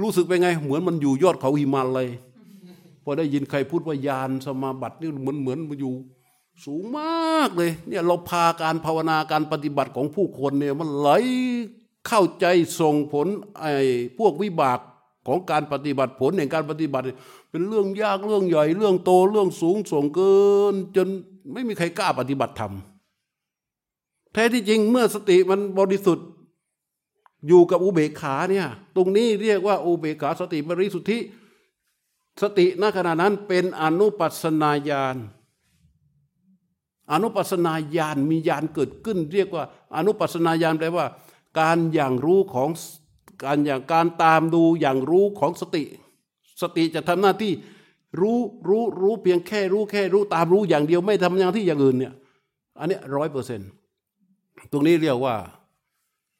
[0.00, 2.08] รู้สึกเป็นไง เหมือนมันอยู่ยอดเขาหิมาลัย
[3.04, 5.92] พอได้ยินใครพูดว่าญาณสมาบัตินี่เหมือนเหมือนมันอยู่
[6.64, 11.08] สูงมากเลยเนี่ยเราพาการภาวนาการปฏิบัติของผู้คนเนี่ยมันไหล
[12.06, 12.46] เข้าใจ
[12.80, 13.26] ส่งผล
[13.60, 13.72] ไอ้
[14.18, 14.78] พวกวิบาก
[15.26, 17.04] ของการปฏิบัติผลแห่งการปฏิบัติ
[17.50, 20.36] เป็นเรื่องยากเรื่องใหญ่เรื่องโตเรื่องสูงส่งเกิ
[20.72, 21.08] นจน
[21.52, 22.72] ไม่มีใครกล้าปฏิบัติธรรม
[24.32, 26.26] แท้ที่จริงเมื่อสติมันบริสุทธิ์
[27.46, 28.66] อยู่กับอุเบกขาเนี่ย
[28.96, 31.18] ตรงนี้เรียกว่าอุเบกขาสติบริสุทธิ
[32.42, 35.16] สติณขณะนั้นเป็นอนุปัสนาญาณ
[37.12, 39.64] อนุปัสนาญาณมีญาณเกิดขึ้น เรียกว่า
[39.96, 41.06] อนุปัสนาญาณแปลว่า
[41.58, 42.68] การอย่างรู้ของ
[43.44, 45.84] การอย่างการตามดูอย่างรู้ของสติ
[46.62, 47.52] สติจะทำหน้าที่
[48.20, 48.38] รู้
[48.68, 52.12] รู้รู้เพียงแค่รู้แค่รู้ตามรู้อย่างเดียวไม่ทำอย่างที่อย่างอื่นเนี่ย
[52.78, 53.68] อันนี้ร้อยเปอร์เซ็นต์
[54.72, 55.34] ตรงนี้เรียกว่า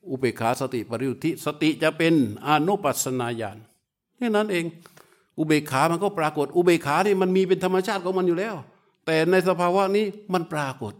[0.09, 2.15] อุเบกขาสติปริยุทธิสติจะเป็น
[2.47, 3.59] อนุปัสนาญาณ
[4.16, 4.65] แค่นั้นเอง
[5.39, 8.55] อุเบกขามันก็ปรากฏ อุเบกขานี่มันมีเป็นธรรมชาติของมันอยู่แล้ว
[9.07, 10.94] แต่ในสภาวะนี้มันปรากฏ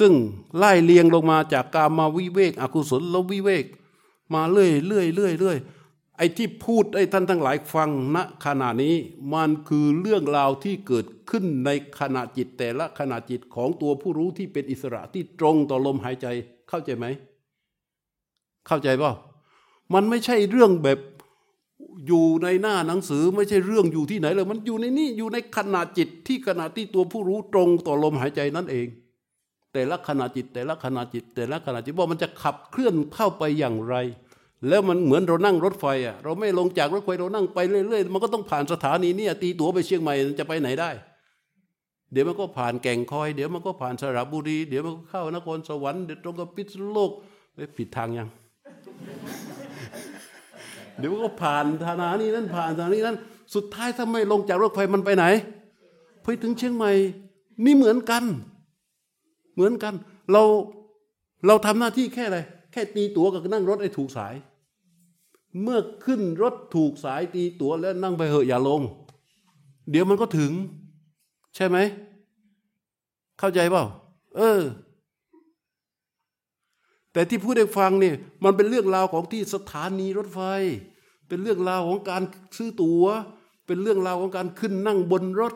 [0.00, 0.12] ซึ่ง
[0.56, 3.64] ไล่เลียงลงมาจากกามาวิเวกอกุศลลวิเวก
[4.34, 5.58] มาเรื่อยเรื่อยเรื่อยเรื่อย
[6.16, 8.16] ไอ้ที่พูดไอ้ท่านทั้งหลายฟังณ
[8.46, 8.94] ขณะนี้
[9.34, 11.70] มันคือเรื่องราวที่เกิดขึ้นใน
[12.00, 16.26] ขณะจิตแต่ละขณะจิตของตัวผู้รู้ที่เป็นอิสระที่ตรงต่อลมหายใจ
[16.68, 17.06] เข้าใจไหม
[18.66, 19.12] เข้าใจเปล่า
[19.94, 20.98] มันไม่ใช่เรื่องแบบ
[22.06, 28.86] อยู่ในหน้าหนังสือไม่ใช่เรื่องอยู่ที่ไหนเลย มันอยู่ในนี่อยู่ในขณะจิตที่ขณะที่ตัวผู้รู้ตรงต่อลมหายใจนั่นเอง
[29.72, 33.94] แต่ละขณะจิต แต่ละขณะจิต แต่ละขณะจิตว่ามันจะขับเคลื่อนเข้าไปอย่างไร
[34.68, 40.90] แล้วมันเหมือนเรานั่งรถไฟอะเราไม่ลงจากรถไฟเรานั่งไปเรื่อยๆมันก็ต้องผ่านสถานีนี่ตีตั๋วไปเชียงใหม่จะไปไหนได้
[42.12, 47.10] เดี๋ยวมันก็ผ่านแก่งคอย เดี๋ยวมันก็ผ่านสระบุรี เดี๋ยวมันก็เข้านครสวรรค์เดี๋ยวตรงกับพิษโลก
[47.76, 48.28] ผิดทางยัง
[50.98, 53.16] เดี๋ยวก็ผ่านธนานี้นั้นผ่านธนานี้นั้น
[53.54, 55.24] สุดท้ายถ้าไม่ลงจากรถไฟมันไปไหน
[56.22, 56.92] ไปถึงเชียงใหม่
[57.64, 58.24] นี่เหมือนกัน
[59.54, 59.94] เหมือนกัน
[60.32, 60.42] เรา
[61.46, 62.38] เราทำหน้าที่แค่อะไร
[62.72, 64.34] แค่ตีตั๋วกับนั่งรถให้ถูกสาย
[65.62, 68.82] เมื่อขึ้นรถถูกสายตีตั๋วแล้วนั่งไปเหอะอย่าลง
[69.90, 70.52] เดี๋ยวมันก็ถึง
[71.54, 71.78] ใช่ไหม
[73.38, 73.84] เข้าใจเปล่า
[74.36, 74.60] เออ
[77.12, 78.14] แต่ที่พูดให้ฟังเนี่ย
[78.44, 80.40] มันเป็นเรื่องราวของที่สถานีรถไฟ
[81.28, 82.22] เป็นเรื่องราวของการ
[82.56, 83.06] ซื้อตัว๋ว
[83.66, 85.54] เป็นเรื่องราวของการขึ้นนั่งบนรถ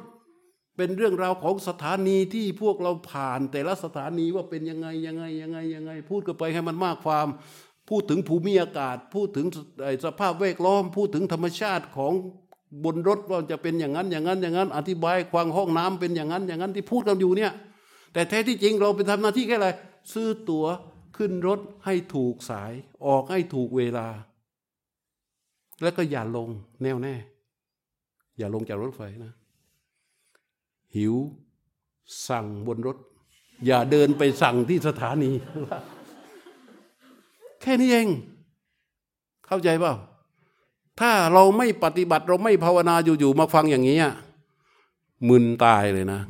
[0.77, 7.27] เป็นเรื่องราวของสถานีที่พวกเราผ่าน แต่ละสถานีว่าเป็นยังไงยังไงยังไงยังไง พูดกันไปให้มันมากความ
[7.89, 9.47] พูดถึงภูมิอากาศ พูดถึง
[10.05, 12.13] สภาพแวดล้อม พูดถึงธรรมชาติของ
[12.85, 17.53] บนรถว่าจะเป็นอย่างนั้นอย่างนั้นอย่างนั้น อธิบายควางห้องน้ำเป็นอย่างนั้นอย่างนั้นที่พูดกันอยู่เนี่ย
[18.13, 19.69] แต่แท้ที่จริงเราเป็นทำหน้าที่แค่อะไร
[20.13, 20.67] ซื้อตั๋ว
[21.17, 22.73] ขึ้นรถให้ถูกสาย
[23.07, 24.09] ออกให้ถูกเวลา
[25.83, 26.49] แล้วก็อย่าลง
[26.83, 27.15] แน่วแน่
[28.39, 29.33] อย่าลงจากรถไฟนะ
[30.97, 31.15] หิว
[32.29, 32.97] สั่งบนรถ
[33.67, 35.31] อย่าเดินไปสั่งที่สถานี
[37.63, 38.09] แค่นี้เอง
[39.47, 39.95] เข้าใจเปล่า
[41.01, 43.99] ถ้าเราไม่ปฏิบัติเราไม่ภาวนาอยู่ๆมาฟังอย่างนี้
[45.29, 46.21] มึนตายเลยนะ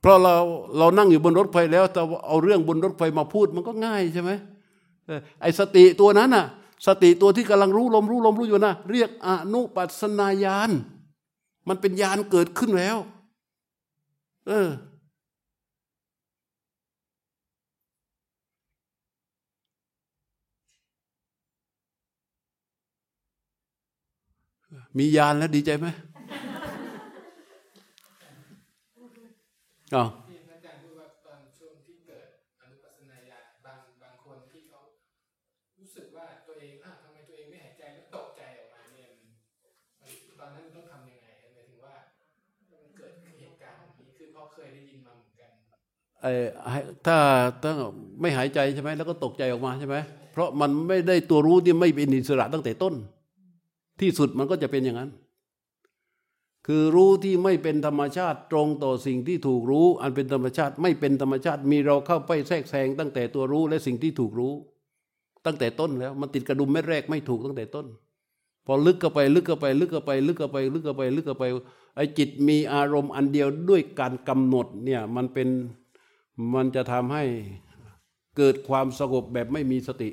[0.00, 0.34] เพราะเรา
[0.78, 4.30] เรานั่งอยู่บนรถไฟแล้วแต่เอาเรื่องบนรถไฟมาพูดมันก็ง่ายใช่ไหม
[5.40, 6.46] ไอ้สติตัวนั้นน่ะ
[6.86, 10.70] สติตัวที่กำลังรู้ลมรู้ลมรู้อยู่นะเรียกอนุปัสนาญาณ
[11.68, 12.96] มันเป็นญาณเกิดขึ้นแล้ว
[14.46, 14.68] เออ
[24.98, 25.86] มียานแล้วดีใจไหม
[29.94, 32.26] อ๋อที่อาจารย์พูดว่าตอนช่วงที่เกิด
[32.60, 34.80] อนุปัสนาญาบางบางคนที่เขา
[35.78, 39.08] รู้สึกว่าตัวเองอะทำไมตัวเองไม่หายใจแล้วตกใจออกมาเนี่ย
[40.40, 41.94] ตอนนั้นต้องทำยังไงหมายถึงว่า
[42.70, 45.50] มันเกิดเหตุการณ์นี้คือเพราะเคยได้ยินมาเหมือนกัน
[46.20, 46.30] ไอ้
[47.06, 47.16] ถ้า
[47.64, 47.76] ต้อง
[48.20, 49.96] ไม่หายใจใช่ไหมแล้วก็ตกใจออกมาใช่ไหม
[50.32, 52.94] เพราะมันไม่ได้ตัวรู้ที่ไม่เป็นอิสระตั้งแต่ต้น
[54.02, 55.10] ที่สุดมันก็จะเป็นอย่างนั้น
[56.66, 64.52] คือรู้ที่ไม่เป็นธรรมชาติตรงต่อสิ่งที่ถูกรู้ อันเป็นธรรมชาติไม่เป็นธรรมชาติมีเราเข้าไปแทรกแซงตั้งแต่ตัวรู้และสิ่งที่ถูกรู้
[65.46, 67.86] ตั้งแต่ต้นแล้ว มันติดกระดุมเม็ดแรกไม่ถูกตั้งแต่ต้น
[68.66, 71.44] พอลึกเข้าไปลึกเข้าไป ลึกเข้าไป ลึกเข้าไป ลึกเข้าไปลึกเข้าไป
[71.96, 75.48] ไอ้จิตมีอารมณ์อันเดียวด้วยการกำหนดเนี่ยมันเป็น
[76.54, 77.24] มันจะทำให้
[78.36, 80.10] เกิดความสงบแบบไม่มีสติ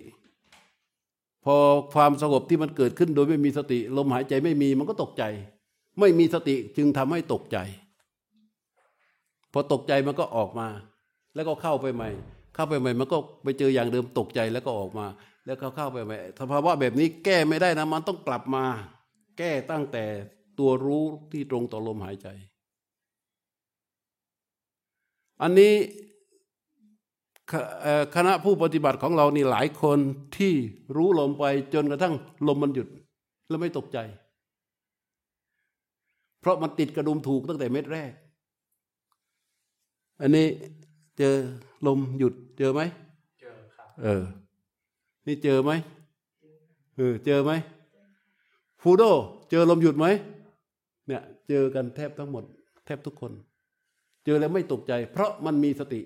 [1.46, 1.56] พอ
[1.94, 5.24] ความสงบที่มันเกิดขึ้นโดยไม่มีสติ ลมหายใจไม่มีมันก็ตกใจ
[6.00, 7.58] ไม่มีสติจึงทำให้ตกใจ
[9.54, 10.68] พอตกใจมันก็ออกมา
[11.36, 12.10] แล้วก็เข้าไปใหม่
[12.56, 15.08] เข้าไปใหม่ มันก็ไปเจออย่างเดิมตกใจแล้วก็ออกมา
[15.46, 18.66] แล้วก็เข้าไปใหม่สภาวะแบบนี้แก้ไม่ได้นะมันต้องกลับมา
[19.38, 20.06] แก้ตั้งแต่
[20.60, 22.28] ตัวรู้ที่ตรงต่อลมหายใจ
[25.42, 25.74] อันนี้
[28.16, 30.00] คณะผู้ปฏิบัติของเรานี่หลายคน
[30.38, 30.54] ที่
[30.96, 31.44] รู้ลมไป
[31.74, 32.14] จนกระทั่ง
[32.48, 32.88] ลมมันหยุด
[33.48, 33.98] แล้วไม่ตกใจ
[36.42, 38.12] เพราะมันติดกระดุมถูกตั้งแต่เม็ดแรก
[40.22, 40.48] อันนี้
[41.18, 41.36] เจอ
[41.88, 42.82] ลมหยุดเจอไหม
[43.42, 44.24] เจอครับเออ
[45.28, 45.72] นี่เจอไหม
[46.96, 47.52] เออเจอไหม
[48.82, 49.04] ฟูโด
[49.50, 50.06] เจอลมหยุดไหม
[51.08, 52.44] เนี่ย เจอกันแทบทั้งหมด
[52.86, 53.32] แทบทุกคน
[54.26, 56.02] เจอแล้วไม่ตกใจ เพราะมันมีสติ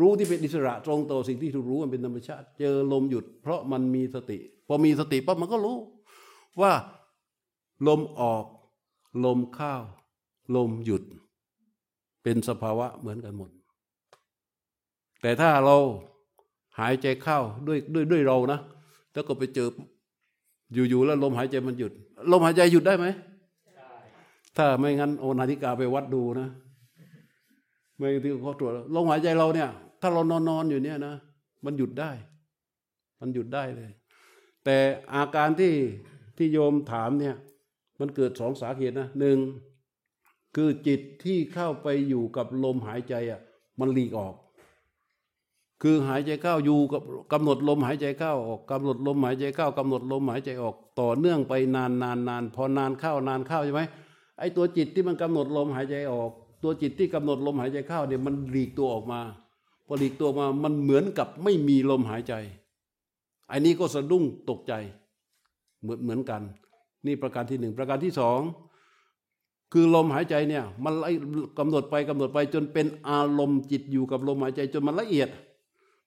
[0.00, 4.38] รู้ที่เป็นอิสระตรงต่อสิ่งที่ถูกรู้มันเป็นธรรมชาติ เจอลมหยุด เพราะมันมีสติ
[4.68, 5.76] พอมีสติปั๊บมันก็รู้
[6.60, 6.72] ว่า
[7.88, 8.44] ลมออก
[9.24, 9.74] ลมเข้า
[10.56, 11.02] ลมหยุด
[12.22, 13.50] เป็นสภาวะเหมือนกันหมด
[15.22, 15.76] แต่ถ้าเรา
[16.78, 18.60] หายใจเข้าด้วยด้วยด้วยเรานะ
[19.12, 19.68] แล้วก็ไปเจอ
[20.72, 21.92] อยู่ๆแล้วลมหายใจมันหยุด
[22.32, 23.06] ลมหายใจหยุดได้ไหม
[24.56, 26.48] ถ้าไม่งั้นโอนาฬิกาไปวัดดูนะ
[27.96, 29.68] ไม่ที่เขาตรวจลมหายใจเราเนี่ย
[30.00, 31.14] ถ้าเรานอนนอนอยู่เนี่ยนะ
[31.64, 32.10] มันหยุดได้
[33.20, 33.90] มันหยุดได้เลย
[34.64, 34.76] แต่
[35.14, 35.74] อาการที่
[36.36, 37.36] ที่โยมถามเนี่ย
[38.00, 39.38] มันเกิดสองสาเหตุนะหนึ่ง
[40.54, 43.40] คือจิตที่เข้าไปอยู่กับลมหายใจอะ
[43.80, 44.34] มันหลีกออก
[45.82, 47.02] คือหายใจเข้าอยู่กับ
[47.32, 53.82] กำหนดลมหายใจเข้าออกกำหนดลมหายใจเข้ากำหนดลมหายใจออก ต่อเนื่องไปนานนานนานพอนานเข้านานเข้าใช่ไหม
[54.38, 56.30] ไอ้ตัวจิตที่มันกำหนดลมหายใจออก
[56.62, 59.20] ตัวจิตที่กำหนดลมหายใจเข้าเนี่ยมันหลีกตัวออกมา
[59.86, 62.34] พอหลีกตัวมามันเหมือนกับไม่มีลมหายใจ
[63.48, 64.72] ไอ้นี้ก็สะดุ้งตกใจ
[65.82, 66.42] เหมือนเหมือนกัน
[67.06, 68.40] นี่ประการที่หนึ่งประการที่สอง
[69.72, 70.94] คือลมหายใจเนี่ยมัน
[71.58, 75.28] กำหนดไปกำหนดไปจนเป็นอารมณ์จิตอยู่กับลมหายใจ จนมันละเอียด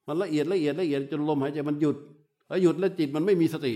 [0.08, 1.98] มันละเอียดละเอียดละเอียดจนลมหายใจมันหยุด
[2.48, 3.74] แล้วหยุดแล้วจิตมันไม่มีสติ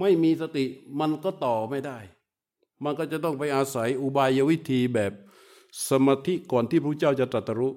[0.00, 0.64] ไม่มีสติ
[1.00, 1.98] มันก็ต่อไม่ได้
[2.84, 5.12] มันก็จะต้องไปอาศัยอุบายวิธีแบบ
[5.88, 7.72] สมาธิก่อนที่พระเจ้าจะตรัสรู้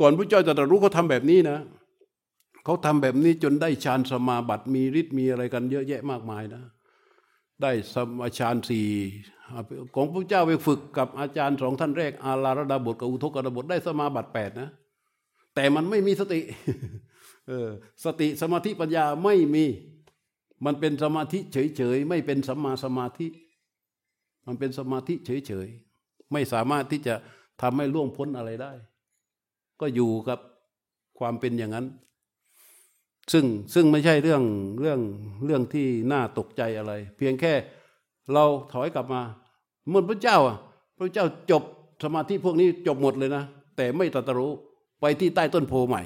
[0.00, 1.58] ก่อนพระเจ้าจะตรัสรู้เขาทาแบบนี้นะ
[2.64, 6.62] เขาทำแบบนี้จนได้ฌานสมาบัติมีฤทธิ์มีอะไรกันเยอะแยะมากมายนะ
[7.62, 8.88] ได้สมาฌานสี่
[9.94, 14.68] ของพระเจ้าไปฝึกกับอาจารย์สองท่านแรก อาลาระดาบทกับอุทกระดาบทได้สมาบัติแปดนะ
[15.54, 16.40] แต่มันไม่มีสติ
[17.48, 17.68] เออ
[18.04, 19.64] สติสมาธิปัญญาไม่มี
[20.64, 23.26] มันเป็นสมาธิเฉยๆ ไม่เป็นสัมมาสมาธิ
[24.46, 25.14] มันเป็นสมาธิ
[25.46, 27.14] เฉยๆ ไม่สามารถที่จะ
[27.62, 28.72] ทำให้ล่วงพ้นอะไรได้
[29.80, 30.38] ก็อยู่กับ
[31.18, 31.86] ความเป็นอย่างนั้น
[33.32, 33.44] ซึ่ง
[33.74, 34.42] ซึ่งไม่ใช่เรื่อง
[34.80, 35.00] เรื่อง
[35.44, 37.52] เรื่องที่น่าตกใจอะไร เพียงแค่
[38.32, 39.22] เราถอยกลับมา
[39.88, 40.58] เมื่อพระเจ้าอะ
[40.98, 41.62] พระเจ้าจบ
[42.04, 43.44] สมาธิพวกนี้จบหมดเลยนะ
[43.76, 44.52] แต่ไม่ตรัสรู้
[45.00, 46.02] ไปที่ใต้ต้นโพใหม่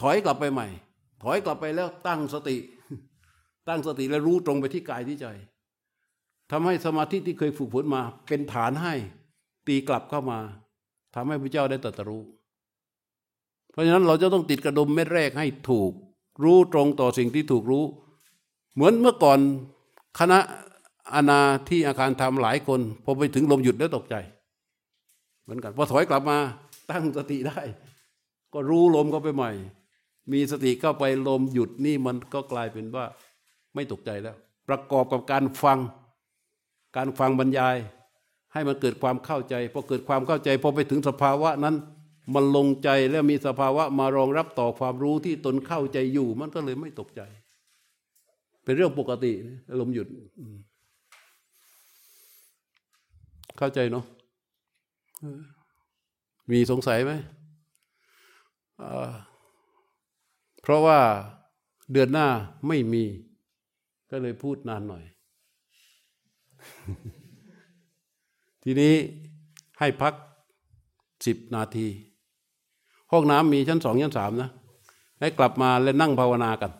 [0.00, 0.68] ถอยกลับไปใหม่
[1.22, 2.56] ถอยกลับไปแล้วตั้งสติ
[3.68, 5.26] ตั้งสติแล้วรู้ตรงไปที่กายที่ใจ
[6.50, 8.94] ทำให้สมาธิที่เคยฝึกฝนมา เป็นฐานให้
[9.66, 10.38] ตีกลับเข้ามา
[11.14, 12.22] ทำให้พระเจ้าได้ตรัสรู้
[13.72, 15.92] เพราะฉะนั้นเราจะต้องติดกระดุมเม็ดแรกให้ถูก
[16.44, 17.84] รู้ตรงต่อสิ่งที่ถูกรู้
[18.74, 19.38] เหมือนเมื่อก่อน
[20.18, 20.38] คณะ
[21.14, 24.14] อาณาที่อาคารทำหลายคนพอไปถึงลมหยุดแล้วตกใจ
[25.42, 26.38] เหมือนกันพอถอยกลับมา
[26.90, 27.60] ตั้งสติได้
[28.54, 29.50] ก็รู้ลมเข้าไปใหม่
[30.32, 33.04] มีสติเข้าไปลมหยุดนี่มันก็กลายเป็นว่า
[33.74, 34.36] ไม่ตกใจแล้ว
[34.68, 35.78] ประกอบกับการฟัง
[36.96, 37.76] การฟังบรรยาย
[38.52, 41.76] ให้มันเกิดความเข้าใจพอเกิดความเข้าใจพอไปถึงสภาวะนั้น
[42.34, 47.22] มันลงใจแล้วมีสภาวะมารองรับต่อความรู้ที่ตนเข้าใจอยู่ มันก็เลยไม่ตกใจ
[48.64, 49.32] เป็นเรื่องปกติ
[49.80, 50.06] ลมหยุด
[53.58, 54.04] เข้าใจเนาะ
[56.50, 57.12] มีสงสัยไหม
[60.62, 60.98] เพราะว่า
[61.92, 62.28] เดือนหน้า
[62.68, 63.04] ไม่มี
[64.10, 65.04] ก็เลยพูดนานหน่อย
[68.62, 68.94] ทีนี้
[69.78, 70.14] ให้พัก
[71.26, 71.86] สิบนาที
[73.12, 74.50] ห้องน้ำมีชั้นสองชั้นสามนะ
[75.20, 76.70] ให้กลับมาและนั่งภาวนากัน